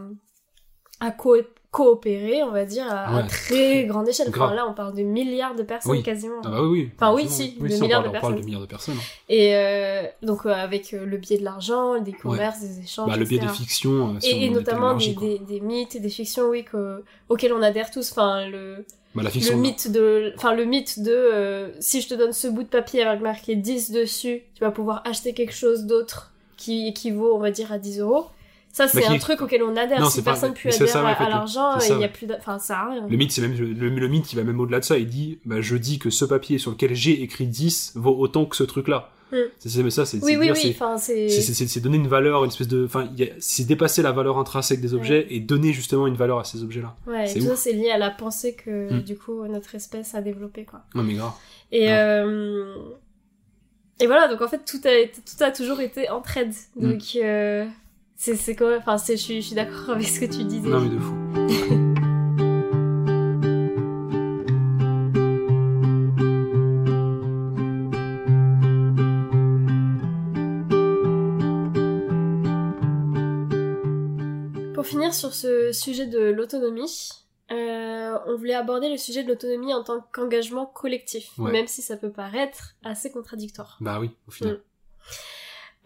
à 0.99 1.09
co 1.09 1.37
coopérer, 1.71 2.41
on 2.41 2.51
va 2.51 2.65
dire, 2.65 2.85
à, 2.89 3.23
très 3.23 3.85
grande 3.85 4.07
échelle. 4.07 4.29
Enfin, 4.29 4.53
là, 4.53 4.65
on 4.67 4.73
parle 4.73 4.95
de 4.95 5.03
milliards 5.03 5.55
de 5.55 5.63
personnes 5.63 6.01
quasiment. 6.01 6.41
Ah 6.43 6.49
bah 6.49 6.63
oui, 6.63 6.89
Enfin 6.95 7.13
oui, 7.13 7.29
si, 7.29 7.57
de 7.59 7.63
milliards 7.63 8.03
de 8.03 8.09
personnes. 8.09 8.29
On 8.29 8.31
parle 8.31 8.41
de 8.41 8.45
milliards 8.45 8.61
de 8.61 8.65
personnes. 8.65 8.97
Et 9.27 9.55
euh, 9.55 10.03
donc 10.23 10.45
euh, 10.45 10.49
avec 10.49 10.93
euh, 10.93 11.05
le 11.05 11.17
biais 11.17 11.37
de 11.37 11.43
l'argent, 11.43 11.99
des 11.99 12.13
commerces, 12.13 12.61
des 12.61 12.79
échanges, 12.79 13.07
bah, 13.07 13.17
le 13.17 13.25
biais 13.25 13.39
de 13.39 13.47
fiction. 13.47 14.17
et, 14.23 14.49
notamment 14.49 14.95
des, 14.95 15.13
des, 15.13 15.39
des, 15.39 15.59
mythes 15.59 15.95
et 15.95 15.99
des 15.99 16.09
fictions, 16.09 16.49
oui, 16.49 16.63
que, 16.63 17.03
auxquels 17.29 17.53
on 17.53 17.61
adhère 17.61 17.91
tous. 17.91 18.11
Enfin 18.11 18.47
le. 18.47 18.85
Bah, 19.13 19.23
la 19.23 19.29
fiction, 19.29 19.55
le 19.55 19.61
mythe 19.61 19.91
de 19.91 20.33
enfin 20.35 20.53
le 20.53 20.65
mythe 20.65 21.01
de 21.01 21.71
si 21.79 22.01
je 22.01 22.07
te 22.09 22.13
donne 22.13 22.31
ce 22.31 22.47
bout 22.47 22.61
de 22.61 22.67
papier 22.67 23.03
avec 23.03 23.21
marqué 23.21 23.55
10 23.55 23.89
dessus 23.89 24.43
tu 24.53 24.63
vas 24.63 24.69
pouvoir 24.69 25.01
acheter 25.03 25.33
quelque 25.33 25.55
chose 25.55 25.85
d'autre 25.85 26.31
qui 26.57 26.87
équivaut 26.87 27.33
on 27.33 27.39
va 27.39 27.49
dire 27.49 27.71
à 27.71 27.79
10 27.79 28.01
euros 28.01 28.27
ça, 28.71 28.87
c'est 28.87 29.05
un 29.05 29.17
truc 29.17 29.41
auquel 29.41 29.63
on 29.63 29.75
adhère. 29.75 30.09
si 30.11 30.21
personne 30.21 30.51
ne 30.51 30.55
peut 30.55 30.69
adhérer 30.69 31.23
à, 31.25 31.29
l'argent, 31.29 31.79
il 31.79 31.97
n'y 31.97 32.03
a 32.03 32.09
plus 32.09 32.27
Enfin, 32.37 32.59
ça 32.59 32.79
a 32.79 32.89
rien. 32.89 33.07
Le 33.07 33.17
mythe, 33.17 33.31
c'est 33.31 33.41
même, 33.41 33.55
le, 33.55 34.07
mythe, 34.07 34.31
il 34.31 34.35
va 34.35 34.43
même 34.43 34.59
au-delà 34.59 34.79
de 34.79 34.85
ça. 34.85 34.97
Il 34.97 35.07
dit, 35.07 35.39
bah, 35.45 35.61
je 35.61 35.75
dis 35.75 35.99
que 35.99 36.09
ce 36.09 36.25
papier 36.25 36.57
sur 36.57 36.71
lequel 36.71 36.93
j'ai 36.93 37.21
écrit 37.21 37.47
10 37.47 37.93
vaut 37.95 38.15
autant 38.17 38.45
que 38.45 38.55
ce 38.55 38.63
truc-là. 38.63 39.11
Hmm. 39.31 39.37
C'est 39.59 39.69
ça, 39.91 40.05
c'est 40.07 40.23
oui, 40.23 40.37
oui, 40.37 40.51
oui, 40.51 40.75
c'est 41.29 41.79
donner 41.81 41.97
une 41.97 42.07
valeur, 42.07 42.43
une 42.45 42.49
espèce 42.49 42.67
de, 42.67 42.85
enfin, 42.85 43.07
c'est 43.37 43.63
dépasser 43.65 44.01
la 44.01 44.11
valeur 44.11 44.39
intrinsèque 44.39 44.81
des 44.81 44.95
objets 44.95 45.27
et 45.29 45.39
donner 45.39 45.71
justement 45.71 46.07
une 46.07 46.15
valeur 46.15 46.39
à 46.39 46.43
ces 46.43 46.63
objets-là. 46.63 46.95
Ouais, 47.05 47.31
tout 47.31 47.41
ça 47.41 47.55
c'est 47.55 47.73
lié 47.73 47.91
à 47.91 47.99
la 47.99 48.09
pensée 48.09 48.55
que 48.55 48.91
hmm. 48.91 49.01
du 49.01 49.15
coup 49.15 49.45
notre 49.45 49.75
espèce 49.75 50.15
a 50.15 50.21
développée, 50.21 50.65
quoi. 50.65 50.81
Non 50.95 51.03
mais 51.03 51.13
grave. 51.13 51.33
Et 51.71 51.91
euh... 51.91 52.73
et 53.99 54.07
voilà, 54.07 54.27
donc 54.27 54.41
en 54.41 54.47
fait 54.47 54.65
tout 54.65 54.81
a 54.85 55.05
tout 55.05 55.43
a 55.43 55.51
toujours 55.51 55.79
été 55.79 56.09
entraide. 56.09 56.53
Hmm. 56.75 56.89
Donc 56.89 57.03
euh 57.17 57.65
c'est 58.19 58.55
quoi? 58.55 58.77
Enfin, 58.77 58.97
je 58.97 59.15
suis, 59.15 59.41
je 59.41 59.47
suis 59.47 59.55
d'accord 59.55 59.89
avec 59.91 60.07
ce 60.07 60.19
que 60.19 60.25
tu 60.25 60.43
disais. 60.43 60.69
Non, 60.69 60.81
mais 60.81 60.89
de 60.89 60.99
fou. 60.99 61.15
Pour 74.73 74.85
finir 74.85 75.13
sur 75.13 75.33
ce 75.33 75.71
sujet 75.71 76.07
de 76.07 76.19
l'autonomie, 76.19 77.11
euh, 77.51 78.17
on 78.27 78.35
voulait 78.35 78.53
aborder 78.53 78.89
le 78.89 78.97
sujet 78.97 79.23
de 79.23 79.29
l'autonomie 79.29 79.73
en 79.73 79.83
tant 79.83 80.01
qu'engagement 80.13 80.65
collectif, 80.65 81.37
même 81.37 81.67
si 81.67 81.81
ça 81.81 81.97
peut 81.97 82.11
paraître 82.11 82.75
assez 82.83 83.11
contradictoire. 83.11 83.77
Bah 83.81 83.99
oui, 83.99 84.11
au 84.27 84.31
final. 84.31 84.55
Mm. 84.55 84.59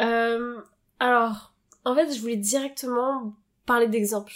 Euh, 0.02 0.62
alors, 1.00 1.53
en 1.86 1.96
fait, 1.96 2.14
je 2.14 2.20
voulais 2.20 2.38
directement 2.38 3.34
parler 3.66 3.88
d'exemples. 3.88 4.34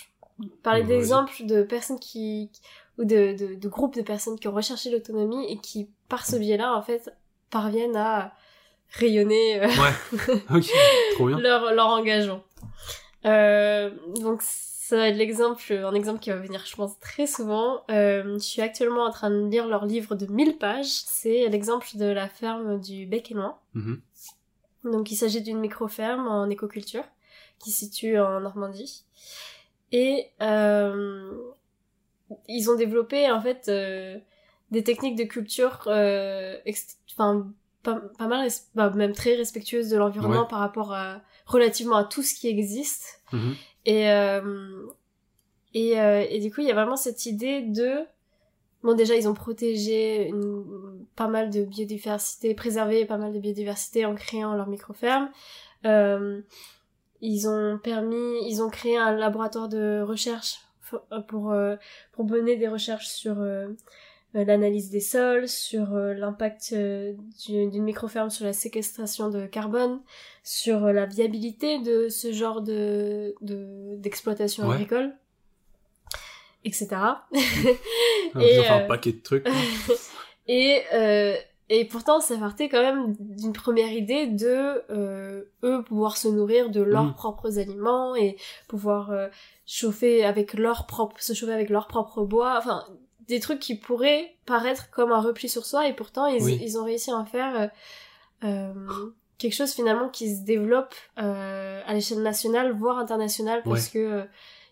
Parler 0.64 0.84
d'exemples 0.84 1.46
de 1.46 1.64
personnes 1.64 2.00
qui, 2.00 2.52
ou 2.98 3.06
de, 3.06 3.36
de, 3.38 3.56
de, 3.56 3.70
groupes 3.70 3.96
de 3.96 4.02
personnes 4.02 4.38
qui 4.38 4.48
ont 4.48 4.54
recherché 4.54 4.92
l'autonomie 4.92 5.52
et 5.52 5.58
qui, 5.58 5.90
par 6.10 6.26
ce 6.26 6.36
biais-là, 6.36 6.76
en 6.76 6.82
fait, 6.82 7.12
parviennent 7.50 7.96
à 7.96 8.34
rayonner 8.92 9.62
euh, 9.62 9.68
ouais. 9.68 10.62
Trop 11.16 11.28
bien. 11.28 11.40
leur, 11.40 11.74
leur 11.74 11.88
engagement. 11.88 12.44
Euh, 13.26 13.90
donc, 14.22 14.42
ça 14.42 14.96
va 14.96 15.10
être 15.10 15.18
l'exemple, 15.18 15.74
un 15.74 15.94
exemple 15.94 16.20
qui 16.20 16.30
va 16.30 16.38
venir, 16.38 16.64
je 16.66 16.76
pense, 16.76 16.98
très 17.00 17.28
souvent. 17.28 17.84
Euh, 17.90 18.36
je 18.36 18.44
suis 18.44 18.62
actuellement 18.62 19.04
en 19.04 19.12
train 19.12 19.30
de 19.30 19.48
lire 19.50 19.68
leur 19.68 19.86
livre 19.86 20.16
de 20.16 20.26
1000 20.28 20.58
pages. 20.58 20.86
C'est 20.86 21.48
l'exemple 21.50 21.88
de 21.96 22.06
la 22.06 22.30
ferme 22.30 22.80
du 22.80 23.06
Bec 23.06 23.32
et 23.32 23.34
Loin. 23.34 23.58
Mm-hmm. 23.76 24.00
Donc, 24.92 25.12
il 25.12 25.16
s'agit 25.16 25.42
d'une 25.42 25.60
micro-ferme 25.60 26.28
en 26.28 26.50
écoculture 26.50 27.04
qui 27.60 27.72
se 27.72 27.80
situe 27.80 28.20
en 28.20 28.40
Normandie. 28.40 29.04
Et 29.92 30.28
euh, 30.42 31.32
ils 32.48 32.70
ont 32.70 32.76
développé 32.76 33.32
en 33.32 33.42
fait 33.42 33.70
euh, 33.70 34.18
des 34.72 34.84
techniques 34.84 35.16
de 35.16 35.24
culture, 35.24 35.84
euh, 35.88 36.58
enfin 37.12 37.48
pas, 37.84 38.02
pas, 38.18 38.28
mal, 38.28 38.50
bah, 38.76 38.90
même 38.90 39.14
très 39.14 39.36
respectueuses 39.36 39.90
de 39.90 39.98
l'environnement 39.98 40.46
par 40.46 40.60
rapport 40.60 40.94
à 40.94 41.22
relativement 41.46 41.96
à 41.96 42.04
tout 42.04 42.22
ce 42.22 42.34
qui 42.34 42.48
existe. 42.50 43.22
Mm-hmm. 43.32 43.54
Et 43.86 44.12
euh, 44.12 44.88
et, 45.74 46.00
euh, 46.00 46.26
et 46.30 46.40
du 46.40 46.52
coup, 46.52 46.62
il 46.62 46.68
y 46.68 46.72
a 46.72 46.74
vraiment 46.74 46.98
cette 46.98 47.26
idée 47.26 47.62
de 47.62 48.06
Bon, 48.84 48.94
déjà, 48.94 49.16
ils 49.16 49.28
ont 49.28 49.34
protégé 49.34 50.28
une, 50.28 51.06
pas 51.16 51.28
mal 51.28 51.50
de 51.50 51.64
biodiversité, 51.64 52.54
préservé 52.54 53.06
pas 53.06 53.18
mal 53.18 53.34
de 53.34 53.40
biodiversité 53.40 54.06
en 54.06 54.16
créant 54.16 54.54
leur 54.54 54.68
micro-ferme. 54.68 55.30
Euh, 55.86 56.42
ils 57.22 57.48
ont 57.48 57.80
permis, 57.82 58.50
ils 58.50 58.62
ont 58.62 58.70
créé 58.70 58.98
un 58.98 59.16
laboratoire 59.16 59.70
de 59.70 60.02
recherche 60.02 60.60
pour, 61.28 61.52
euh, 61.52 61.76
pour 62.12 62.26
mener 62.26 62.56
des 62.56 62.68
recherches 62.68 63.08
sur 63.08 63.40
euh, 63.40 63.68
euh, 64.36 64.46
l'analyse 64.46 64.90
des 64.90 65.00
sols, 65.00 65.48
sur 65.48 65.96
l'impact 65.96 66.74
d'une 66.74 67.84
microferme 67.84 68.30
sur 68.30 68.46
la 68.46 68.54
séquestration 68.54 69.30
de 69.30 69.46
carbone, 69.46 70.00
sur 70.44 70.88
la 70.88 71.06
viabilité 71.06 71.80
de 71.80 72.10
ce 72.10 72.32
genre 72.32 72.62
de 72.62 73.36
d'exploitation 73.42 74.70
agricole, 74.70 75.14
etc. 76.64 76.88
et, 78.40 78.60
enfin, 78.60 78.84
un 78.84 78.88
paquet 78.88 79.14
de 79.14 79.22
trucs. 79.22 79.48
et 80.48 80.84
et 81.70 81.86
pourtant, 81.86 82.22
ça 82.22 82.38
partait 82.38 82.70
quand 82.70 82.82
même 82.82 83.16
d'une 83.20 83.52
première 83.52 83.92
idée 83.92 84.28
de 84.28 84.84
euh, 84.90 85.44
eux 85.64 85.84
pouvoir 85.84 86.16
se 86.16 86.30
nourrir 86.30 86.70
de 86.70 86.82
leurs 86.82 87.06
mm. 87.06 87.14
propres 87.14 87.60
aliments 87.60 88.16
et 88.16 88.38
pouvoir 88.70 89.12
euh, 89.12 89.28
chauffer 89.66 90.24
avec 90.24 90.54
leur 90.54 90.88
propre, 90.88 91.22
se 91.22 91.34
chauffer 91.34 91.52
avec 91.52 91.70
leur 91.70 91.88
propre 91.88 92.24
bois. 92.24 92.56
Enfin, 92.58 92.86
des 93.28 93.42
trucs 93.42 93.60
qui 93.60 93.76
pourraient 93.76 94.38
paraître 94.46 94.90
comme 94.92 95.12
un 95.12 95.20
repli 95.20 95.50
sur 95.50 95.66
soi 95.66 95.90
et 95.90 95.94
pourtant 95.94 96.28
ils, 96.28 96.62
ils 96.62 96.78
ont 96.78 96.86
réussi 96.86 97.12
à 97.12 97.18
en 97.18 97.26
faire 97.26 97.70
euh, 98.46 98.74
quelque 99.38 99.54
chose 99.54 99.74
finalement 99.74 100.08
qui 100.08 100.34
se 100.34 100.46
développe 100.46 100.96
à 101.18 101.94
l'échelle 101.94 102.22
nationale 102.22 102.72
voire 102.72 102.98
internationale 103.00 103.64
parce 103.66 103.90
que 103.90 104.26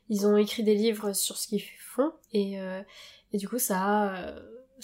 ils 0.07 0.26
ont 0.26 0.38
écrit 0.38 0.63
des 0.63 0.76
livres 0.76 1.11
sur 1.11 1.36
ce 1.36 1.49
qu'ils 1.49 1.63
font 1.82 2.13
et, 2.32 2.57
et 3.34 3.38
du 3.38 3.49
coup 3.49 3.59
ça 3.59 3.82
a 3.82 4.36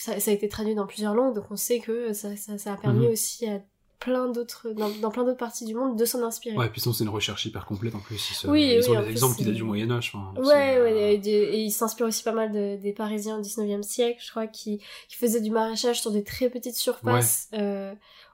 ça, 0.01 0.19
ça, 0.19 0.31
a 0.31 0.33
été 0.33 0.47
traduit 0.49 0.75
dans 0.75 0.87
plusieurs 0.87 1.13
langues, 1.13 1.35
donc 1.35 1.45
on 1.51 1.55
sait 1.55 1.79
que 1.79 2.13
ça, 2.13 2.35
ça, 2.35 2.57
ça 2.57 2.73
a 2.73 2.77
permis 2.77 3.05
mm-hmm. 3.05 3.11
aussi 3.11 3.47
à 3.47 3.61
plein 3.99 4.29
d'autres 4.29 4.71
dans, 4.71 5.11
plein 5.11 5.23
d'autres 5.23 5.37
parties 5.37 5.63
du 5.63 5.75
monde 5.75 5.97
de 5.97 6.05
s'en 6.05 6.23
inspirer. 6.23 6.57
Ouais, 6.57 6.65
et 6.65 6.69
puis 6.69 6.81
sinon 6.81 6.93
c'est 6.93 7.03
une 7.03 7.11
recherche 7.11 7.45
hyper 7.45 7.65
complète 7.65 7.93
en 7.93 7.99
plus. 7.99 8.45
oui, 8.47 8.77
ils 8.77 8.89
ont 8.89 8.99
des 8.99 9.09
exemples 9.09 9.37
qui 9.37 9.45
datent 9.45 9.53
du 9.53 9.63
Moyen 9.63 9.91
Âge. 9.91 10.13
ouais, 10.37 10.81
ouais, 10.81 11.21
et, 11.23 11.59
ils 11.59 11.71
s'inspirent 11.71 12.07
aussi 12.07 12.23
pas 12.23 12.31
mal 12.31 12.51
des 12.51 12.93
Parisiens 12.93 13.37
au 13.37 13.41
19e 13.41 13.83
siècle, 13.83 14.21
je 14.25 14.31
crois, 14.31 14.47
qui, 14.47 14.79
qui 15.07 15.15
faisaient 15.15 15.41
du 15.41 15.51
maraîchage 15.51 16.01
sur 16.01 16.11
des 16.11 16.23
très 16.23 16.49
petites 16.49 16.75
surfaces. 16.75 17.47
Euh, 17.53 17.93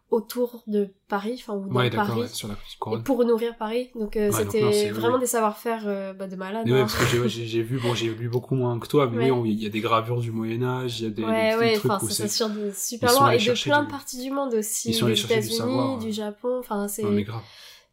autour 0.09 0.63
de 0.67 0.89
Paris, 1.09 1.35
enfin 1.37 1.53
ou 1.55 1.67
dans 1.67 1.89
Paris, 1.89 2.29
sur 2.29 2.47
la 2.47 2.55
pour 2.99 3.25
nourrir 3.25 3.57
Paris. 3.57 3.89
Donc 3.95 4.15
euh, 4.15 4.31
c'était 4.31 4.89
vraiment 4.89 5.17
des 5.17 5.25
savoir-faire 5.25 5.83
euh, 5.85 6.13
bah, 6.13 6.27
de 6.27 6.35
malade. 6.35 6.63
Oui, 6.65 6.73
hein. 6.79 6.81
parce 6.81 6.95
que 6.95 7.27
j'ai 7.27 7.61
vu, 7.61 7.79
bon, 7.79 7.93
j'ai 7.93 8.09
lu 8.09 8.29
beaucoup 8.29 8.55
moins 8.55 8.79
que 8.79 8.87
toi, 8.87 9.09
mais 9.11 9.29
oui, 9.31 9.51
il 9.51 9.63
y 9.63 9.65
a 9.65 9.69
des 9.69 9.81
gravures 9.81 10.21
du 10.21 10.31
Moyen 10.31 10.63
Âge, 10.63 11.01
il 11.01 11.03
y 11.03 11.07
a 11.07 11.09
des, 11.09 11.23
ouais, 11.23 11.51
des, 11.51 11.57
ouais, 11.57 11.73
trucs 11.73 12.01
où 12.01 12.09
c'est 12.09 12.29
sur 12.29 12.49
de 12.49 12.71
super 12.73 13.11
loin 13.11 13.31
et 13.31 13.37
de 13.37 13.63
plein 13.63 13.83
de 13.83 13.89
parties 13.89 14.21
du 14.21 14.31
monde 14.31 14.53
aussi, 14.53 14.91
des 14.91 15.21
États-Unis, 15.21 15.97
du, 15.99 16.11
Japon, 16.11 16.57
enfin 16.59 16.87
c'est. 16.87 17.03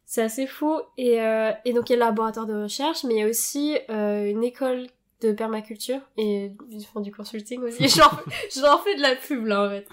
C'est 0.07 0.21
assez 0.21 0.45
fou 0.45 0.79
et, 0.97 1.19
euh, 1.19 1.51
et 1.65 1.73
donc 1.73 1.89
il 1.89 1.93
y 1.93 1.95
a 1.95 1.97
le 1.97 2.05
laboratoire 2.05 2.45
de 2.45 2.53
recherche, 2.53 3.03
mais 3.03 3.15
il 3.15 3.19
y 3.19 3.23
a 3.23 3.27
aussi 3.27 3.75
euh, 3.89 4.29
une 4.29 4.43
école 4.43 4.87
de 5.25 5.31
permaculture 5.33 5.99
et 6.17 6.51
ils 6.69 6.85
font 6.85 6.99
du 6.99 7.11
consulting 7.11 7.61
aussi. 7.61 7.87
Genre, 7.89 8.21
j'en 8.55 8.77
fais 8.79 8.95
de 8.95 9.01
la 9.01 9.15
pub 9.15 9.45
là 9.45 9.65
en 9.65 9.69
fait. 9.69 9.87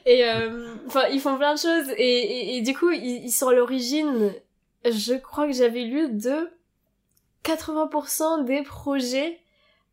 et 0.06 0.24
euh, 0.24 0.74
enfin, 0.86 1.08
ils 1.12 1.20
font 1.20 1.36
plein 1.36 1.54
de 1.54 1.58
choses 1.58 1.90
et, 1.96 2.56
et, 2.56 2.62
du 2.62 2.74
coup, 2.74 2.90
ils, 2.90 3.24
ils 3.24 3.30
sont 3.30 3.48
à 3.48 3.54
l'origine. 3.54 4.32
Je 4.84 5.14
crois 5.14 5.46
que 5.46 5.52
j'avais 5.52 5.84
lu 5.84 6.08
de 6.10 6.50
80% 7.44 8.44
des 8.44 8.62
projets 8.62 9.40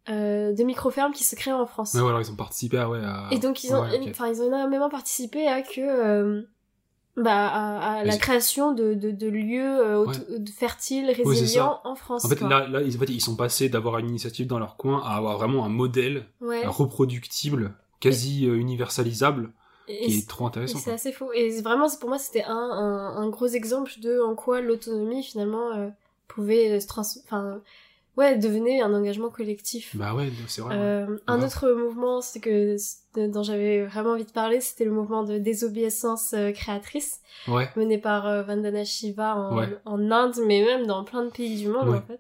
euh, 0.08 0.54
de 0.54 0.64
micro-fermes 0.64 1.14
qui 1.14 1.24
se 1.24 1.36
créent 1.36 1.52
en 1.52 1.66
France. 1.66 1.94
Ouais, 1.96 2.02
voilà, 2.02 2.20
ils 2.20 2.32
ont 2.32 2.36
participé 2.36 2.78
à, 2.78 2.88
ouais, 2.88 3.02
Et 3.32 3.40
donc 3.40 3.64
ils 3.64 3.74
ont, 3.74 3.84
enfin, 4.10 4.28
ils 4.28 4.42
ont 4.42 4.48
énormément 4.48 4.90
participé 4.90 5.48
à 5.48 5.64
que 5.64 5.82
euh, 5.82 6.44
bah, 7.18 7.48
à, 7.48 8.04
la 8.04 8.18
création 8.18 8.74
de, 8.74 8.94
de, 8.94 9.12
de 9.12 9.28
lieux 9.28 9.80
euh, 9.80 10.06
fertiles, 10.54 11.10
résilients 11.12 11.80
en 11.86 11.96
France. 11.96 12.26
En 12.26 12.30
fait, 12.30 12.42
là, 12.42 12.68
là 12.68 12.82
ils, 12.82 12.96
en 12.98 13.00
fait, 13.00 13.10
ils 13.10 13.22
sont 13.22 13.38
passés 13.38 13.70
d'avoir 13.70 14.00
une 14.00 14.10
initiative 14.10 14.48
dans 14.48 14.60
leur 14.60 14.76
coin 14.76 15.02
à 15.02 15.16
avoir 15.16 15.38
vraiment 15.38 15.66
un 15.66 15.70
modèle 15.70 16.26
reproductible, 16.42 17.74
quasi 18.02 18.46
euh, 18.48 18.56
universalisable, 18.56 19.52
qui 19.88 20.18
est, 20.18 20.28
trop 20.28 20.46
intéressant. 20.48 20.80
C'est 20.80 20.92
assez 20.92 21.14
fou. 21.14 21.32
Et 21.34 21.62
vraiment, 21.62 21.88
pour 22.00 22.10
moi, 22.10 22.18
c'était 22.18 22.44
un, 22.44 22.54
un, 22.54 23.16
un, 23.16 23.30
gros 23.30 23.48
exemple 23.48 23.94
de 24.02 24.20
en 24.20 24.36
quoi 24.36 24.60
l'autonomie, 24.60 25.24
finalement, 25.24 25.72
euh, 25.72 25.88
pouvait 26.28 26.80
se 26.82 26.88
trans... 26.88 27.04
Enfin, 27.24 27.62
ouais, 28.18 28.38
devenait 28.38 28.82
un 28.82 28.94
engagement 28.94 29.30
collectif. 29.30 29.96
Bah 29.96 30.14
ouais, 30.14 30.32
c'est 30.48 30.62
vrai. 30.62 30.76
Euh, 30.78 31.18
un 31.28 31.44
autre 31.44 31.72
mouvement, 31.72 32.22
c'est 32.22 32.40
que 32.40 32.78
dont 33.16 33.44
j'avais 33.44 33.86
vraiment 33.86 34.12
envie 34.12 34.26
de 34.26 34.32
parler, 34.32 34.62
c'était 34.62 34.86
le 34.86 34.92
mouvement 34.92 35.24
de 35.24 35.38
désobéissance 35.38 36.34
euh, 36.34 36.52
créatrice, 36.52 37.22
ouais. 37.48 37.70
mené 37.76 37.98
par 37.98 38.28
euh, 38.28 38.44
Vandana 38.44 38.84
Shiva 38.84 39.36
en, 39.36 39.66
en, 39.86 40.12
Inde, 40.12 40.36
mais 40.46 40.64
même 40.64 40.86
dans 40.86 41.04
plein 41.04 41.24
de 41.24 41.30
pays 41.30 41.58
du 41.58 41.70
monde 41.70 41.90
en 41.90 42.02
fait. 42.02 42.20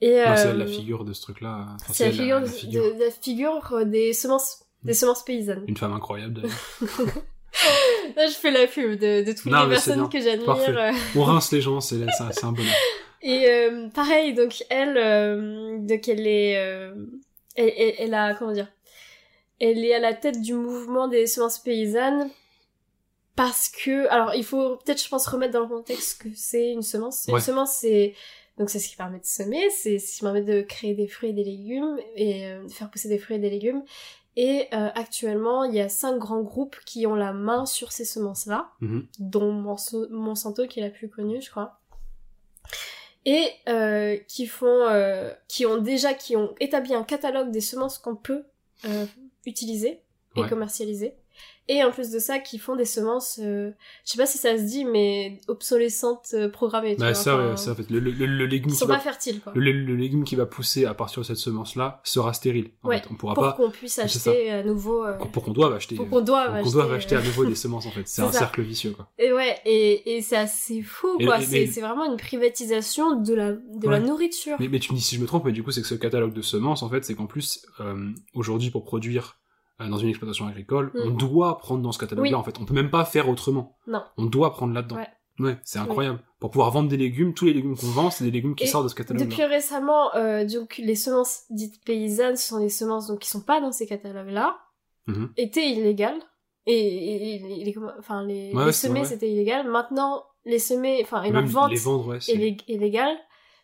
Et 0.00 0.20
euh, 0.20 0.36
c'est 0.36 0.52
la 0.52 0.66
figure 0.66 1.04
de 1.04 1.12
ce 1.12 1.22
truc-là. 1.22 1.76
c'est 1.90 2.06
la, 2.06 2.12
figure, 2.12 2.40
la, 2.40 2.46
figure. 2.46 2.82
De, 2.82 3.04
la 3.04 3.10
figure 3.10 3.86
des 3.86 4.12
semences, 4.12 4.64
des 4.82 4.94
semences 4.94 5.24
paysannes. 5.24 5.64
Une 5.66 5.76
femme 5.76 5.92
incroyable 5.92 6.34
d'ailleurs. 6.34 6.54
Là, 8.16 8.26
je 8.26 8.34
fais 8.34 8.50
la 8.50 8.66
pub 8.66 8.98
de, 8.98 9.24
de 9.24 9.32
toutes 9.32 9.44
les 9.44 9.68
personnes 9.68 10.08
que 10.08 10.20
j'admire. 10.20 10.92
On 11.14 11.22
rince 11.22 11.52
les 11.52 11.60
gens, 11.60 11.80
c'est 11.80 12.02
un 12.42 12.52
bonheur. 12.52 12.74
Et 13.24 13.48
euh, 13.48 13.88
pareil, 13.88 14.34
donc 14.34 14.64
elle, 14.68 14.98
euh, 14.98 15.78
donc 15.78 16.08
elle 16.08 16.26
est, 16.26 16.58
euh, 16.58 16.94
elle, 17.56 17.94
elle, 17.98 18.12
a 18.12 18.34
comment 18.34 18.52
dire, 18.52 18.70
elle 19.58 19.82
est 19.82 19.94
à 19.94 19.98
la 19.98 20.12
tête 20.12 20.42
du 20.42 20.52
mouvement 20.52 21.08
des 21.08 21.26
semences 21.26 21.58
paysannes 21.58 22.28
parce 23.34 23.70
que, 23.70 24.06
alors 24.08 24.34
il 24.34 24.44
faut 24.44 24.76
peut-être 24.76 25.02
je 25.02 25.08
pense 25.08 25.26
remettre 25.26 25.54
dans 25.54 25.62
le 25.62 25.68
contexte 25.68 26.22
que 26.22 26.28
c'est 26.34 26.70
une 26.70 26.82
semence. 26.82 27.24
Une 27.26 27.40
semence 27.40 27.76
c'est 27.76 28.14
donc 28.58 28.68
c'est 28.68 28.78
ce 28.78 28.90
qui 28.90 28.96
permet 28.96 29.20
de 29.20 29.24
semer, 29.24 29.70
c'est 29.70 29.98
ce 29.98 30.16
qui 30.16 30.20
permet 30.20 30.42
de 30.42 30.60
créer 30.60 30.92
des 30.92 31.08
fruits 31.08 31.30
et 31.30 31.32
des 31.32 31.44
légumes 31.44 31.98
et 32.16 32.46
de 32.62 32.68
faire 32.68 32.90
pousser 32.90 33.08
des 33.08 33.18
fruits 33.18 33.36
et 33.36 33.40
des 33.40 33.50
légumes. 33.50 33.82
Et 34.36 34.68
actuellement, 34.70 35.64
il 35.64 35.74
y 35.74 35.80
a 35.80 35.88
cinq 35.88 36.18
grands 36.18 36.42
groupes 36.42 36.76
qui 36.84 37.06
ont 37.06 37.14
la 37.14 37.32
main 37.32 37.64
sur 37.66 37.90
ces 37.90 38.04
semences-là, 38.04 38.70
mm-hmm. 38.82 39.06
dont 39.18 39.52
Monsanto 40.10 40.66
qui 40.66 40.80
est 40.80 40.82
la 40.82 40.90
plus 40.90 41.08
connue, 41.08 41.40
je 41.40 41.50
crois 41.50 41.80
et 43.24 43.50
euh, 43.68 44.16
qui 44.28 44.46
font, 44.46 44.86
euh, 44.88 45.32
qui 45.48 45.66
ont 45.66 45.78
déjà, 45.78 46.14
qui 46.14 46.36
ont 46.36 46.54
établi 46.60 46.94
un 46.94 47.04
catalogue 47.04 47.50
des 47.50 47.60
semences 47.60 47.98
qu'on 47.98 48.16
peut 48.16 48.44
euh, 48.84 49.06
utiliser 49.46 50.00
et 50.36 50.46
commercialiser 50.48 51.14
et 51.68 51.82
en 51.82 51.90
plus 51.90 52.10
de 52.10 52.18
ça 52.18 52.38
qui 52.38 52.58
font 52.58 52.76
des 52.76 52.84
semences 52.84 53.40
euh, 53.42 53.70
je 54.04 54.12
sais 54.12 54.18
pas 54.18 54.26
si 54.26 54.38
ça 54.38 54.56
se 54.56 54.62
dit 54.62 54.84
mais 54.84 55.40
obsolescentes 55.48 56.30
euh, 56.34 56.48
programmées 56.48 56.96
bah, 56.96 57.14
ça, 57.14 57.36
ouais, 57.36 57.56
ça 57.56 57.72
en 57.72 57.74
fait 57.74 57.90
le, 57.90 58.00
le, 58.00 58.10
le, 58.10 58.46
légume 58.46 58.72
qui 58.72 58.84
va, 58.84 58.98
fertiles 58.98 59.40
quoi. 59.40 59.52
le, 59.54 59.72
légume 59.72 60.24
qui 60.24 60.36
va 60.36 60.46
pousser 60.46 60.84
à 60.84 60.94
partir 60.94 61.22
de 61.22 61.26
cette 61.26 61.36
semence 61.36 61.76
là 61.76 62.00
sera 62.04 62.32
stérile 62.32 62.70
en 62.82 62.88
ouais, 62.88 62.98
fait. 62.98 63.08
on 63.10 63.14
pourra 63.14 63.34
pour 63.34 63.54
qu'on 63.56 63.70
puisse 63.70 63.98
acheter 63.98 64.50
à 64.50 64.62
nouveau 64.62 65.04
euh... 65.04 65.16
pour 65.16 65.42
qu'on 65.42 65.52
doive 65.52 65.72
acheter 65.72 65.96
pour 65.96 66.08
qu'on 66.08 66.20
doive 66.20 66.54
acheter, 66.54 66.72
doive 66.72 66.92
acheter 66.92 67.16
à 67.16 67.22
nouveau 67.22 67.44
des 67.46 67.54
semences 67.54 67.86
en 67.86 67.90
fait. 67.90 68.02
C'est 68.06 68.22
un 68.22 68.32
cercle 68.32 68.62
vicieux 68.62 68.90
quoi. 68.90 69.08
Et 69.18 69.32
ouais 69.32 69.58
et, 69.64 70.16
et 70.16 70.22
c'est 70.22 70.36
assez 70.36 70.82
fou 70.82 71.18
quoi. 71.18 71.40
c'est 71.40 71.80
vraiment 71.80 72.04
une 72.04 72.16
privatisation 72.16 73.20
de 73.20 73.34
la 73.34 73.52
de 73.52 73.88
la 73.88 74.00
nourriture. 74.00 74.56
Mais, 74.60 74.68
mais 74.68 74.78
tu 74.78 74.92
me 74.92 74.98
dis 74.98 75.02
si 75.02 75.16
je 75.16 75.20
me 75.20 75.26
trompe 75.26 75.44
mais 75.44 75.52
du 75.52 75.62
coup 75.62 75.70
c'est 75.70 75.82
que 75.82 75.88
ce 75.88 75.94
catalogue 75.94 76.34
de 76.34 76.42
semences 76.42 76.82
en 76.82 76.88
fait 76.88 77.04
c'est 77.04 77.14
qu'en 77.14 77.26
plus 77.26 77.66
euh, 77.80 78.10
aujourd'hui 78.34 78.70
pour 78.70 78.84
produire 78.84 79.24
euh, 79.24 79.43
dans 79.78 79.98
une 79.98 80.08
exploitation 80.08 80.46
agricole, 80.46 80.92
on 80.94 81.10
mm. 81.10 81.16
doit 81.16 81.58
prendre 81.58 81.82
dans 81.82 81.92
ce 81.92 81.98
catalogue-là, 81.98 82.38
en 82.38 82.44
fait. 82.44 82.58
On 82.60 82.64
peut 82.64 82.74
même 82.74 82.90
pas 82.90 83.04
faire 83.04 83.28
autrement. 83.28 83.76
Non. 83.86 84.02
On 84.16 84.26
doit 84.26 84.52
prendre 84.52 84.72
là-dedans. 84.72 84.96
Ouais. 84.96 85.08
Ouais, 85.40 85.58
c'est 85.64 85.80
incroyable. 85.80 86.20
Pour 86.38 86.50
pouvoir 86.50 86.70
vendre 86.70 86.88
des 86.88 86.96
légumes, 86.96 87.34
tous 87.34 87.46
les 87.46 87.54
légumes 87.54 87.76
qu'on 87.76 87.88
vend, 87.88 88.10
c'est 88.10 88.22
des 88.24 88.30
légumes 88.30 88.54
qui 88.54 88.68
sortent 88.68 88.84
de 88.84 88.88
ce 88.88 88.94
catalogue. 88.94 89.28
Depuis 89.28 89.42
récemment, 89.44 90.14
euh, 90.14 90.44
donc 90.44 90.76
les 90.78 90.94
semences 90.94 91.42
dites 91.50 91.84
paysannes, 91.84 92.36
ce 92.36 92.48
sont 92.48 92.60
des 92.60 92.68
semences 92.68 93.08
donc 93.08 93.18
qui 93.20 93.28
sont 93.28 93.40
pas 93.40 93.60
dans 93.60 93.72
ces 93.72 93.86
catalogues-là, 93.86 94.56
mm-hmm. 95.08 95.28
étaient 95.36 95.68
illégales. 95.68 96.20
Et, 96.66 97.34
et, 97.34 97.64
les, 97.64 97.74
enfin 97.98 98.24
les, 98.24 98.52
les 98.52 98.72
semer 98.72 99.04
c'était 99.04 99.30
illégal. 99.30 99.68
Maintenant, 99.68 100.24
les 100.44 100.60
semer, 100.60 101.00
enfin 101.02 101.22
et 101.24 101.30
leur 101.30 101.44
vente 101.46 101.70
les 101.70 101.78
vendre, 101.78 102.06
ouais, 102.06 102.18
est 102.28 102.68
illégale. 102.68 103.16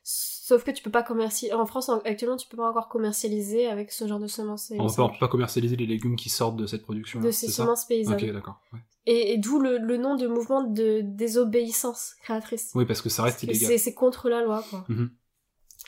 Sauf 0.03 0.65
que 0.65 0.71
tu 0.71 0.83
peux 0.83 0.91
pas 0.91 1.03
commercialiser. 1.03 1.55
En 1.55 1.67
France, 1.67 1.91
actuellement, 2.05 2.37
tu 2.37 2.49
peux 2.49 2.57
pas 2.57 2.69
encore 2.69 2.89
commercialiser 2.89 3.67
avec 3.67 3.93
ce 3.93 4.09
genre 4.09 4.19
de 4.19 4.27
semences. 4.27 4.73
On 4.79 4.87
peut 4.89 5.19
pas 5.21 5.29
commercialiser 5.29 5.77
les 5.77 5.87
légumes 5.87 6.17
qui 6.17 6.29
sortent 6.29 6.57
de 6.57 6.67
cette 6.67 6.83
production. 6.83 7.21
De 7.21 7.31
ces 7.31 7.49
semences 7.49 7.85
paysannes. 7.85 8.15
Ok, 8.15 8.33
d'accord. 8.33 8.61
Et, 9.07 9.39
d'où 9.39 9.59
le, 9.61 9.97
nom 9.97 10.17
de 10.17 10.27
mouvement 10.27 10.63
de 10.63 11.01
désobéissance 11.03 12.15
créatrice. 12.23 12.73
Oui, 12.75 12.85
parce 12.85 13.03
que 13.03 13.09
ça 13.09 13.23
reste 13.23 13.43
illégal. 13.43 13.79
C'est 13.79 13.95
contre 13.95 14.29
la 14.29 14.43
loi, 14.43 14.65
quoi. 14.69 14.85
Mhm. 14.89 15.11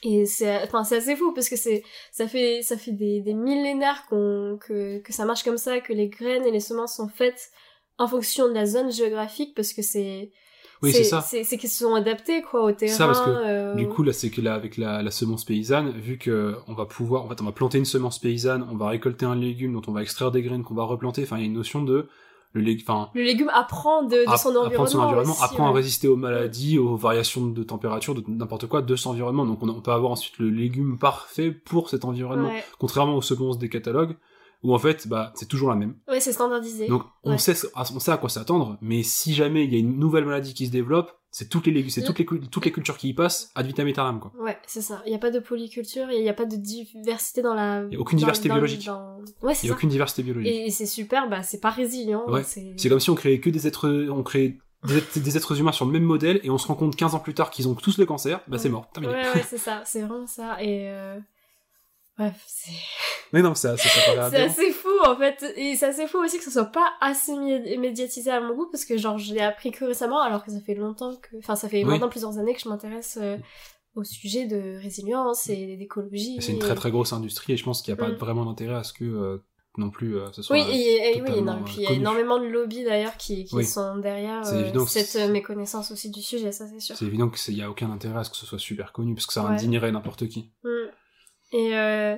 Et 0.04 0.26
c'est, 0.26 0.62
enfin, 0.64 0.84
c'est 0.84 0.96
assez 0.96 1.14
fou 1.16 1.32
parce 1.32 1.48
que 1.48 1.56
c'est, 1.56 1.84
ça 2.10 2.26
fait, 2.26 2.62
ça 2.62 2.76
fait 2.76 2.92
des, 2.92 3.20
des 3.20 3.34
millénaires 3.34 4.06
qu'on, 4.08 4.58
que, 4.60 4.98
que 4.98 5.12
ça 5.12 5.24
marche 5.24 5.44
comme 5.44 5.58
ça, 5.58 5.80
que 5.80 5.92
les 5.92 6.08
graines 6.08 6.44
et 6.44 6.50
les 6.50 6.60
semences 6.60 6.96
sont 6.96 7.08
faites 7.08 7.50
en 7.98 8.08
fonction 8.08 8.48
de 8.48 8.54
la 8.54 8.66
zone 8.66 8.90
géographique 8.90 9.54
parce 9.54 9.72
que 9.72 9.82
c'est, 9.82 10.32
oui, 10.82 10.92
c'est 10.92 11.04
ça. 11.04 11.20
C'est 11.20 11.44
qu'ils 11.56 11.68
se 11.68 11.84
sont 11.84 11.94
adaptés 11.94 12.42
quoi 12.42 12.64
au 12.64 12.72
terrain. 12.72 12.92
Ça 12.92 13.06
parce 13.06 13.20
que 13.20 13.30
euh, 13.30 13.74
du 13.74 13.88
coup 13.88 14.02
là 14.02 14.12
c'est 14.12 14.30
que 14.30 14.40
là 14.40 14.54
avec 14.54 14.76
la, 14.76 15.02
la, 15.02 15.10
semence 15.10 15.44
paysanne, 15.44 15.90
vu 15.90 16.18
que 16.18 16.56
on 16.66 16.74
va 16.74 16.86
pouvoir, 16.86 17.24
en 17.24 17.28
fait 17.28 17.40
on 17.40 17.44
va 17.44 17.52
planter 17.52 17.78
une 17.78 17.84
semence 17.84 18.18
paysanne, 18.18 18.66
on 18.70 18.76
va 18.76 18.88
récolter 18.88 19.24
un 19.24 19.36
légume 19.36 19.72
dont 19.74 19.82
on 19.86 19.92
va 19.92 20.02
extraire 20.02 20.30
des 20.30 20.42
graines 20.42 20.64
qu'on 20.64 20.74
va 20.74 20.84
replanter. 20.84 21.22
Enfin 21.22 21.36
il 21.36 21.40
y 21.40 21.44
a 21.44 21.46
une 21.46 21.52
notion 21.52 21.82
de 21.82 22.08
le, 22.54 22.60
légume, 22.60 22.84
enfin, 22.86 23.08
le 23.14 23.22
légume 23.22 23.50
apprend 23.54 24.02
de, 24.02 24.30
de 24.30 24.36
son 24.36 24.50
environnement. 24.50 24.66
Apprend 24.66 24.84
de 24.84 24.88
son 24.88 24.98
environnement, 24.98 25.36
apprend 25.40 25.68
à 25.68 25.72
résister 25.72 26.08
aux 26.08 26.16
maladies, 26.16 26.78
aux 26.78 26.96
variations 26.96 27.46
de 27.46 27.62
température, 27.62 28.14
de 28.14 28.22
n'importe 28.28 28.66
quoi, 28.66 28.82
de 28.82 28.96
son 28.96 29.10
environnement. 29.10 29.46
Donc 29.46 29.62
on, 29.62 29.80
peut 29.80 29.92
avoir 29.92 30.12
ensuite 30.12 30.38
le 30.38 30.50
légume 30.50 30.98
parfait 30.98 31.50
pour 31.50 31.88
cet 31.88 32.04
environnement. 32.04 32.50
Contrairement 32.78 33.16
aux 33.16 33.22
semences 33.22 33.58
des 33.58 33.68
catalogues, 33.68 34.16
où 34.62 34.74
en 34.74 34.78
fait, 34.78 35.08
bah, 35.08 35.32
c'est 35.34 35.48
toujours 35.48 35.70
la 35.70 35.76
même. 35.76 35.96
Ouais, 36.08 36.20
c'est 36.20 36.32
standardisé. 36.32 36.86
Donc, 36.86 37.02
on 37.24 37.38
sait, 37.38 37.54
on 37.74 38.00
sait 38.00 38.12
à 38.12 38.16
quoi 38.16 38.28
s'attendre, 38.28 38.78
mais 38.80 39.02
si 39.02 39.34
jamais 39.34 39.64
il 39.64 39.72
y 39.72 39.76
a 39.76 39.78
une 39.78 39.98
nouvelle 39.98 40.24
maladie 40.24 40.54
qui 40.54 40.66
se 40.66 40.72
développe, 40.72 41.12
c'est 41.32 41.48
toutes 41.48 41.66
les 41.66 41.88
c'est 41.88 42.02
toutes 42.02 42.18
les 42.18 42.26
toutes 42.26 42.64
les 42.66 42.72
cultures 42.72 42.98
qui 42.98 43.08
y 43.08 43.14
passent 43.14 43.50
ad 43.54 43.66
vitam 43.66 43.86
aeternam 43.86 44.20
quoi. 44.20 44.32
Ouais, 44.38 44.58
c'est 44.66 44.82
ça. 44.82 45.02
Il 45.06 45.12
y 45.12 45.14
a 45.14 45.18
pas 45.18 45.30
de 45.30 45.38
polyculture, 45.38 46.10
il 46.10 46.22
y 46.22 46.28
a 46.28 46.34
pas 46.34 46.44
de 46.44 46.56
diversité 46.56 47.40
dans 47.40 47.54
la 47.54 47.84
Il 47.90 47.94
y 47.94 47.96
a 47.96 48.00
aucune 48.00 48.18
diversité 48.18 48.50
biologique. 48.50 48.88
Ouais, 49.42 49.54
c'est 49.54 49.66
Il 49.66 49.68
y 49.68 49.72
a 49.72 49.74
aucune 49.74 49.88
diversité 49.88 50.22
biologique. 50.22 50.52
Et 50.52 50.70
c'est 50.70 50.84
super, 50.84 51.30
bah 51.30 51.42
c'est 51.42 51.60
pas 51.60 51.70
résilient, 51.70 52.28
ouais. 52.28 52.42
c'est 52.44 52.88
comme 52.88 53.00
si 53.00 53.08
on 53.08 53.14
créait 53.14 53.40
que 53.40 53.48
des 53.48 53.66
êtres 53.66 53.88
on 54.10 54.22
crée 54.22 54.58
des, 54.84 55.36
êtres 55.36 55.58
humains 55.58 55.72
sur 55.72 55.86
le 55.86 55.92
même 55.92 56.02
modèle 56.02 56.40
et 56.42 56.50
on 56.50 56.58
se 56.58 56.66
rend 56.66 56.74
compte 56.74 56.96
15 56.96 57.14
ans 57.14 57.20
plus 57.20 57.34
tard 57.34 57.50
qu'ils 57.50 57.68
ont 57.68 57.74
tous 57.74 57.98
le 57.98 58.04
cancer, 58.04 58.40
bah 58.48 58.58
c'est 58.58 58.68
mort, 58.68 58.90
terminé. 58.90 59.14
Ouais, 59.14 59.22
ouais, 59.34 59.44
c'est 59.48 59.58
ça, 59.58 59.82
c'est 59.86 60.02
vraiment 60.02 60.26
ça 60.26 60.62
et 60.62 60.90
euh... 60.90 61.18
Bref, 62.22 62.44
c'est. 62.46 62.70
Mais 63.32 63.42
non, 63.42 63.54
c'est 63.54 63.68
assez, 63.68 63.88
c'est 64.30 64.36
assez 64.42 64.72
fou 64.72 64.90
en 65.04 65.16
fait. 65.16 65.42
Et 65.56 65.74
c'est 65.74 65.86
assez 65.86 66.06
fou 66.06 66.18
aussi 66.18 66.38
que 66.38 66.44
ce 66.44 66.50
soit 66.50 66.66
pas 66.66 66.92
assez 67.00 67.32
médiatisé 67.78 68.30
à 68.30 68.40
mon 68.40 68.54
goût 68.54 68.68
parce 68.70 68.84
que 68.84 68.96
genre 68.98 69.18
je 69.18 69.34
l'ai 69.34 69.40
appris 69.40 69.70
que 69.72 69.84
récemment 69.84 70.20
alors 70.20 70.44
que 70.44 70.50
ça 70.50 70.60
fait 70.60 70.74
longtemps 70.74 71.16
que. 71.16 71.36
Enfin, 71.38 71.56
ça 71.56 71.68
fait 71.68 71.82
maintenant 71.84 72.08
plusieurs 72.08 72.38
années 72.38 72.54
que 72.54 72.60
je 72.60 72.68
m'intéresse 72.68 73.18
euh, 73.20 73.38
au 73.94 74.04
sujet 74.04 74.46
de 74.46 74.78
résilience 74.80 75.48
et 75.48 75.76
d'écologie. 75.76 76.36
C'est 76.40 76.52
une 76.52 76.58
très 76.58 76.74
très 76.74 76.90
grosse 76.90 77.12
industrie 77.12 77.54
et 77.54 77.56
je 77.56 77.64
pense 77.64 77.82
qu'il 77.82 77.94
n'y 77.94 78.00
a 78.00 78.04
pas 78.04 78.12
mm. 78.12 78.16
vraiment 78.16 78.44
d'intérêt 78.44 78.76
à 78.76 78.84
ce 78.84 78.92
que. 78.92 79.04
Euh, 79.04 79.38
non 79.78 79.88
plus 79.88 80.18
euh, 80.18 80.30
ce 80.32 80.42
soit 80.42 80.54
oui 80.54 80.62
et, 80.70 81.22
oui 81.22 81.42
puis 81.64 81.76
il 81.78 81.82
y 81.84 81.86
a 81.86 81.92
énormément 81.92 82.38
de 82.38 82.44
lobbies 82.44 82.84
d'ailleurs 82.84 83.16
qui, 83.16 83.46
qui 83.46 83.54
Oui. 83.54 83.64
sont 83.64 83.96
derrière 83.96 84.44
cette 84.86 85.30
méconnaissance 85.30 85.90
aussi 85.90 86.10
du 86.10 86.20
sujet 86.20 86.52
ça 86.52 86.66
c'est 86.66 86.78
sûr 86.78 86.94
c'est 86.94 87.06
évident 87.06 87.30
qu'il 87.30 87.54
n'y 87.54 87.62
a 87.62 87.70
aucun 87.70 87.90
intérêt 87.90 88.18
à 88.18 88.24
ce 88.24 88.28
que 88.28 88.36
ce 88.36 88.44
soit 88.44 88.58
super 88.58 88.92
connu 88.92 89.14
parce 89.14 89.24
que 89.24 89.32
ça 89.32 89.42
Ouais. 89.44 89.52
indignerait 89.52 89.90
n'importe 89.90 90.28
qui 90.28 90.50
Mm. 90.62 90.68
Et 91.52 91.76
euh, 91.76 92.16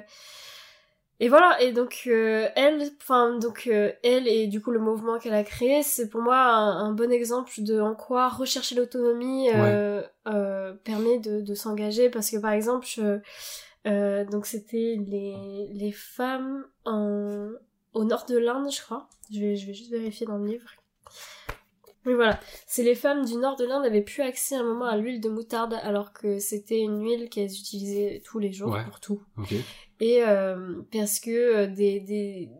et 1.20 1.28
voilà 1.28 1.60
et 1.62 1.72
donc 1.72 2.02
euh, 2.08 2.48
elle 2.56 2.90
enfin 3.00 3.38
donc 3.38 3.68
euh, 3.68 3.92
elle 4.02 4.26
et 4.26 4.46
du 4.48 4.60
coup 4.60 4.72
le 4.72 4.80
mouvement 4.80 5.18
qu'elle 5.20 5.34
a 5.34 5.44
créé 5.44 5.82
c'est 5.84 6.08
pour 6.08 6.20
moi 6.22 6.36
un, 6.36 6.86
un 6.86 6.92
bon 6.92 7.12
exemple 7.12 7.52
de 7.58 7.80
en 7.80 7.94
quoi 7.94 8.28
rechercher 8.28 8.74
l'autonomie 8.74 9.48
euh, 10.26 10.72
permet 10.84 11.18
de, 11.18 11.40
de 11.40 11.54
s'engager. 11.54 12.10
Parce 12.10 12.30
que 12.30 12.38
par 12.38 12.52
exemple 12.52 12.86
je- 12.86 14.24
donc 14.30 14.46
c'était 14.46 14.96
les 15.06 15.68
les 15.72 15.92
femmes 15.92 16.66
en 16.84 17.48
au 17.92 18.04
nord 18.04 18.24
de 18.26 18.36
l'Inde 18.36 18.70
je 18.72 18.82
crois. 18.82 19.08
Je 19.32 19.38
vais 19.40 19.56
je 19.56 19.66
vais 19.66 19.74
juste 19.74 19.90
vérifier 19.92 20.26
dans 20.26 20.38
le 20.38 20.46
livre 20.46 20.68
oui 22.06 22.14
voilà 22.14 22.38
c'est 22.66 22.82
les 22.82 22.94
femmes 22.94 23.24
du 23.24 23.36
nord 23.36 23.56
de 23.56 23.64
l'Inde 23.64 23.84
avaient 23.84 24.02
plus 24.02 24.22
accès 24.22 24.56
à 24.56 24.60
un 24.60 24.64
moment 24.64 24.84
à 24.86 24.96
l'huile 24.96 25.20
de 25.20 25.28
moutarde 25.28 25.74
alors 25.82 26.12
que 26.12 26.38
c'était 26.38 26.80
une 26.80 27.00
huile 27.02 27.28
qu'elles 27.30 27.52
utilisaient 27.52 28.22
tous 28.24 28.38
les 28.38 28.52
jours 28.52 28.72
Ouais. 28.72 28.84
pour 28.84 29.00
tout. 29.00 29.22
Et 30.00 30.22
euh, 30.22 30.82
parce 30.92 31.20
que 31.20 31.30
euh, 31.30 31.66
des, 31.66 32.00
des, 32.00 32.50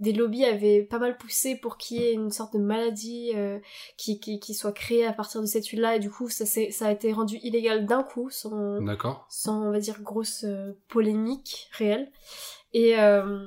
des 0.00 0.12
lobbies 0.12 0.44
avaient 0.44 0.82
pas 0.82 0.98
mal 0.98 1.16
poussé 1.16 1.56
pour 1.56 1.76
qu'il 1.76 1.98
y 2.00 2.04
ait 2.04 2.12
une 2.12 2.30
sorte 2.30 2.54
de 2.54 2.58
maladie 2.58 3.32
euh, 3.34 3.58
qui, 3.96 4.20
qui, 4.20 4.38
qui 4.40 4.54
soit 4.54 4.72
créée 4.72 5.04
à 5.06 5.12
partir 5.12 5.40
de 5.40 5.46
cette 5.46 5.66
huile-là 5.66 5.96
et 5.96 5.98
du 5.98 6.10
coup 6.10 6.28
ça, 6.28 6.44
ça 6.46 6.86
a 6.86 6.92
été 6.92 7.12
rendu 7.12 7.36
illégal 7.42 7.86
d'un 7.86 8.02
coup 8.02 8.30
sans, 8.30 8.80
d'accord 8.80 9.26
sans 9.28 9.66
on 9.66 9.70
va 9.72 9.80
dire 9.80 10.00
grosse 10.02 10.44
euh, 10.44 10.72
polémique 10.88 11.68
réelle. 11.72 12.10
Et, 12.72 12.98
euh, 12.98 13.44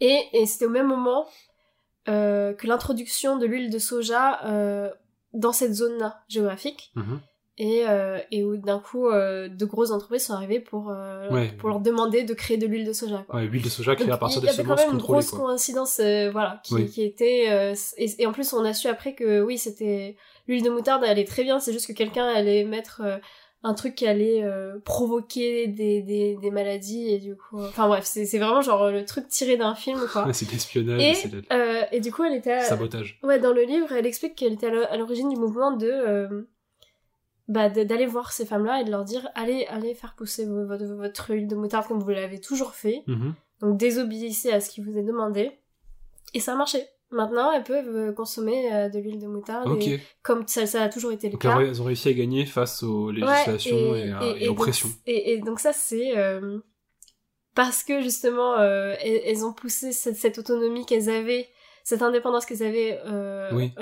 et, 0.00 0.20
et 0.32 0.46
c'était 0.46 0.66
au 0.66 0.70
même 0.70 0.88
moment 0.88 1.26
euh, 2.08 2.52
que 2.54 2.66
l'introduction 2.66 3.36
de 3.36 3.46
l'huile 3.46 3.70
de 3.70 3.78
soja 3.78 4.40
euh, 4.46 4.90
dans 5.32 5.52
cette 5.52 5.74
zone-là 5.74 6.20
géographique. 6.28 6.92
Mhm. 6.94 7.20
Et, 7.58 7.84
euh, 7.88 8.18
et 8.30 8.44
où 8.44 8.58
d'un 8.58 8.78
coup, 8.80 9.08
euh, 9.08 9.48
de 9.48 9.64
grosses 9.64 9.90
entreprises 9.90 10.26
sont 10.26 10.34
arrivées 10.34 10.60
pour, 10.60 10.90
euh, 10.90 11.30
Ouais. 11.30 11.48
pour 11.58 11.70
leur 11.70 11.80
demander 11.80 12.22
de 12.22 12.34
créer 12.34 12.58
de 12.58 12.66
l'huile 12.66 12.84
de 12.86 12.92
soja. 12.92 13.24
Quoi. 13.26 13.36
ouais, 13.40 13.46
huile 13.46 13.62
de 13.62 13.70
soja 13.70 13.96
créée 13.96 14.10
à 14.10 14.18
partir 14.18 14.40
il 14.40 14.42
de 14.42 14.46
y 14.48 14.50
avait 14.50 14.58
quand 14.62 14.76
semences 14.76 14.86
même 14.86 14.96
une 14.96 15.00
grosse 15.00 15.30
quoi 15.30 15.46
coïncidence, 15.46 15.98
euh, 16.00 16.30
voilà, 16.30 16.60
qui, 16.64 16.74
Oui. 16.74 16.86
qui 16.90 17.02
était 17.02 17.46
euh, 17.48 17.74
et, 17.96 18.10
et 18.22 18.26
en 18.26 18.32
plus 18.32 18.52
on 18.52 18.62
a 18.62 18.74
su 18.74 18.88
après 18.88 19.14
que 19.14 19.40
oui 19.40 19.56
c'était 19.56 20.16
l'huile 20.46 20.62
de 20.64 20.68
moutarde, 20.68 21.02
elle 21.06 21.18
est 21.18 21.26
très 21.26 21.44
bien, 21.44 21.58
c'est 21.58 21.72
juste 21.72 21.86
que 21.86 21.94
quelqu'un 21.94 22.26
allait 22.26 22.64
mettre 22.64 23.00
euh, 23.02 23.16
un 23.68 23.74
truc 23.74 23.94
qui 23.96 24.06
allait 24.06 24.42
euh, 24.44 24.78
provoquer 24.84 25.66
des, 25.66 26.00
des, 26.02 26.36
des 26.36 26.50
maladies 26.50 27.08
et 27.08 27.18
du 27.18 27.34
coup, 27.36 27.58
euh, 27.60 27.68
enfin 27.68 27.88
bref, 27.88 28.04
c'est 28.04 28.24
c'est 28.24 28.38
vraiment 28.38 28.60
genre 28.60 28.90
le 28.90 29.04
truc 29.04 29.26
tiré 29.28 29.56
d'un 29.56 29.74
film 29.74 30.00
quoi. 30.12 30.26
C'est 30.32 30.50
l'espionnage 30.52 31.02
et 31.02 31.14
c'est 31.14 31.30
euh, 31.52 31.82
et 31.92 32.00
du 32.00 32.12
coup 32.12 32.22
elle 32.24 32.34
était 32.34 32.52
à- 32.52 32.60
sabotage 32.60 33.18
Ouais, 33.22 33.38
dans 33.40 33.52
le 33.52 33.62
livre, 33.62 33.92
elle 33.92 34.06
explique 34.06 34.34
qu'elle 34.36 34.52
était 34.52 34.66
à 34.66 34.70
l'o- 34.70 34.86
à 34.88 34.96
l'origine 34.96 35.28
du 35.28 35.36
mouvement 35.36 35.72
de 35.72 35.88
euh, 35.90 36.42
bah, 37.48 37.68
d'aller 37.68 38.06
voir 38.06 38.32
ces 38.32 38.44
femmes-là 38.46 38.80
et 38.80 38.84
de 38.84 38.90
leur 38.90 39.04
dire 39.04 39.28
allez, 39.34 39.66
allez 39.68 39.94
faire 39.94 40.14
pousser 40.16 40.44
vo- 40.46 40.66
votre, 40.66 40.84
votre 40.84 41.30
huile 41.34 41.46
de 41.48 41.54
moutarde 41.56 41.86
comme 41.86 42.00
vous 42.00 42.10
l'avez 42.10 42.40
toujours 42.40 42.74
fait. 42.74 43.02
Mhm. 43.06 43.34
Donc 43.60 43.76
désobéissez 43.78 44.50
à 44.52 44.60
ce 44.60 44.68
qui 44.70 44.80
vous 44.80 44.98
est 44.98 45.02
demandé. 45.04 45.52
Et 46.34 46.40
ça 46.40 46.52
a 46.52 46.56
marché. 46.56 46.86
Maintenant, 47.16 47.50
elles 47.52 47.64
peuvent 47.64 47.96
euh, 47.96 48.12
consommer 48.12 48.72
euh, 48.72 48.88
de 48.88 48.98
l'huile 48.98 49.18
de 49.18 49.26
moutarde 49.26 49.76
et 49.82 50.00
comme 50.22 50.46
ça, 50.46 50.66
ça 50.66 50.82
a 50.82 50.88
toujours 50.88 51.12
été 51.12 51.26
le 51.28 51.32
donc 51.32 51.42
cas. 51.42 51.58
elles 51.60 51.80
ont 51.80 51.84
réussi 51.86 52.08
à 52.08 52.12
gagner 52.12 52.46
face 52.46 52.82
aux 52.82 53.06
Ouais, 53.06 53.14
législations 53.20 53.94
et, 53.96 54.12
à- 54.12 54.22
et, 54.38 54.44
aux 54.44 54.50
donc- 54.52 54.58
pressions 54.58 54.90
et- 55.06 55.38
donc 55.38 55.58
ça, 55.60 55.72
c'est 55.72 56.16
euh, 56.16 56.58
parce 57.54 57.82
que 57.82 58.00
justement, 58.02 58.58
euh, 58.58 58.94
elles, 59.00 59.22
elles 59.24 59.44
ont 59.44 59.52
poussé 59.52 59.92
cette, 59.92 60.16
cette 60.16 60.38
autonomie 60.38 60.84
qu'elles 60.84 61.08
avaient, 61.10 61.48
cette 61.84 62.02
indépendance 62.02 62.44
qu'elles 62.46 62.62
avaient 62.62 63.00
euh, 63.06 63.50
Oui. 63.54 63.72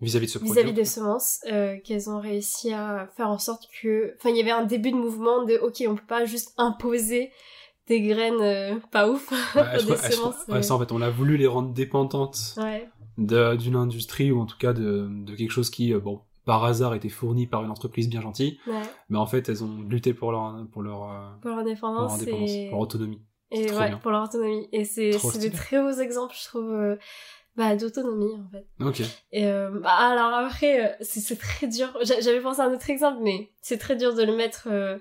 vis-à-vis 0.00 0.26
de 0.26 0.30
ce 0.32 0.38
vis-à-vis 0.40 0.72
des 0.72 0.84
semences, 0.84 1.40
qu'elles 1.84 2.10
ont 2.10 2.18
réussi 2.20 2.72
à 2.72 3.08
faire 3.16 3.30
en 3.30 3.38
sorte 3.38 3.64
que... 3.80 4.14
Enfin, 4.18 4.30
il 4.30 4.36
y 4.36 4.40
avait 4.40 4.50
un 4.50 4.64
début 4.64 4.90
de 4.90 4.96
mouvement 4.96 5.44
de, 5.44 5.56
ok, 5.58 5.84
on 5.88 5.94
peut 5.94 6.06
pas 6.08 6.24
juste 6.24 6.52
imposer 6.58 7.30
des 7.88 8.00
graines 8.02 8.40
euh, 8.40 8.76
pas 8.90 9.08
ouf, 9.08 9.30
Ouais, 9.54 9.62
des 9.84 9.90
ouais, 10.52 10.62
ça, 10.62 10.74
en 10.74 10.78
fait 10.78 10.92
on 10.92 11.00
a 11.02 11.10
voulu 11.10 11.36
les 11.36 11.46
rendre 11.46 11.72
dépendantes 11.72 12.54
euh, 12.58 12.62
Ouais, 12.62 13.56
d'une 13.56 13.76
industrie 13.76 14.30
ou 14.32 14.40
en 14.40 14.46
tout 14.46 14.58
cas 14.58 14.72
de, 14.72 15.08
de 15.10 15.34
quelque 15.34 15.50
chose 15.52 15.70
qui, 15.70 15.92
euh, 15.94 16.00
bon, 16.00 16.20
par 16.44 16.64
hasard 16.64 16.94
était 16.94 17.08
fourni 17.08 17.46
par 17.46 17.64
une 17.64 17.70
entreprise 17.70 18.08
bien 18.08 18.20
gentille, 18.20 18.58
mais 19.08 19.18
en 19.18 19.26
fait 19.26 19.48
elles 19.48 19.64
ont 19.64 19.80
lutté 19.88 20.14
pour 20.14 20.30
leur 20.32 20.54
pour 20.72 20.82
leur, 20.82 21.10
euh, 21.10 21.30
pour 21.40 21.50
leur 21.50 21.50
pour 21.50 21.50
leur 21.50 21.58
indépendance 21.60 22.22
et, 22.22 22.66
pour 22.68 22.78
leur 22.78 22.80
autonomie. 22.80 23.20
et 23.50 23.66
trop 23.66 23.78
ouais, 23.80 23.88
bien. 23.88 23.98
pour 23.98 24.10
leur 24.10 24.24
autonomie. 24.24 24.68
Et 24.72 24.84
c'est 24.84 25.10
des 25.40 25.50
très 25.50 25.80
beaux 25.80 25.90
exemples, 25.98 26.34
je 26.40 26.44
trouve, 26.44 26.72
euh, 26.72 26.96
bah, 27.56 27.74
d'autonomie, 27.74 28.34
en 28.34 28.48
fait. 28.50 28.66
Ok. 28.84 29.00
Et 29.32 29.46
euh, 29.46 29.70
bah, 29.80 29.90
alors 29.94 30.34
après, 30.46 30.86
euh, 30.86 30.92
c'est 31.00 31.38
très 31.38 31.66
dur. 31.68 31.88
J'a- 32.02 32.20
J'avais 32.20 32.40
pensé 32.40 32.60
à 32.60 32.64
un 32.66 32.74
autre 32.74 32.90
exemple, 32.90 33.18
mais 33.22 33.50
c'est 33.62 33.78
très 33.78 33.96
dur 33.96 34.14
de 34.14 34.22
le 34.22 34.36
mettre 34.36 34.68
euh, 34.70 34.98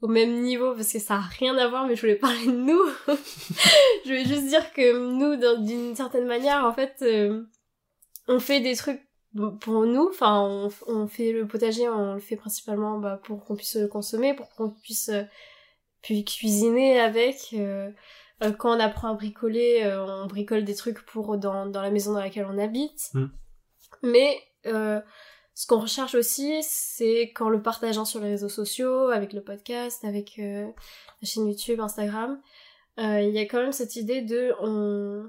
au 0.00 0.08
même 0.08 0.42
niveau 0.42 0.74
parce 0.74 0.92
que 0.92 0.98
ça 0.98 1.16
a 1.16 1.20
rien 1.38 1.56
à 1.58 1.68
voir. 1.68 1.86
Mais 1.86 1.96
je 1.96 2.00
voulais 2.00 2.16
parler 2.16 2.46
de 2.46 2.52
nous. 2.52 2.82
je 3.06 4.08
voulais 4.08 4.24
juste 4.24 4.46
dire 4.46 4.72
que 4.72 4.96
nous, 4.96 5.64
d'une 5.64 5.94
certaine 5.94 6.26
manière, 6.26 6.64
en 6.64 6.72
fait, 6.72 6.96
euh, 7.02 7.44
on 8.26 8.40
fait 8.40 8.60
des 8.60 8.76
trucs 8.76 9.02
pour 9.60 9.86
nous. 9.86 10.08
Enfin, 10.10 10.40
on, 10.40 10.70
on 10.86 11.06
fait 11.06 11.32
le 11.32 11.46
potager, 11.46 11.88
on 11.88 12.14
le 12.14 12.20
fait 12.20 12.36
principalement 12.36 12.98
bah, 12.98 13.20
pour 13.22 13.44
qu'on 13.44 13.56
puisse 13.56 13.76
le 13.76 13.88
consommer, 13.88 14.34
pour 14.34 14.48
qu'on 14.54 14.70
puisse 14.70 15.08
euh, 15.08 15.22
puis 16.02 16.24
cuisiner 16.24 17.00
avec. 17.00 17.54
euh, 17.54 17.90
quand 18.58 18.76
on 18.76 18.78
apprend 18.78 19.08
à 19.08 19.14
bricoler, 19.14 19.84
on 20.06 20.26
bricole 20.26 20.62
des 20.62 20.76
trucs 20.76 21.04
pour 21.06 21.38
dans, 21.38 21.66
dans 21.66 21.82
la 21.82 21.90
maison 21.90 22.12
dans 22.12 22.20
laquelle 22.20 22.46
on 22.48 22.56
habite. 22.56 23.10
Mm. 23.14 23.26
Mais 24.02 24.40
euh, 24.66 25.00
ce 25.58 25.66
qu'on 25.66 25.80
recherche 25.80 26.14
aussi, 26.14 26.62
c'est 26.62 27.32
qu'en 27.34 27.48
le 27.48 27.60
partageant 27.60 28.04
sur 28.04 28.20
les 28.20 28.28
réseaux 28.28 28.48
sociaux, 28.48 29.08
avec 29.08 29.32
le 29.32 29.42
podcast, 29.42 30.04
avec 30.04 30.38
euh, 30.38 30.64
la 31.20 31.26
chaîne 31.28 31.48
YouTube, 31.48 31.80
Instagram, 31.80 32.40
euh, 33.00 33.20
il 33.22 33.34
y 33.34 33.40
a 33.40 33.42
quand 33.42 33.58
même 33.60 33.72
cette 33.72 33.96
idée 33.96 34.22
de 34.22 34.52
on... 34.60 35.28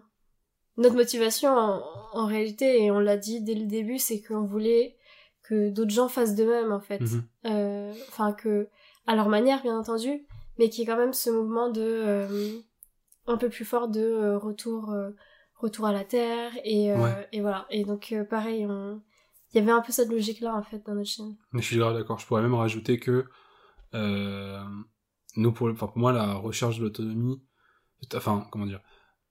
notre 0.78 0.94
motivation 0.96 1.50
en, 1.50 1.82
en 2.14 2.26
réalité, 2.28 2.84
et 2.84 2.92
on 2.92 3.00
l'a 3.00 3.18
dit 3.18 3.42
dès 3.42 3.56
le 3.56 3.66
début, 3.66 3.98
c'est 3.98 4.22
qu'on 4.22 4.44
voulait 4.44 4.98
que 5.42 5.72
d'autres 5.72 5.90
gens 5.90 6.10
fassent 6.10 6.36
de 6.36 6.46
même 6.46 6.72
en 6.72 6.80
fait. 6.80 7.00
Mhm. 7.02 7.24
Euh, 7.48 7.94
Enfin 8.10 8.32
que 8.34 8.68
à 9.08 9.16
leur 9.16 9.30
manière 9.30 9.64
bien 9.64 9.80
entendu, 9.80 10.28
mais 10.60 10.70
qui 10.70 10.84
est 10.84 10.86
quand 10.86 10.96
même 10.98 11.14
ce 11.14 11.32
mouvement 11.32 11.70
de 11.72 12.62
un 13.26 13.38
peu 13.38 13.50
plus 13.50 13.66
fort 13.66 13.88
de 13.88 14.36
retour 14.36 14.94
retour 15.56 15.88
à 15.88 15.92
la 15.92 16.04
terre 16.04 16.52
et, 16.64 16.92
euh, 16.92 16.98
Ouais. 17.04 17.28
et 17.32 17.42
voilà 17.42 17.66
et 17.72 17.84
donc 17.84 18.12
euh, 18.12 18.24
pareil 18.24 18.66
on 18.68 19.02
il 19.54 19.58
y 19.58 19.62
avait 19.62 19.72
un 19.72 19.82
peu 19.82 19.92
cette 19.92 20.10
logique 20.10 20.42
là 20.42 20.56
en 20.56 20.64
fait 20.64 20.86
dans 20.86 20.94
notre 20.96 21.10
chaîne 21.10 21.36
je 21.54 21.60
suis 21.60 21.78
grave 21.78 21.96
d'accord. 21.96 22.20
Je 22.20 22.26
pourrais 22.26 22.42
même 22.42 22.54
rajouter 22.56 23.00
que 23.00 23.26
euh, 23.94 24.64
nous, 25.36 25.52
pour, 25.52 25.70
enfin, 25.70 25.88
pour 25.88 25.98
moi, 25.98 26.12
la 26.12 26.34
recherche 26.36 26.78
de 26.78 26.84
l'autonomie, 26.84 27.42
enfin, 28.16 28.48
comment 28.52 28.66
dire, 28.66 28.82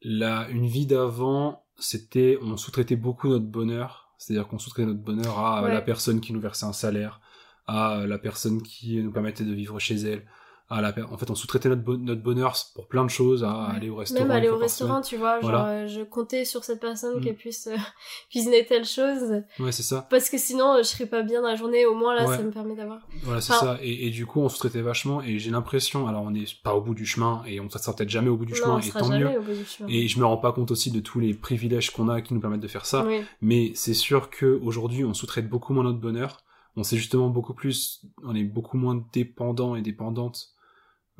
la, 0.02 0.48
une 0.48 0.66
vie 0.66 0.86
d'avant, 0.86 1.64
c'était, 1.78 2.38
on 2.42 2.56
sous-traitait 2.56 2.96
beaucoup 2.96 3.28
notre 3.28 3.46
bonheur. 3.46 4.14
C'est-à-dire 4.18 4.48
qu'on 4.48 4.58
sous-traitait 4.58 4.86
notre 4.86 5.02
bonheur 5.02 5.38
à 5.38 5.62
Ouais. 5.62 5.72
la 5.72 5.80
personne 5.82 6.20
qui 6.20 6.32
nous 6.32 6.40
versait 6.40 6.66
un 6.66 6.72
salaire, 6.72 7.20
à 7.66 8.04
la 8.06 8.18
personne 8.18 8.62
qui 8.62 9.00
nous 9.02 9.12
permettait 9.12 9.44
de 9.44 9.52
vivre 9.52 9.78
chez 9.78 9.96
elle. 9.96 10.26
À 10.70 10.82
la, 10.82 10.92
per- 10.92 11.04
en 11.10 11.16
fait, 11.16 11.30
on 11.30 11.34
sous-traitait 11.34 11.70
notre, 11.70 11.80
bon- 11.82 11.96
notre 11.96 12.22
bonheur 12.22 12.54
pour 12.74 12.88
plein 12.88 13.02
de 13.02 13.08
choses, 13.08 13.42
à 13.42 13.48
Ouais. 13.70 13.76
aller 13.76 13.88
au 13.88 13.96
restaurant. 13.96 14.20
même 14.26 14.30
aller 14.36 14.50
au 14.50 14.58
restaurant 14.58 15.00
tu 15.00 15.16
vois 15.16 15.40
genre 15.40 15.50
Voilà. 15.50 15.66
euh, 15.68 15.88
je 15.88 16.02
comptais 16.02 16.44
sur 16.44 16.62
cette 16.62 16.78
personne 16.80 17.16
Mm. 17.18 17.20
qu'elle 17.24 17.36
puisse 17.36 17.68
euh, 17.68 17.76
cuisiner 18.30 18.66
telle 18.66 18.84
chose. 18.84 19.42
Ouais, 19.58 19.72
c'est 19.72 19.82
ça. 19.82 20.06
parce 20.10 20.28
que 20.28 20.36
sinon 20.36 20.74
euh, 20.74 20.78
je 20.78 20.88
serais 20.88 21.06
pas 21.06 21.22
bien 21.22 21.40
dans 21.40 21.48
la 21.48 21.56
journée 21.56 21.86
au 21.86 21.94
moins 21.94 22.14
là 22.14 22.28
Ouais. 22.28 22.36
ça 22.36 22.42
me 22.42 22.50
permet 22.50 22.74
d'avoir 22.74 23.00
Voilà, 23.22 23.40
c'est 23.40 23.54
Enfin- 23.54 23.76
ça. 23.76 23.78
Et, 23.82 24.06
et 24.06 24.10
du 24.10 24.26
coup, 24.26 24.40
on 24.40 24.48
sous-traitait 24.50 24.82
vachement. 24.82 25.22
Et 25.22 25.38
j'ai 25.38 25.50
l'impression, 25.50 26.06
alors 26.06 26.22
on 26.22 26.30
n'est 26.32 26.44
pas 26.62 26.74
au 26.74 26.82
bout 26.82 26.94
du 26.94 27.06
chemin, 27.06 27.42
et 27.46 27.60
on 27.60 27.70
sera 27.70 27.94
peut-être 27.94 28.10
jamais 28.10 28.28
au 28.28 28.36
bout 28.36 28.44
du 28.44 28.52
non 28.52 28.58
chemin, 28.58 28.74
on 28.74 28.78
et 28.80 28.90
tant 28.90 29.10
jamais 29.10 29.24
mieux. 29.32 29.38
au 29.38 29.42
bout 29.42 29.52
du 29.54 29.64
chemin 29.64 29.88
Et 29.88 30.06
je 30.06 30.18
me 30.20 30.26
rends 30.26 30.36
pas 30.36 30.52
compte 30.52 30.70
aussi 30.70 30.90
de 30.90 31.00
tous 31.00 31.18
les 31.18 31.32
privilèges 31.32 31.90
qu'on 31.92 32.10
a 32.10 32.20
qui 32.20 32.34
nous 32.34 32.40
permettent 32.40 32.60
de 32.60 32.68
faire 32.68 32.84
ça. 32.84 33.06
oui 33.06 33.22
Mais 33.40 33.72
c'est 33.74 33.94
sûr 33.94 34.28
que 34.28 34.60
aujourd'hui, 34.62 35.04
on 35.06 35.14
sous-traite 35.14 35.48
beaucoup 35.48 35.72
moins 35.72 35.84
notre 35.84 35.98
bonheur. 36.00 36.36
On 36.76 36.82
sait 36.84 36.96
justement 36.98 37.28
beaucoup 37.28 37.54
plus, 37.54 38.02
on 38.22 38.34
est 38.36 38.44
beaucoup 38.44 38.76
moins 38.76 39.02
dépendant 39.14 39.74
et 39.74 39.80
dépendante 39.82 40.48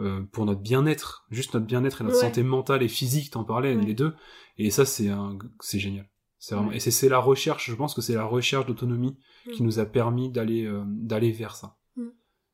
euh, 0.01 0.23
pour 0.33 0.45
notre 0.47 0.61
bien-être, 0.61 1.27
juste 1.31 1.55
notre 1.55 1.67
bien-être 1.67 2.01
et 2.01 2.05
notre 2.05 2.17
Ouais. 2.17 2.23
santé 2.23 2.43
mentale 2.43 2.83
et 2.83 2.89
physique, 2.89 3.31
t'en 3.31 3.45
parlais, 3.45 3.75
Ouais. 3.75 3.85
les 3.85 3.95
deux. 3.95 4.15
Et 4.57 4.71
ça, 4.71 4.85
c'est 4.85 5.09
un, 5.09 5.39
c'est 5.61 5.79
génial. 5.79 6.09
C'est 6.39 6.55
vraiment, 6.55 6.71
Ouais. 6.71 6.77
et 6.77 6.81
c'est, 6.81 6.91
c'est 6.93 7.09
la 7.09 7.19
recherche, 7.19 7.69
je 7.71 7.75
pense 7.75 7.95
que 7.95 8.01
c'est 8.01 8.15
la 8.15 8.25
recherche 8.25 8.67
d'autonomie 8.67 9.17
qui 9.55 9.63
Mm. 9.63 9.67
nous 9.67 9.79
a 9.81 9.87
permis 9.87 10.31
d'aller, 10.31 10.65
euh, 10.65 10.83
d'aller 10.87 11.33
vers 11.33 11.55
ça. 11.57 11.77
Mm. 11.97 12.07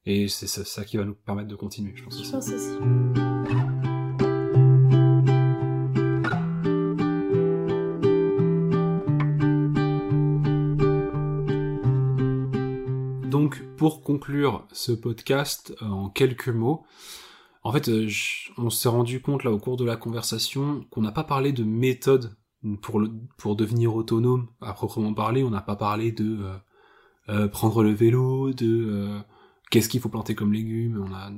Et 0.07 0.29
c'est 0.29 0.47
ça, 0.47 0.65
ça 0.65 0.85
qui 0.85 0.97
va 0.97 1.05
nous 1.05 1.15
permettre 1.15 1.49
de 1.49 1.57
continuer, 1.57 1.93
je 1.95 2.05
pense 2.05 2.15
je 2.17 2.21
aussi. 2.23 2.33
pense 2.33 2.49
aussi 2.51 3.85
Donc, 13.31 13.63
pour 13.77 14.03
conclure 14.03 14.67
ce 14.73 14.93
podcast 14.93 15.75
euh, 15.83 15.87
en 15.87 16.09
quelques 16.09 16.49
mots, 16.49 16.85
En 17.65 17.73
fait, 17.73 17.91
on 18.59 18.71
s'est 18.71 18.89
rendu 18.89 19.21
compte 19.21 19.43
là 19.43 19.51
au 19.51 19.59
cours 19.59 19.77
de 19.77 19.85
la 19.85 19.97
conversation 19.97 20.85
qu'on 20.91 21.03
n'a 21.03 21.13
pas 21.13 21.25
parlé 21.25 21.53
de 21.53 21.65
méthode 21.65 22.37
pour, 22.83 23.01
le, 23.01 23.11
pour 23.37 23.57
devenir 23.57 23.95
autonome 23.95 24.49
à 24.61 24.73
proprement 24.75 25.13
parler. 25.15 25.43
On 25.43 25.51
n'a 25.51 25.63
pas 25.63 25.77
parlé 25.77 26.13
de 26.13 26.39
prendre 27.51 27.83
le 27.83 27.93
vélo, 27.93 28.53
de 28.53 29.25
qu'est-ce 29.75 29.89
qu'il 29.89 30.01
faut 30.01 30.09
planter 30.09 30.37
comme 30.37 30.53
légumes, 30.53 31.05
on 31.05 31.13
a 31.13 31.33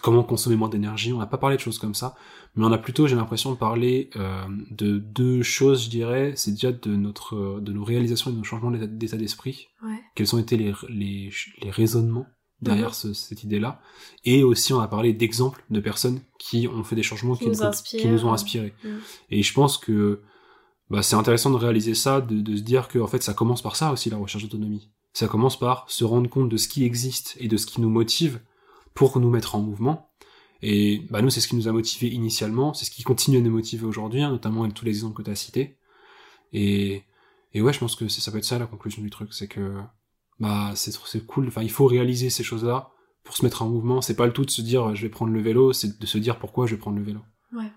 comment 0.00 0.22
consommer 0.22 0.56
moins 0.56 0.70
d'énergie, 0.70 1.12
on 1.12 1.18
n'a 1.18 1.26
pas 1.26 1.36
parlé 1.36 1.56
de 1.56 1.60
choses 1.60 1.78
comme 1.78 1.94
ça, 1.94 2.14
mais 2.54 2.64
on 2.64 2.72
a 2.72 2.78
plutôt, 2.78 3.06
j'ai 3.06 3.16
l'impression, 3.16 3.52
de 3.52 3.58
parler 3.58 4.08
euh, 4.16 4.44
de 4.70 4.96
deux 4.98 5.42
choses, 5.42 5.84
je 5.84 5.90
dirais, 5.90 6.32
c'est 6.34 6.52
déjà 6.52 6.72
de 6.72 6.96
notre 6.96 7.60
de 7.60 7.70
nos 7.70 7.84
réalisations 7.84 8.30
et 8.30 8.32
de 8.32 8.38
nos 8.38 8.44
changements 8.44 8.70
d'état 8.70 9.16
d'esprit, 9.18 9.68
quels 10.14 10.34
ont 10.34 10.38
été 10.38 10.56
les, 10.56 10.72
les, 10.88 11.30
les 11.60 11.70
raisonnements 11.70 12.26
derrière 12.62 12.92
mhm. 13.04 13.14
cette 13.14 13.44
idée-là, 13.44 13.80
et 14.24 14.42
aussi 14.42 14.72
on 14.72 14.80
a 14.80 14.88
parlé 14.88 15.12
d'exemples 15.12 15.64
de 15.70 15.80
personnes 15.80 16.20
qui 16.38 16.68
ont 16.68 16.84
fait 16.84 16.96
des 16.96 17.02
changements 17.02 17.36
qui, 17.36 17.46
nous, 17.46 17.70
qui 17.84 18.06
nous, 18.06 18.24
ont 18.24 18.32
inspirés. 18.32 18.72
Mhm. 18.84 19.00
Et 19.30 19.42
je 19.42 19.52
pense 19.52 19.78
que 19.78 20.22
bah, 20.90 21.02
c'est 21.02 21.16
intéressant 21.16 21.50
de 21.50 21.56
réaliser 21.56 21.94
ça, 21.94 22.20
de, 22.20 22.40
de 22.40 22.56
se 22.56 22.62
dire 22.62 22.88
que 22.88 22.98
en 22.98 23.06
fait 23.06 23.22
ça 23.22 23.34
commence 23.34 23.62
par 23.62 23.76
ça 23.76 23.92
aussi 23.92 24.10
la 24.10 24.16
recherche 24.16 24.44
d'autonomie. 24.44 24.90
Ça 25.12 25.28
commence 25.28 25.58
par 25.58 25.84
se 25.90 26.04
rendre 26.04 26.30
compte 26.30 26.48
de 26.48 26.56
ce 26.56 26.68
qui 26.68 26.84
existe 26.84 27.36
et 27.38 27.48
de 27.48 27.56
ce 27.56 27.66
qui 27.66 27.80
nous 27.80 27.90
motive 27.90 28.40
pour 28.94 29.18
nous 29.18 29.30
mettre 29.30 29.54
en 29.54 29.60
mouvement. 29.60 30.10
Et 30.62 31.06
bah 31.10 31.22
nous, 31.22 31.30
c'est 31.30 31.40
ce 31.40 31.48
qui 31.48 31.56
nous 31.56 31.68
a 31.68 31.72
motivés 31.72 32.08
initialement, 32.08 32.72
c'est 32.72 32.84
ce 32.84 32.90
qui 32.90 33.02
continue 33.02 33.38
à 33.38 33.40
nous 33.40 33.50
motiver 33.50 33.84
aujourd'hui, 33.84 34.22
hein, 34.22 34.30
notamment 34.30 34.62
avec 34.62 34.74
tous 34.74 34.84
les 34.84 34.92
exemples 34.92 35.16
que 35.16 35.22
tu 35.22 35.30
as 35.30 35.34
cités. 35.34 35.76
Et, 36.52 37.02
et 37.52 37.60
ouais, 37.60 37.72
je 37.72 37.80
pense 37.80 37.96
que 37.96 38.08
ça 38.08 38.30
peut 38.30 38.38
être 38.38 38.44
ça 38.44 38.58
la 38.58 38.66
conclusion 38.66 39.02
du 39.02 39.10
truc, 39.10 39.32
c'est 39.34 39.48
que 39.48 39.74
bah 40.42 40.72
c'est 40.74 40.92
c'est 40.92 41.24
cool. 41.24 41.46
Enfin, 41.46 41.62
il 41.62 41.70
faut 41.70 41.86
réaliser 41.86 42.28
ces 42.28 42.42
choses-là 42.42 42.90
pour 43.22 43.36
se 43.36 43.44
mettre 43.44 43.62
en 43.62 43.68
mouvement. 43.68 44.02
C'est 44.02 44.16
pas 44.16 44.26
le 44.26 44.32
tout 44.32 44.44
de 44.44 44.50
se 44.50 44.60
dire 44.60 44.94
je 44.94 45.02
vais 45.02 45.08
prendre 45.08 45.32
le 45.32 45.40
vélo, 45.40 45.72
c'est 45.72 45.98
de 45.98 46.06
se 46.06 46.18
dire 46.18 46.38
pourquoi 46.38 46.66
je 46.66 46.74
vais 46.74 46.80
prendre 46.80 46.98
le 46.98 47.04
vélo. 47.04 47.20
Ouais. 47.56 47.70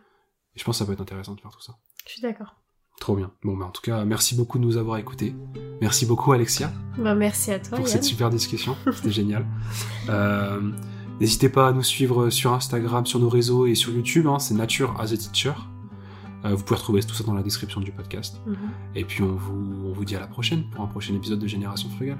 Et 0.55 0.59
je 0.59 0.63
pense 0.63 0.75
que 0.75 0.79
ça 0.79 0.85
peut 0.85 0.93
être 0.93 1.01
intéressant 1.01 1.35
de 1.35 1.41
faire 1.41 1.51
tout 1.51 1.61
ça. 1.61 1.75
Je 2.07 2.13
suis 2.13 2.21
d'accord. 2.21 2.55
Trop 2.99 3.15
bien. 3.15 3.31
Bon, 3.43 3.57
bah, 3.57 3.65
en 3.65 3.71
tout 3.71 3.81
cas, 3.81 4.03
merci 4.05 4.35
beaucoup 4.35 4.57
de 4.57 4.63
nous 4.63 4.77
avoir 4.77 4.97
écoutés. 4.97 5.35
Merci 5.81 6.05
beaucoup, 6.05 6.31
Alexia. 6.31 6.71
Bah, 6.97 7.13
merci 7.13 7.51
à 7.51 7.59
toi. 7.59 7.77
Pour 7.77 7.87
cette 7.87 8.05
super 8.05 8.29
discussion. 8.29 8.75
C'était 8.93 9.11
génial. 9.11 9.45
Euh, 10.09 10.71
n'hésitez 11.19 11.49
pas 11.49 11.67
à 11.67 11.73
nous 11.73 11.83
suivre 11.83 12.29
sur 12.29 12.53
Instagram, 12.53 13.05
sur 13.05 13.19
nos 13.19 13.29
réseaux 13.29 13.65
et 13.65 13.75
sur 13.75 13.91
YouTube. 13.91 14.27
Hein, 14.27 14.39
c'est 14.39 14.55
Nature 14.55 14.99
as 14.99 15.11
a 15.11 15.17
Teacher. 15.17 15.53
Euh, 16.45 16.55
vous 16.55 16.63
pouvez 16.63 16.77
retrouver 16.77 17.03
tout 17.03 17.15
ça 17.15 17.25
dans 17.25 17.33
la 17.33 17.43
description 17.43 17.81
du 17.81 17.91
podcast. 17.91 18.41
Mhm. 18.45 18.55
Et 18.95 19.03
puis, 19.03 19.23
on 19.23 19.35
vous, 19.35 19.87
on 19.87 19.91
vous 19.91 20.05
dit 20.05 20.15
à 20.15 20.19
la 20.21 20.27
prochaine 20.27 20.69
pour 20.69 20.81
un 20.81 20.87
prochain 20.87 21.13
épisode 21.15 21.39
de 21.39 21.47
Génération 21.47 21.89
Frugale. 21.89 22.19